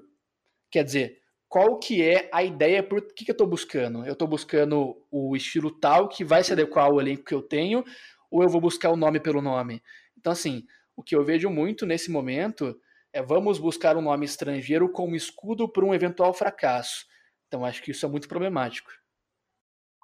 Quer 0.70 0.84
dizer, 0.84 1.18
qual 1.50 1.80
que 1.80 2.04
é 2.04 2.30
a 2.32 2.44
ideia, 2.44 2.84
por 2.84 3.02
que, 3.02 3.26
que 3.26 3.32
eu 3.32 3.34
estou 3.34 3.48
buscando? 3.48 4.06
Eu 4.06 4.14
estou 4.14 4.28
buscando 4.28 4.96
o 5.10 5.36
estilo 5.36 5.72
tal 5.80 6.08
que 6.08 6.24
vai 6.24 6.44
se 6.44 6.54
adequar 6.54 6.86
ao 6.86 7.02
elenco 7.02 7.24
que 7.24 7.34
eu 7.34 7.42
tenho, 7.42 7.84
ou 8.30 8.44
eu 8.44 8.50
vou 8.50 8.62
buscar 8.62 8.92
o 8.92 8.96
nome 8.96 9.20
pelo 9.20 9.42
nome? 9.42 9.82
Então, 10.16 10.34
assim, 10.34 10.68
o 11.02 11.04
que 11.04 11.16
eu 11.16 11.26
vejo 11.26 11.50
muito 11.50 11.84
nesse 11.84 12.12
momento 12.12 12.80
é 13.12 13.24
vamos 13.24 13.58
buscar 13.58 13.98
um 13.98 14.02
nome 14.02 14.24
estrangeiro 14.24 14.88
como 14.90 15.16
escudo 15.16 15.68
para 15.68 15.84
um 15.84 15.94
eventual 15.94 16.32
fracasso. 16.32 17.06
Então, 17.48 17.66
acho 17.66 17.82
que 17.82 17.90
isso 17.90 18.06
é 18.06 18.10
muito 18.10 18.28
problemático. 18.28 18.92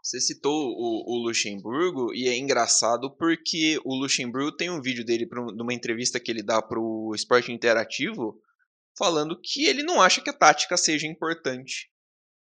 Você 0.04 0.20
citou 0.20 0.54
o, 0.54 1.04
o, 1.06 1.28
Luxemburgo 1.28 2.14
e 2.14 2.28
é 2.28 2.36
engraçado 2.36 3.16
porque 3.16 3.80
o 3.86 3.94
Luxemburgo 3.94 4.52
tem 4.56 4.72
um 4.72 4.82
vídeo 4.82 5.06
dele 5.06 5.28
numa 5.54 5.74
entrevista 5.74 6.20
que 6.20 6.32
ele 6.32 6.42
dá 6.42 6.62
para 6.62 6.80
o 6.80 7.14
Esporte 7.14 7.52
Interativo 7.52 8.42
falando 8.98 9.40
que 9.40 9.66
ele 9.66 9.84
não 9.84 10.02
acha 10.02 10.22
que 10.22 10.30
a 10.30 10.34
tática 10.34 10.76
seja 10.78 11.06
importante 11.06 11.92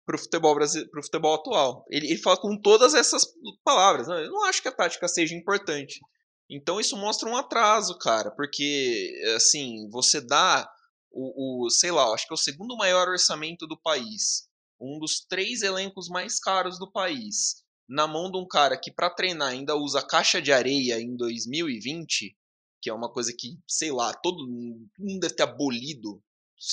para 0.06 0.14
o 0.14 0.18
futebol, 0.18 0.56
futebol 1.02 1.34
atual. 1.34 1.84
Ele, 1.90 2.06
ele, 2.06 2.18
fala 2.18 2.36
com 2.36 2.56
todas 2.60 2.94
essas 2.94 3.24
palavras. 3.64 4.06
Não, 4.06 4.18
eu 4.18 4.30
não 4.30 4.44
acho 4.44 4.62
que 4.62 4.68
a 4.68 4.72
tática 4.72 5.08
seja 5.08 5.34
importante. 5.34 6.00
Então 6.48 6.80
isso 6.80 6.96
mostra 6.96 7.28
um 7.28 7.36
atraso, 7.36 7.98
cara, 7.98 8.30
porque 8.30 9.12
assim 9.36 9.88
você 9.90 10.20
dá 10.20 10.68
o, 11.10 11.64
o 11.66 11.70
sei 11.70 11.90
lá, 11.90 12.12
acho 12.12 12.26
que 12.26 12.32
é 12.32 12.36
o 12.36 12.38
segundo 12.38 12.76
maior 12.76 13.08
orçamento 13.08 13.66
do 13.66 13.80
país 13.80 14.48
um 14.80 14.98
dos 14.98 15.20
três 15.20 15.62
elencos 15.62 16.08
mais 16.08 16.38
caros 16.38 16.78
do 16.78 16.90
país, 16.90 17.62
na 17.88 18.06
mão 18.06 18.30
de 18.30 18.38
um 18.38 18.46
cara 18.46 18.78
que 18.78 18.92
para 18.92 19.10
treinar 19.10 19.48
ainda 19.48 19.76
usa 19.76 20.02
caixa 20.02 20.40
de 20.40 20.52
areia 20.52 21.00
em 21.00 21.16
2020, 21.16 22.36
que 22.80 22.90
é 22.90 22.94
uma 22.94 23.10
coisa 23.10 23.32
que, 23.36 23.58
sei 23.66 23.90
lá, 23.90 24.12
todo 24.12 24.46
mundo 24.46 25.20
deve 25.20 25.34
ter 25.34 25.42
abolido. 25.42 26.22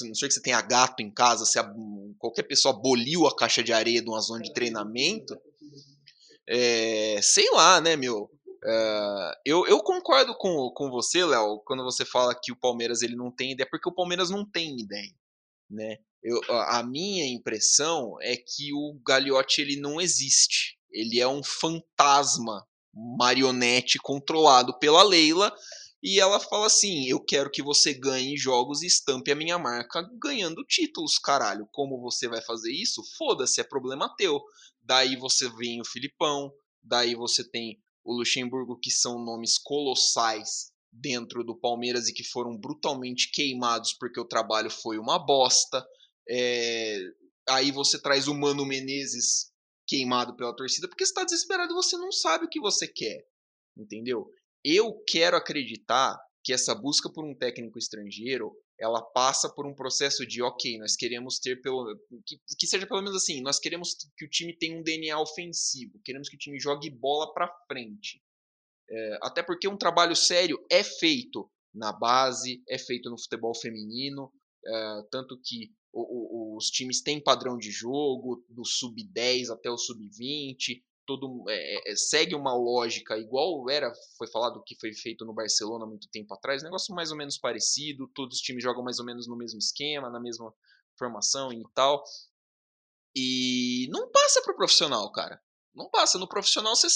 Não 0.04 0.16
sei 0.16 0.28
que 0.28 0.34
você 0.34 0.42
tenha 0.42 0.62
gato 0.62 1.02
em 1.02 1.12
casa, 1.12 1.46
se 1.46 1.60
qualquer 2.18 2.44
pessoa 2.44 2.76
aboliu 2.76 3.28
a 3.28 3.36
caixa 3.36 3.64
de 3.64 3.74
areia 3.74 4.02
de 4.02 4.10
uma 4.10 4.22
zona 4.22 4.42
de 4.42 4.54
treinamento. 4.54 5.36
É, 6.48 7.20
sei 7.22 7.50
lá, 7.52 7.80
né, 7.82 7.96
meu? 7.96 8.30
Uh, 8.64 9.34
eu, 9.44 9.66
eu, 9.66 9.80
concordo 9.80 10.36
com, 10.38 10.70
com 10.76 10.92
você, 10.92 11.26
Léo, 11.26 11.60
quando 11.66 11.84
você 11.84 12.06
fala 12.06 12.36
que 12.40 12.52
o 12.52 12.56
Palmeiras 12.56 13.02
ele 13.02 13.16
não 13.16 13.32
tem 13.32 13.54
ideia, 13.54 13.68
porque 13.70 13.90
o 13.90 13.94
Palmeiras 13.94 14.30
não 14.30 14.46
tem 14.46 14.80
ideia, 14.80 15.14
né? 15.70 15.98
Eu, 16.24 16.40
a 16.50 16.84
minha 16.84 17.26
impressão 17.26 18.18
é 18.22 18.38
que 18.38 18.72
o 18.72 19.00
Gagliotti 19.04 19.62
ele 19.62 19.78
não 19.78 20.00
existe. 20.00 20.78
Ele 20.92 21.20
é 21.20 21.28
um 21.28 21.44
fantasma 21.44 22.64
marionete 22.94 23.98
controlado 23.98 24.78
pela 24.78 25.02
Leila 25.02 25.52
e 26.04 26.20
ela 26.20 26.40
fala 26.40 26.68
assim: 26.68 27.08
"Eu 27.08 27.20
quero 27.20 27.50
que 27.50 27.64
você 27.64 27.94
ganhe 27.94 28.38
jogos 28.38 28.84
e 28.84 28.88
estampe 28.88 29.32
a 29.32 29.36
minha 29.36 29.58
marca 29.58 30.08
ganhando 30.22 30.64
títulos, 30.66 31.18
caralho. 31.18 31.68
Como 31.72 32.00
você 32.00 32.28
vai 32.28 32.42
fazer 32.42 32.72
isso? 32.72 33.02
Foda-se, 33.18 33.60
é 33.60 33.64
problema 33.64 34.14
teu". 34.16 34.40
Daí 34.84 35.16
você 35.16 35.50
vem 35.50 35.82
o 35.82 35.86
Filipão, 35.86 36.54
daí 36.84 37.16
você 37.16 37.44
tem 37.44 37.82
o 38.04 38.14
Luxemburgo 38.14 38.80
que 38.80 38.92
são 38.92 39.24
nomes 39.24 39.58
colossais 39.58 40.72
dentro 40.92 41.44
do 41.44 41.56
Palmeiras 41.56 42.08
e 42.08 42.14
que 42.14 42.24
foram 42.24 42.58
brutalmente 42.58 43.32
queimados 43.32 43.94
porque 43.94 44.20
o 44.20 44.28
trabalho 44.28 44.70
foi 44.70 44.98
uma 44.98 45.18
bosta. 45.18 45.86
É, 46.30 46.98
aí 47.50 47.72
você 47.72 48.02
traz 48.02 48.28
o 48.28 48.34
Mano 48.34 48.66
Menezes 48.66 49.52
queimado 49.88 50.36
pela 50.36 50.56
torcida 50.56 50.88
porque 50.88 51.04
está 51.04 51.24
desesperado 51.24 51.72
e 51.72 51.76
você 51.76 51.98
não 51.98 52.12
sabe 52.12 52.46
o 52.46 52.50
que 52.50 52.60
você 52.60 52.88
quer, 52.88 53.26
entendeu? 53.78 54.28
Eu 54.64 55.02
quero 55.08 55.36
acreditar 55.38 56.18
que 56.44 56.54
essa 56.54 56.74
busca 56.74 57.12
por 57.12 57.26
um 57.26 57.36
técnico 57.36 57.78
estrangeiro 57.78 58.52
ela 58.82 59.02
passa 59.02 59.48
por 59.48 59.68
um 59.68 59.76
processo 59.76 60.26
de 60.26 60.42
ok, 60.42 60.80
nós 60.80 60.96
queremos 60.96 61.38
ter 61.38 61.62
pelo 61.62 61.96
que, 62.26 62.42
que 62.58 62.66
seja 62.66 62.88
pelo 62.88 63.02
menos 63.02 63.16
assim, 63.16 63.40
nós 63.40 63.60
queremos 63.60 63.96
que 64.18 64.26
o 64.26 64.30
time 64.30 64.58
tenha 64.58 64.76
um 64.76 64.82
DNA 64.82 65.20
ofensivo, 65.20 66.02
queremos 66.04 66.28
que 66.28 66.36
o 66.36 66.40
time 66.40 66.60
jogue 66.60 66.90
bola 66.90 67.32
para 67.32 67.48
frente, 67.68 68.20
é, 68.90 69.20
até 69.22 69.44
porque 69.44 69.68
um 69.68 69.78
trabalho 69.78 70.16
sério 70.16 70.58
é 70.70 70.84
feito 70.84 71.50
na 71.72 71.94
base, 71.94 72.64
é 72.68 72.78
feito 72.78 73.08
no 73.10 73.20
futebol 73.20 73.54
feminino, 73.54 74.34
é, 74.66 75.04
tanto 75.12 75.40
que 75.40 75.72
o, 75.94 76.54
o, 76.54 76.58
os 76.58 76.72
times 76.72 77.02
têm 77.02 77.24
padrão 77.24 77.58
de 77.58 77.70
jogo, 77.70 78.44
do 78.50 78.66
sub-10 78.66 79.52
até 79.52 79.70
o 79.70 79.78
sub-20, 79.78 80.82
todo 81.06 81.44
é, 81.50 81.92
é, 81.92 81.96
segue 81.96 82.36
uma 82.36 82.54
lógica 82.54 83.18
igual 83.18 83.70
era, 83.70 83.92
foi 84.18 84.28
falado 84.28 84.64
que 84.66 84.76
foi 84.80 84.94
feito 84.94 85.26
no 85.26 85.34
Barcelona 85.34 85.86
muito 85.86 86.10
tempo 86.10 86.34
atrás, 86.34 86.64
negócio 86.64 86.94
mais 86.94 87.12
ou 87.12 87.18
menos 87.18 87.38
parecido, 87.38 88.10
todos 88.14 88.38
os 88.38 88.42
times 88.42 88.64
jogam 88.64 88.84
mais 88.84 89.00
ou 89.00 89.06
menos 89.06 89.28
no 89.28 89.38
mesmo 89.38 89.60
esquema, 89.60 90.10
na 90.10 90.20
mesma 90.20 90.54
formação 90.98 91.52
e 91.52 91.64
tal. 91.74 92.04
E 93.16 93.88
não 93.92 94.10
passa 94.10 94.42
pro 94.42 94.56
profissional, 94.56 95.12
cara. 95.12 95.42
Não 95.74 95.90
passa. 95.90 96.18
No 96.18 96.28
profissional 96.28 96.76
você 96.76 96.88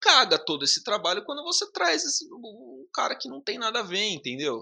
caga 0.00 0.38
todo 0.38 0.64
esse 0.64 0.82
trabalho 0.82 1.24
quando 1.24 1.44
você 1.44 1.70
traz 1.70 2.04
esse, 2.04 2.26
um 2.32 2.88
cara 2.92 3.16
que 3.16 3.28
não 3.28 3.40
tem 3.40 3.58
nada 3.58 3.80
a 3.80 3.84
ver, 3.84 4.08
entendeu? 4.08 4.58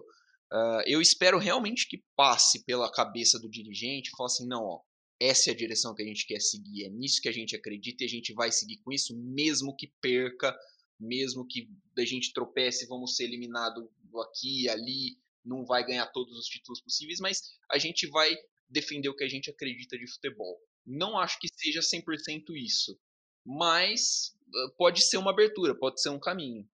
Uh, 0.53 0.83
eu 0.85 1.01
espero 1.01 1.39
realmente 1.39 1.89
que 1.89 2.05
passe 2.17 2.65
pela 2.65 2.91
cabeça 2.93 3.39
do 3.39 3.49
dirigente 3.49 4.09
e 4.09 4.17
fale 4.17 4.27
assim, 4.27 4.47
não, 4.47 4.65
ó, 4.65 4.81
essa 5.21 5.51
é 5.51 5.53
a 5.53 5.57
direção 5.57 5.95
que 5.95 6.03
a 6.03 6.07
gente 6.07 6.27
quer 6.27 6.41
seguir, 6.41 6.87
é 6.87 6.89
nisso 6.89 7.21
que 7.21 7.29
a 7.29 7.33
gente 7.33 7.55
acredita 7.55 8.03
e 8.03 8.07
a 8.07 8.11
gente 8.11 8.33
vai 8.33 8.51
seguir 8.51 8.79
com 8.79 8.91
isso, 8.91 9.15
mesmo 9.17 9.77
que 9.77 9.93
perca, 10.01 10.57
mesmo 10.99 11.47
que 11.47 11.69
a 11.99 12.05
gente 12.05 12.33
tropece, 12.33 12.87
vamos 12.87 13.17
ser 13.17 13.25
eliminado 13.25 13.91
aqui 14.23 14.69
ali, 14.69 15.19
não 15.45 15.65
vai 15.65 15.85
ganhar 15.85 16.07
todos 16.07 16.37
os 16.37 16.47
títulos 16.47 16.81
possíveis, 16.81 17.21
mas 17.21 17.43
a 17.71 17.79
gente 17.79 18.07
vai 18.07 18.35
defender 18.69 19.09
o 19.09 19.17
que 19.17 19.25
a 19.25 19.29
gente 19.29 19.51
acredita 19.51 19.99
de 19.99 20.07
futebol. 20.07 20.59
Não 20.87 21.19
acho 21.19 21.39
que 21.39 21.49
seja 21.49 21.81
100% 21.81 22.55
isso, 22.57 22.99
mas 23.45 24.35
ah, 24.55 24.73
pode 24.77 25.03
ser 25.03 25.19
uma 25.19 25.31
abertura, 25.31 25.75
pode 25.75 26.01
ser 26.01 26.11
um 26.11 26.19
caminho. 26.19 26.69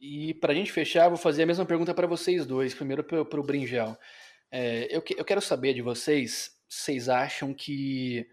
E 0.00 0.32
para 0.34 0.52
a 0.52 0.56
gente 0.56 0.72
fechar, 0.72 1.08
vou 1.08 1.18
fazer 1.18 1.42
a 1.42 1.46
mesma 1.46 1.66
pergunta 1.66 1.92
para 1.92 2.06
vocês 2.06 2.46
dois. 2.46 2.74
Primeiro 2.74 3.04
para 3.04 3.40
o 3.40 3.44
Bringel. 3.44 3.98
É, 4.50 4.84
eu, 4.94 5.02
eu 5.16 5.24
quero 5.24 5.42
saber 5.42 5.74
de 5.74 5.82
vocês, 5.82 6.58
vocês 6.70 7.08
acham 7.08 7.52
que 7.52 8.24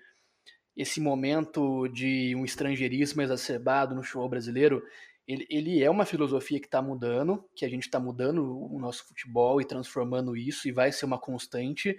esse 0.76 1.02
momento 1.02 1.88
de 1.88 2.36
um 2.36 2.46
estrangeirismo 2.46 3.24
exacerbado 3.24 3.96
no 3.96 4.04
show 4.04 4.30
brasileiro, 4.30 4.84
ele, 5.28 5.48
ele 5.50 5.84
é 5.84 5.90
uma 5.90 6.06
filosofia 6.06 6.60
que 6.60 6.68
está 6.68 6.80
mudando, 6.80 7.44
que 7.56 7.66
a 7.66 7.70
gente 7.70 7.84
está 7.84 8.00
mudando 8.00 8.46
o 8.72 8.80
nosso 8.80 9.08
futebol 9.08 9.60
e 9.60 9.66
transformando 9.66 10.38
isso 10.38 10.68
e 10.68 10.72
vai 10.72 10.92
ser 10.92 11.06
uma 11.06 11.18
constante, 11.18 11.98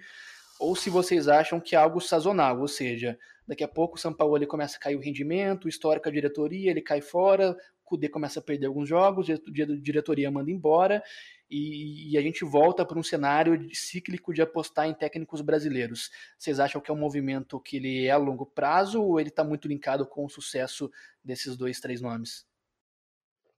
ou 0.60 0.76
se 0.76 0.88
vocês 0.90 1.26
acham 1.26 1.60
que 1.60 1.74
é 1.74 1.78
algo 1.78 2.00
sazonal, 2.00 2.60
ou 2.60 2.68
seja, 2.68 3.18
daqui 3.46 3.64
a 3.64 3.68
pouco 3.68 3.96
o 3.96 4.00
São 4.00 4.12
Paulo 4.14 4.36
ele 4.36 4.46
começa 4.46 4.76
a 4.76 4.80
cair 4.80 4.94
o 4.94 5.00
rendimento, 5.00 5.64
o 5.64 5.68
histórico 5.68 6.08
a 6.08 6.12
diretoria, 6.12 6.70
ele 6.70 6.80
cai 6.80 7.00
fora, 7.00 7.50
o 7.52 7.84
Cudê 7.84 8.08
começa 8.08 8.38
a 8.38 8.42
perder 8.42 8.66
alguns 8.66 8.88
jogos, 8.88 9.28
a 9.28 9.36
diretoria 9.80 10.30
manda 10.30 10.52
embora, 10.52 11.02
e, 11.50 12.12
e 12.12 12.18
a 12.18 12.22
gente 12.22 12.44
volta 12.44 12.84
para 12.84 12.98
um 12.98 13.02
cenário 13.02 13.68
cíclico 13.74 14.34
de 14.34 14.42
apostar 14.42 14.86
em 14.86 14.94
técnicos 14.94 15.40
brasileiros. 15.40 16.10
Vocês 16.38 16.60
acham 16.60 16.80
que 16.80 16.90
é 16.90 16.94
um 16.94 16.98
movimento 16.98 17.60
que 17.60 17.76
ele 17.76 18.04
é 18.04 18.10
a 18.10 18.16
longo 18.16 18.44
prazo 18.44 19.02
ou 19.02 19.18
ele 19.18 19.30
está 19.30 19.42
muito 19.42 19.66
linkado 19.66 20.06
com 20.06 20.24
o 20.24 20.28
sucesso 20.28 20.90
desses 21.24 21.56
dois, 21.56 21.80
três 21.80 22.00
nomes? 22.00 22.46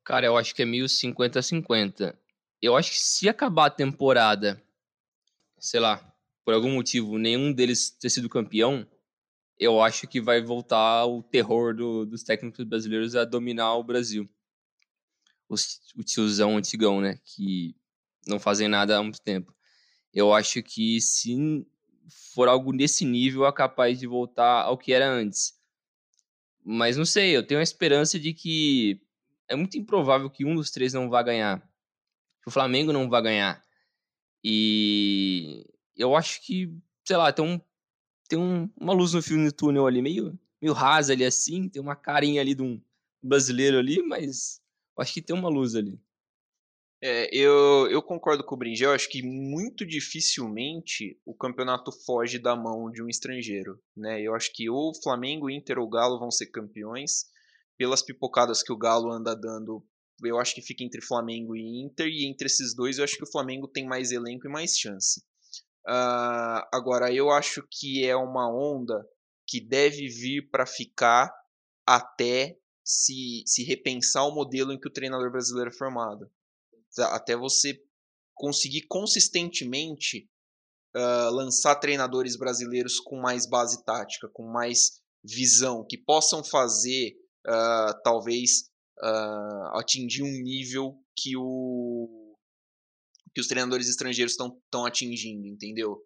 Cara, 0.04 0.26
eu 0.26 0.36
acho 0.36 0.54
que 0.54 0.62
é 0.62 0.66
meio 0.66 0.86
50-50. 0.86 2.16
Eu 2.62 2.76
acho 2.76 2.90
que 2.90 2.98
se 2.98 3.28
acabar 3.28 3.66
a 3.66 3.70
temporada, 3.70 4.62
sei 5.58 5.80
lá, 5.80 6.14
por 6.44 6.54
algum 6.54 6.72
motivo, 6.72 7.18
nenhum 7.18 7.52
deles 7.52 7.90
ter 7.90 8.10
sido 8.10 8.28
campeão, 8.28 8.86
eu 9.58 9.82
acho 9.82 10.08
que 10.08 10.20
vai 10.20 10.40
voltar 10.40 11.04
o 11.06 11.22
terror 11.22 11.74
do, 11.74 12.06
dos 12.06 12.22
técnicos 12.22 12.64
brasileiros 12.64 13.14
a 13.14 13.24
dominar 13.24 13.74
o 13.74 13.84
Brasil. 13.84 14.28
O, 15.48 16.04
tiozão 16.04 16.56
antigão, 16.56 17.00
né? 17.00 17.18
Que 17.24 17.74
não 18.30 18.40
fazem 18.40 18.68
nada 18.68 18.96
há 18.96 19.02
muito 19.02 19.20
tempo. 19.20 19.54
Eu 20.12 20.32
acho 20.32 20.62
que 20.62 21.00
se 21.00 21.66
for 22.34 22.48
algo 22.48 22.72
nesse 22.72 23.04
nível, 23.04 23.46
é 23.46 23.52
capaz 23.52 23.98
de 23.98 24.06
voltar 24.06 24.62
ao 24.62 24.78
que 24.78 24.92
era 24.92 25.08
antes. 25.08 25.54
Mas 26.64 26.96
não 26.96 27.04
sei, 27.04 27.36
eu 27.36 27.46
tenho 27.46 27.60
a 27.60 27.62
esperança 27.62 28.18
de 28.18 28.32
que 28.32 29.00
é 29.48 29.56
muito 29.56 29.76
improvável 29.76 30.30
que 30.30 30.44
um 30.44 30.54
dos 30.54 30.70
três 30.70 30.92
não 30.92 31.08
vá 31.08 31.22
ganhar. 31.22 31.60
Que 32.42 32.48
o 32.48 32.50
Flamengo 32.50 32.92
não 32.92 33.08
vá 33.08 33.20
ganhar. 33.20 33.62
E 34.42 35.66
eu 35.96 36.16
acho 36.16 36.40
que, 36.42 36.72
sei 37.04 37.16
lá, 37.16 37.32
tem, 37.32 37.44
um, 37.44 37.60
tem 38.28 38.38
um, 38.38 38.70
uma 38.76 38.92
luz 38.92 39.12
no 39.12 39.22
fim 39.22 39.44
do 39.44 39.52
túnel 39.52 39.86
ali, 39.86 40.00
meio, 40.00 40.38
meio 40.60 40.72
rasa 40.72 41.12
ali 41.12 41.24
assim, 41.24 41.68
tem 41.68 41.80
uma 41.80 41.96
carinha 41.96 42.40
ali 42.40 42.54
de 42.54 42.62
um 42.62 42.80
brasileiro 43.22 43.78
ali, 43.78 44.02
mas 44.02 44.60
eu 44.96 45.02
acho 45.02 45.12
que 45.12 45.22
tem 45.22 45.36
uma 45.36 45.48
luz 45.48 45.74
ali. 45.74 46.00
É, 47.02 47.34
eu, 47.34 47.88
eu 47.90 48.02
concordo 48.02 48.44
com 48.44 48.54
o 48.54 48.58
Bringel, 48.58 48.92
acho 48.92 49.08
que 49.08 49.22
muito 49.22 49.86
dificilmente 49.86 51.18
o 51.24 51.34
campeonato 51.34 51.90
foge 51.90 52.38
da 52.38 52.54
mão 52.54 52.90
de 52.90 53.02
um 53.02 53.08
estrangeiro. 53.08 53.80
Né? 53.96 54.20
Eu 54.20 54.34
acho 54.34 54.52
que 54.52 54.68
ou 54.68 54.90
o 54.90 55.02
Flamengo, 55.02 55.48
Inter 55.48 55.78
ou 55.78 55.88
Galo 55.88 56.18
vão 56.18 56.30
ser 56.30 56.46
campeões. 56.46 57.24
Pelas 57.78 58.02
pipocadas 58.02 58.62
que 58.62 58.70
o 58.70 58.76
Galo 58.76 59.10
anda 59.10 59.34
dando, 59.34 59.82
eu 60.22 60.38
acho 60.38 60.54
que 60.54 60.60
fica 60.60 60.84
entre 60.84 61.00
Flamengo 61.00 61.56
e 61.56 61.82
Inter, 61.82 62.06
e 62.08 62.26
entre 62.26 62.46
esses 62.46 62.74
dois 62.74 62.98
eu 62.98 63.04
acho 63.04 63.16
que 63.16 63.24
o 63.24 63.30
Flamengo 63.30 63.66
tem 63.66 63.86
mais 63.86 64.12
elenco 64.12 64.46
e 64.46 64.50
mais 64.50 64.78
chance. 64.78 65.20
Uh, 65.88 66.60
agora, 66.70 67.10
eu 67.10 67.30
acho 67.30 67.66
que 67.70 68.04
é 68.04 68.14
uma 68.14 68.54
onda 68.54 69.02
que 69.46 69.58
deve 69.58 70.08
vir 70.08 70.50
para 70.50 70.66
ficar 70.66 71.34
até 71.86 72.58
se, 72.84 73.42
se 73.46 73.64
repensar 73.64 74.26
o 74.26 74.34
modelo 74.34 74.74
em 74.74 74.78
que 74.78 74.88
o 74.88 74.92
treinador 74.92 75.30
brasileiro 75.32 75.70
é 75.70 75.72
formado 75.72 76.30
até 76.98 77.36
você 77.36 77.80
conseguir 78.34 78.86
consistentemente 78.88 80.28
uh, 80.96 81.30
lançar 81.30 81.76
treinadores 81.76 82.36
brasileiros 82.36 82.98
com 82.98 83.20
mais 83.20 83.46
base 83.46 83.84
tática, 83.84 84.28
com 84.32 84.50
mais 84.50 85.00
visão, 85.22 85.84
que 85.86 85.98
possam 85.98 86.42
fazer 86.42 87.14
uh, 87.46 88.02
talvez 88.02 88.70
uh, 89.02 89.78
atingir 89.78 90.22
um 90.22 90.42
nível 90.42 90.96
que 91.16 91.36
o 91.36 92.16
que 93.32 93.40
os 93.40 93.46
treinadores 93.46 93.88
estrangeiros 93.88 94.32
estão 94.32 94.84
atingindo, 94.84 95.46
entendeu? 95.46 96.04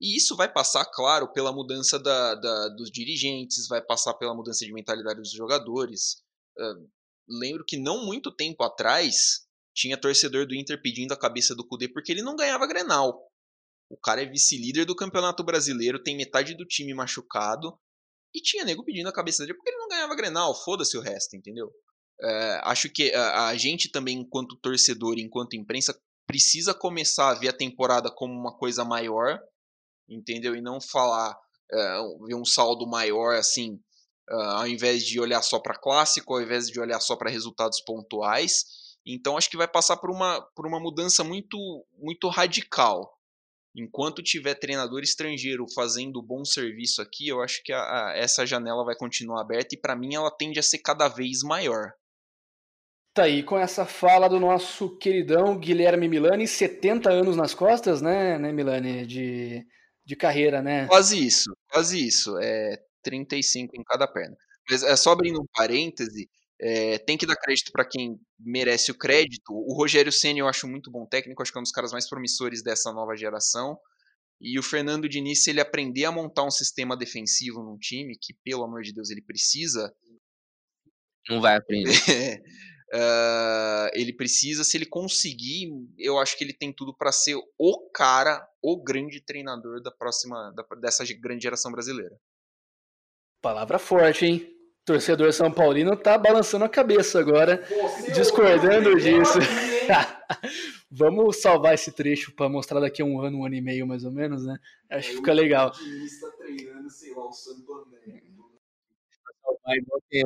E 0.00 0.16
isso 0.16 0.36
vai 0.36 0.50
passar, 0.50 0.84
claro, 0.86 1.32
pela 1.32 1.52
mudança 1.52 1.98
da, 1.98 2.34
da, 2.36 2.68
dos 2.68 2.90
dirigentes, 2.90 3.66
vai 3.66 3.82
passar 3.82 4.14
pela 4.14 4.34
mudança 4.34 4.64
de 4.64 4.72
mentalidade 4.72 5.20
dos 5.20 5.32
jogadores. 5.32 6.22
Uh, 6.56 6.88
lembro 7.28 7.64
que 7.66 7.76
não 7.76 8.06
muito 8.06 8.30
tempo 8.30 8.62
atrás, 8.62 9.46
tinha 9.80 9.96
torcedor 9.96 10.46
do 10.46 10.54
Inter 10.54 10.80
pedindo 10.82 11.12
a 11.12 11.18
cabeça 11.18 11.54
do 11.54 11.66
Cudê 11.66 11.88
porque 11.88 12.12
ele 12.12 12.22
não 12.22 12.36
ganhava 12.36 12.66
Grenal. 12.66 13.26
O 13.88 13.96
cara 13.96 14.22
é 14.22 14.26
vice-líder 14.26 14.84
do 14.84 14.94
Campeonato 14.94 15.42
Brasileiro, 15.42 16.02
tem 16.02 16.16
metade 16.16 16.54
do 16.54 16.66
time 16.66 16.92
machucado. 16.92 17.76
E 18.34 18.40
tinha 18.40 18.64
nego 18.64 18.84
pedindo 18.84 19.08
a 19.08 19.12
cabeça 19.12 19.42
dele 19.42 19.54
porque 19.54 19.70
ele 19.70 19.78
não 19.78 19.88
ganhava 19.88 20.14
Grenal. 20.14 20.54
Foda-se 20.54 20.96
o 20.96 21.00
resto, 21.00 21.34
entendeu? 21.34 21.72
É, 22.22 22.60
acho 22.64 22.90
que 22.90 23.12
a, 23.14 23.48
a, 23.48 23.56
gente 23.56 23.90
também, 23.90 24.18
enquanto 24.18 24.60
torcedor, 24.60 25.18
enquanto 25.18 25.56
imprensa, 25.56 25.98
precisa 26.26 26.74
começar 26.74 27.30
a 27.30 27.34
ver 27.34 27.48
a 27.48 27.56
temporada 27.56 28.10
como 28.14 28.32
uma 28.32 28.56
coisa 28.56 28.84
maior, 28.84 29.40
entendeu? 30.08 30.54
E 30.54 30.60
não 30.60 30.78
falar, 30.80 31.34
é, 31.72 32.00
ver 32.26 32.34
um 32.34 32.44
saldo 32.44 32.86
maior 32.86 33.34
assim, 33.34 33.80
uh, 34.30 34.58
ao 34.58 34.68
invés 34.68 35.02
de 35.04 35.18
olhar 35.18 35.42
só 35.42 35.58
para 35.58 35.78
clássico, 35.78 36.34
ao 36.34 36.42
invés 36.42 36.68
de 36.68 36.78
olhar 36.78 37.00
só 37.00 37.16
para 37.16 37.30
resultados 37.30 37.80
pontuais. 37.80 38.64
Então 39.06 39.36
acho 39.36 39.50
que 39.50 39.56
vai 39.56 39.68
passar 39.68 39.96
por 39.96 40.10
uma, 40.10 40.40
por 40.54 40.66
uma 40.66 40.80
mudança 40.80 41.24
muito, 41.24 41.56
muito 41.98 42.28
radical. 42.28 43.10
Enquanto 43.74 44.22
tiver 44.22 44.54
treinador 44.54 45.00
estrangeiro 45.02 45.64
fazendo 45.74 46.22
bom 46.22 46.44
serviço 46.44 47.00
aqui, 47.00 47.28
eu 47.28 47.40
acho 47.40 47.62
que 47.62 47.72
a, 47.72 47.78
a, 47.80 48.12
essa 48.16 48.44
janela 48.44 48.84
vai 48.84 48.96
continuar 48.96 49.40
aberta 49.40 49.74
e 49.74 49.80
para 49.80 49.94
mim 49.94 50.14
ela 50.14 50.30
tende 50.30 50.58
a 50.58 50.62
ser 50.62 50.78
cada 50.78 51.08
vez 51.08 51.42
maior. 51.42 51.92
Tá 53.14 53.24
aí 53.24 53.42
com 53.42 53.58
essa 53.58 53.84
fala 53.84 54.28
do 54.28 54.38
nosso 54.38 54.96
queridão 54.98 55.58
Guilherme 55.58 56.08
Milani, 56.08 56.46
70 56.46 57.10
anos 57.10 57.36
nas 57.36 57.54
costas, 57.54 58.00
né, 58.00 58.38
né 58.38 58.52
Milani, 58.52 59.04
de, 59.04 59.66
de 60.04 60.16
carreira, 60.16 60.62
né? 60.62 60.86
Quase 60.86 61.24
isso, 61.24 61.52
quase 61.68 62.06
isso. 62.06 62.38
É 62.38 62.76
35 63.02 63.76
em 63.76 63.82
cada 63.82 64.06
perna. 64.06 64.36
Mas 64.68 64.82
é 64.82 64.94
só 64.94 65.10
abrindo 65.10 65.40
um 65.40 65.46
parêntese, 65.52 66.28
é, 66.62 66.98
tem 66.98 67.16
que 67.16 67.26
dar 67.26 67.36
crédito 67.36 67.72
para 67.72 67.86
quem 67.86 68.20
merece 68.38 68.90
o 68.90 68.98
crédito. 68.98 69.50
O 69.50 69.72
Rogério 69.74 70.12
Senna 70.12 70.40
eu 70.40 70.48
acho 70.48 70.68
muito 70.68 70.90
bom 70.90 71.06
técnico, 71.06 71.40
acho 71.40 71.50
que 71.50 71.58
é 71.58 71.60
um 71.60 71.62
dos 71.62 71.72
caras 71.72 71.90
mais 71.90 72.08
promissores 72.08 72.62
dessa 72.62 72.92
nova 72.92 73.16
geração. 73.16 73.78
E 74.38 74.58
o 74.58 74.62
Fernando 74.62 75.08
Diniz, 75.08 75.42
se 75.42 75.50
ele 75.50 75.60
aprender 75.60 76.04
a 76.04 76.12
montar 76.12 76.44
um 76.44 76.50
sistema 76.50 76.96
defensivo 76.96 77.62
num 77.62 77.78
time, 77.78 78.16
que 78.20 78.34
pelo 78.44 78.64
amor 78.64 78.82
de 78.82 78.92
Deus 78.92 79.10
ele 79.10 79.22
precisa. 79.22 79.94
Não 81.28 81.40
vai 81.40 81.56
aprender. 81.56 82.42
uh, 82.92 83.90
ele 83.94 84.12
precisa, 84.12 84.62
se 84.62 84.76
ele 84.76 84.86
conseguir, 84.86 85.70
eu 85.98 86.18
acho 86.18 86.36
que 86.36 86.44
ele 86.44 86.54
tem 86.54 86.72
tudo 86.72 86.94
para 86.94 87.12
ser 87.12 87.36
o 87.58 87.90
cara, 87.90 88.46
o 88.62 88.82
grande 88.82 89.22
treinador 89.22 89.82
da 89.82 89.90
próxima, 89.90 90.52
da, 90.54 90.62
dessa 90.76 91.04
grande 91.14 91.42
geração 91.42 91.72
brasileira. 91.72 92.18
Palavra 93.42 93.78
forte, 93.78 94.26
hein? 94.26 94.59
Torcedor 94.84 95.32
São 95.32 95.50
Paulino 95.52 95.96
tá 95.96 96.16
balançando 96.18 96.64
a 96.64 96.68
cabeça 96.68 97.18
agora, 97.18 97.64
Você 97.68 98.12
discordando 98.12 98.96
disso. 98.96 99.38
Vamos 100.90 101.40
salvar 101.40 101.74
esse 101.74 101.92
trecho 101.92 102.34
para 102.34 102.48
mostrar 102.48 102.80
daqui 102.80 103.00
a 103.00 103.04
um 103.04 103.20
ano, 103.20 103.38
um 103.38 103.46
ano 103.46 103.54
e 103.54 103.60
meio 103.60 103.86
mais 103.86 104.04
ou 104.04 104.10
menos, 104.10 104.44
né? 104.44 104.58
Acho 104.90 105.10
que 105.10 105.16
fica 105.16 105.32
legal. 105.32 105.72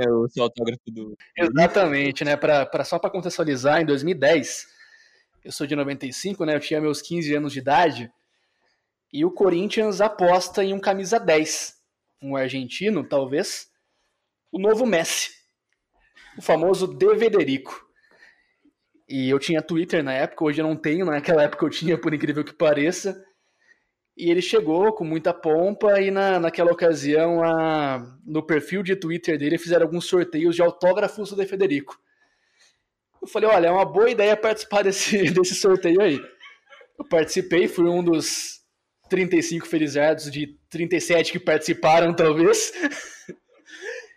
o 0.09 0.29
seu 0.29 0.43
autógrafo 0.43 0.91
do. 0.91 1.17
Exatamente, 1.37 2.25
né? 2.25 2.37
Pra, 2.37 2.65
pra, 2.65 2.85
só 2.85 2.99
para 2.99 3.11
contextualizar, 3.11 3.83
em 3.83 3.87
2010, 3.87 4.67
eu 5.45 5.53
sou 5.53 5.67
de 5.67 5.77
95, 5.77 6.45
né? 6.45 6.57
Eu 6.57 6.61
tinha 6.61 6.81
meus 6.81 7.03
15 7.03 7.35
anos 7.35 7.53
de 7.53 7.59
idade. 7.59 8.11
E 9.13 9.25
o 9.25 9.31
Corinthians 9.31 10.01
aposta 10.01 10.65
em 10.65 10.73
um 10.73 10.81
camisa 10.81 11.21
10, 11.21 11.77
um 12.23 12.35
argentino, 12.35 13.05
talvez, 13.05 13.69
o 14.55 14.59
novo 14.61 14.87
Messi, 14.87 15.33
o 16.39 16.43
famoso 16.43 16.87
Devederico. 16.87 17.85
E 19.09 19.29
eu 19.29 19.39
tinha 19.41 19.61
Twitter 19.61 20.03
na 20.03 20.13
época, 20.13 20.45
hoje 20.45 20.63
eu 20.63 20.67
não 20.67 20.77
tenho, 20.77 21.05
naquela 21.07 21.43
época 21.43 21.67
eu 21.67 21.71
tinha, 21.71 21.99
por 21.99 22.15
incrível 22.15 22.45
que 22.45 22.55
pareça. 22.55 23.21
E 24.17 24.31
ele 24.31 24.41
chegou 24.41 24.93
com 24.93 25.05
muita 25.05 25.35
pompa 25.35 26.01
e 26.01 26.13
na, 26.13 26.39
naquela 26.39 26.71
ocasião 26.71 27.43
a, 27.43 28.17
no 28.25 28.47
perfil 28.47 28.85
de 28.85 28.95
Twitter 28.95 29.37
dele 29.37 29.59
fizeram 29.59 29.87
alguns 29.87 30.07
sorteios 30.07 30.55
de 30.55 30.63
autógrafos 30.63 31.31
do 31.31 31.37
De 31.37 31.47
Federico. 31.47 31.99
Eu 33.21 33.27
falei, 33.27 33.49
olha, 33.49 33.67
é 33.67 33.71
uma 33.73 33.85
boa 33.85 34.09
ideia 34.09 34.37
participar 34.37 34.85
desse, 34.85 35.31
desse 35.35 35.57
sorteio 35.57 36.01
aí. 36.01 36.21
Eu 36.97 37.05
participei, 37.09 37.67
fui 37.67 37.89
um 37.89 38.05
dos 38.05 38.61
35 39.11 39.67
felizardos 39.67 40.31
de 40.31 40.57
37 40.71 41.33
que 41.33 41.41
participaram, 41.41 42.15
talvez. 42.15 42.73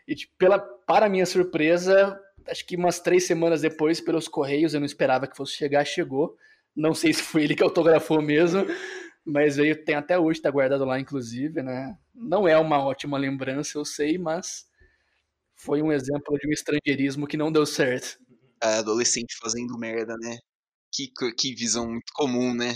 E 0.07 0.15
tipo, 0.15 0.33
pela, 0.37 0.57
para 0.57 1.09
minha 1.09 1.25
surpresa, 1.25 2.19
acho 2.47 2.65
que 2.65 2.75
umas 2.75 2.99
três 2.99 3.25
semanas 3.25 3.61
depois, 3.61 3.99
pelos 3.99 4.27
Correios, 4.27 4.73
eu 4.73 4.79
não 4.79 4.85
esperava 4.85 5.27
que 5.27 5.35
fosse 5.35 5.53
chegar, 5.53 5.85
chegou. 5.85 6.37
Não 6.75 6.93
sei 6.93 7.11
se 7.13 7.21
foi 7.21 7.43
ele 7.43 7.55
que 7.55 7.63
autografou 7.63 8.21
mesmo, 8.21 8.65
Mas 9.25 9.57
veio, 9.57 9.83
tem 9.83 9.95
até 9.95 10.17
hoje, 10.17 10.41
tá 10.41 10.49
guardado 10.49 10.85
lá, 10.85 10.99
inclusive, 10.99 11.61
né? 11.61 11.97
Não 12.15 12.47
é 12.47 12.57
uma 12.57 12.79
ótima 12.79 13.17
lembrança, 13.17 13.77
eu 13.77 13.83
sei, 13.83 14.17
mas 14.17 14.65
foi 15.55 15.81
um 15.81 15.91
exemplo 15.91 16.37
de 16.39 16.47
um 16.47 16.51
estrangeirismo 16.53 17.27
que 17.27 17.35
não 17.35 17.51
deu 17.51 17.65
certo. 17.65 18.17
É, 18.63 18.75
adolescente 18.77 19.37
fazendo 19.41 19.77
merda, 19.77 20.15
né? 20.17 20.37
Que, 20.93 21.11
que 21.37 21.53
visão 21.53 21.87
muito 21.87 22.13
comum, 22.13 22.53
né? 22.53 22.73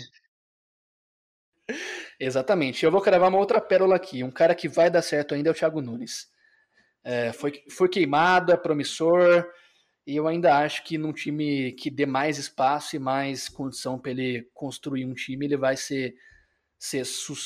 Exatamente. 2.20 2.86
Eu 2.86 2.92
vou 2.92 3.02
cravar 3.02 3.30
uma 3.30 3.38
outra 3.38 3.62
pérola 3.62 3.96
aqui. 3.96 4.24
Um 4.24 4.32
cara 4.32 4.54
que 4.54 4.68
vai 4.68 4.90
dar 4.90 5.02
certo 5.02 5.34
ainda 5.34 5.50
é 5.50 5.52
o 5.52 5.56
Thiago 5.56 5.82
Nunes. 5.82 6.31
É, 7.04 7.34
foi, 7.34 7.64
foi 7.70 7.89
queimado, 7.89 8.52
é 8.52 8.58
promissor, 8.58 9.45
e 10.06 10.16
eu 10.16 10.28
ainda 10.28 10.58
acho 10.58 10.84
que 10.84 10.97
num 10.97 11.14
time 11.14 11.74
que 11.74 11.89
dê 11.89 12.06
mais 12.06 12.38
espaço 12.38 12.95
e 12.95 12.99
mais 12.99 13.47
condição 13.47 13.99
para 13.99 14.12
ele 14.12 14.49
construir 14.54 15.06
um 15.06 15.14
time, 15.14 15.45
ele 15.45 15.58
vai 15.58 15.78
ser, 15.78 16.16
ser 16.78 17.04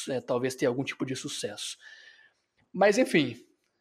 é, 0.10 0.22
talvez 0.22 0.56
ter 0.56 0.66
algum 0.66 0.84
tipo 0.84 1.06
de 1.06 1.16
sucesso. 1.16 1.78
Mas 2.74 2.98
enfim, 2.98 3.38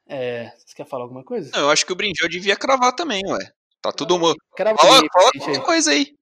é, 0.06 0.50
você 0.56 0.74
quer 0.74 0.86
falar 0.86 1.04
alguma 1.04 1.24
coisa? 1.24 1.50
Não, 1.52 1.62
eu 1.62 1.70
acho 1.70 1.86
que 1.86 1.92
o 1.92 1.96
Brinjel 1.96 2.28
devia 2.28 2.56
cravar 2.56 2.94
também, 2.94 3.22
ué. 3.26 3.52
Tá 3.80 3.92
tudo. 3.92 4.34
Crava 4.56 4.78
fala, 4.78 5.06
fala 5.12 5.30
qualquer 5.38 5.62
coisa 5.62 5.90
aí. 5.90 6.16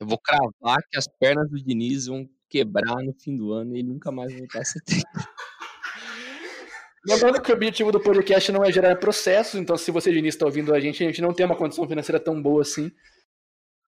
Eu 0.00 0.06
vou 0.06 0.18
cravar 0.18 0.78
que 0.90 0.96
as 0.96 1.06
pernas 1.18 1.50
do 1.50 1.62
Diniz 1.62 2.06
vão 2.06 2.26
quebrar 2.48 2.96
no 3.04 3.12
fim 3.12 3.36
do 3.36 3.52
ano 3.52 3.76
e 3.76 3.80
ele 3.80 3.88
nunca 3.88 4.10
mais 4.10 4.32
voltar 4.32 4.60
a 4.60 4.64
ser 4.64 4.80
técnico. 4.80 5.04
Lembrando 7.06 7.40
que 7.40 7.50
o 7.50 7.54
objetivo 7.54 7.90
do 7.90 8.00
podcast 8.00 8.52
não 8.52 8.62
é 8.62 8.70
gerar 8.70 8.96
processos, 8.96 9.58
então 9.58 9.76
se 9.76 9.90
você, 9.90 10.12
Diniz, 10.12 10.34
está 10.34 10.44
ouvindo 10.44 10.74
a 10.74 10.80
gente, 10.80 11.02
a 11.02 11.06
gente 11.06 11.22
não 11.22 11.32
tem 11.32 11.46
uma 11.46 11.56
condição 11.56 11.88
financeira 11.88 12.20
tão 12.20 12.40
boa 12.40 12.60
assim. 12.60 12.92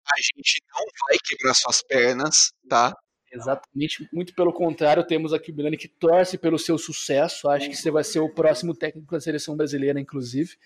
A 0.06 0.20
gente 0.20 0.62
não 0.74 0.84
vai 1.06 1.16
quebrar 1.24 1.54
suas 1.54 1.82
pernas, 1.82 2.52
tá? 2.68 2.94
Exatamente, 3.32 4.08
muito 4.12 4.34
pelo 4.34 4.52
contrário, 4.52 5.06
temos 5.06 5.32
aqui 5.32 5.52
o 5.52 5.54
Milani 5.54 5.76
que 5.76 5.88
torce 5.88 6.36
pelo 6.36 6.58
seu 6.58 6.76
sucesso. 6.76 7.48
Acho 7.48 7.70
que 7.70 7.76
você 7.76 7.90
vai 7.90 8.04
ser 8.04 8.18
o 8.18 8.34
próximo 8.34 8.74
técnico 8.74 9.12
da 9.12 9.20
seleção 9.20 9.56
brasileira, 9.56 10.00
inclusive. 10.00 10.58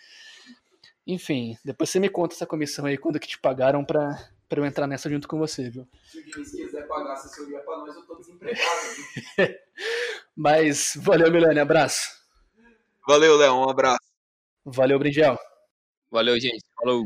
Enfim, 1.07 1.57
depois 1.63 1.91
você 1.91 2.01
me 2.01 2.09
conta 2.09 2.35
essa 2.35 2.47
comissão 2.47 2.87
aí, 2.87 2.97
quando 2.97 3.21
que 3.21 3.29
te 3.29 3.39
pagaram 3.39 3.85
para 3.85 4.19
eu 4.51 4.65
entrar 4.65 4.87
nessa 4.87 5.11
junto 5.11 5.29
com 5.29 5.39
você, 5.39 5.69
viu? 5.69 5.87
Se 6.05 6.19
o 6.19 6.25
Diniz 6.25 6.51
quiser 6.51 6.89
pagar 6.89 7.13
assessoria 7.13 7.61
para 7.61 7.79
nós, 7.79 7.95
eu 7.95 8.03
tô 8.07 8.17
desempregado. 8.17 8.65
Mas 10.35 10.95
valeu, 10.97 11.31
Milani, 11.31 11.61
abraço. 11.61 12.24
Valeu, 13.07 13.37
Léo, 13.37 13.55
um 13.55 13.69
abraço. 13.69 13.99
Valeu, 14.65 14.99
Brinjel. 14.99 15.39
Valeu, 16.11 16.41
gente. 16.41 16.65
Falou. 16.75 17.05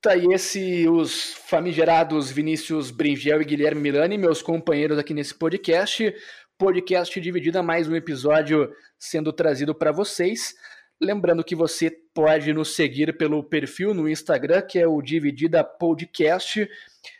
Tá 0.00 0.12
aí 0.12 0.26
esse, 0.32 0.88
os 0.88 1.34
famigerados 1.34 2.30
Vinícius 2.30 2.90
Bringel 2.90 3.42
e 3.42 3.44
Guilherme 3.44 3.80
Milani, 3.80 4.16
meus 4.16 4.40
companheiros 4.40 4.98
aqui 4.98 5.12
nesse 5.12 5.34
podcast. 5.34 6.14
Podcast 6.56 7.20
dividido 7.20 7.58
a 7.58 7.62
mais 7.62 7.86
um 7.88 7.94
episódio 7.94 8.72
sendo 8.98 9.32
trazido 9.34 9.74
para 9.74 9.92
vocês. 9.92 10.54
Lembrando 10.98 11.44
que 11.44 11.54
você 11.54 11.90
pode 12.14 12.52
nos 12.54 12.74
seguir 12.74 13.14
pelo 13.18 13.44
perfil 13.44 13.92
no 13.92 14.08
Instagram, 14.08 14.62
que 14.62 14.78
é 14.78 14.86
o 14.86 15.02
Dividida 15.02 15.62
Podcast. 15.62 16.66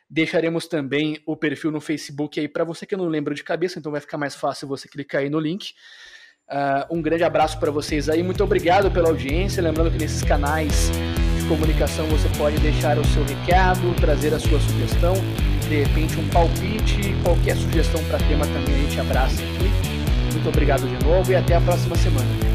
Deixaremos 0.08 0.66
também 0.66 1.22
o 1.26 1.36
perfil 1.36 1.70
no 1.70 1.80
Facebook 1.80 2.40
aí 2.40 2.48
para 2.48 2.64
você 2.64 2.86
que 2.86 2.96
não 2.96 3.06
lembra 3.06 3.34
de 3.34 3.44
cabeça, 3.44 3.78
então 3.78 3.92
vai 3.92 4.00
ficar 4.00 4.16
mais 4.16 4.34
fácil 4.34 4.66
você 4.66 4.88
clicar 4.88 5.20
aí 5.20 5.28
no 5.28 5.40
link. 5.40 5.74
Uh, 6.50 6.94
um 6.94 7.00
grande 7.00 7.24
abraço 7.24 7.58
para 7.58 7.70
vocês 7.70 8.08
aí, 8.08 8.22
muito 8.22 8.44
obrigado 8.44 8.90
pela 8.90 9.08
audiência. 9.08 9.62
Lembrando 9.62 9.90
que 9.90 9.98
nesses 9.98 10.22
canais 10.22 10.90
de 11.38 11.46
comunicação 11.48 12.06
você 12.06 12.28
pode 12.36 12.58
deixar 12.58 12.98
o 12.98 13.04
seu 13.06 13.24
recado, 13.24 13.94
trazer 13.96 14.34
a 14.34 14.38
sua 14.38 14.60
sugestão, 14.60 15.14
de 15.68 15.82
repente 15.82 16.18
um 16.18 16.28
palpite, 16.28 17.14
qualquer 17.22 17.56
sugestão 17.56 18.02
para 18.04 18.18
tema 18.18 18.46
também 18.46 18.74
a 18.74 18.78
gente 18.78 19.00
abraça 19.00 19.42
aqui. 19.42 19.70
Muito 20.32 20.48
obrigado 20.48 20.86
de 20.86 21.04
novo 21.04 21.32
e 21.32 21.36
até 21.36 21.56
a 21.56 21.60
próxima 21.60 21.96
semana. 21.96 22.53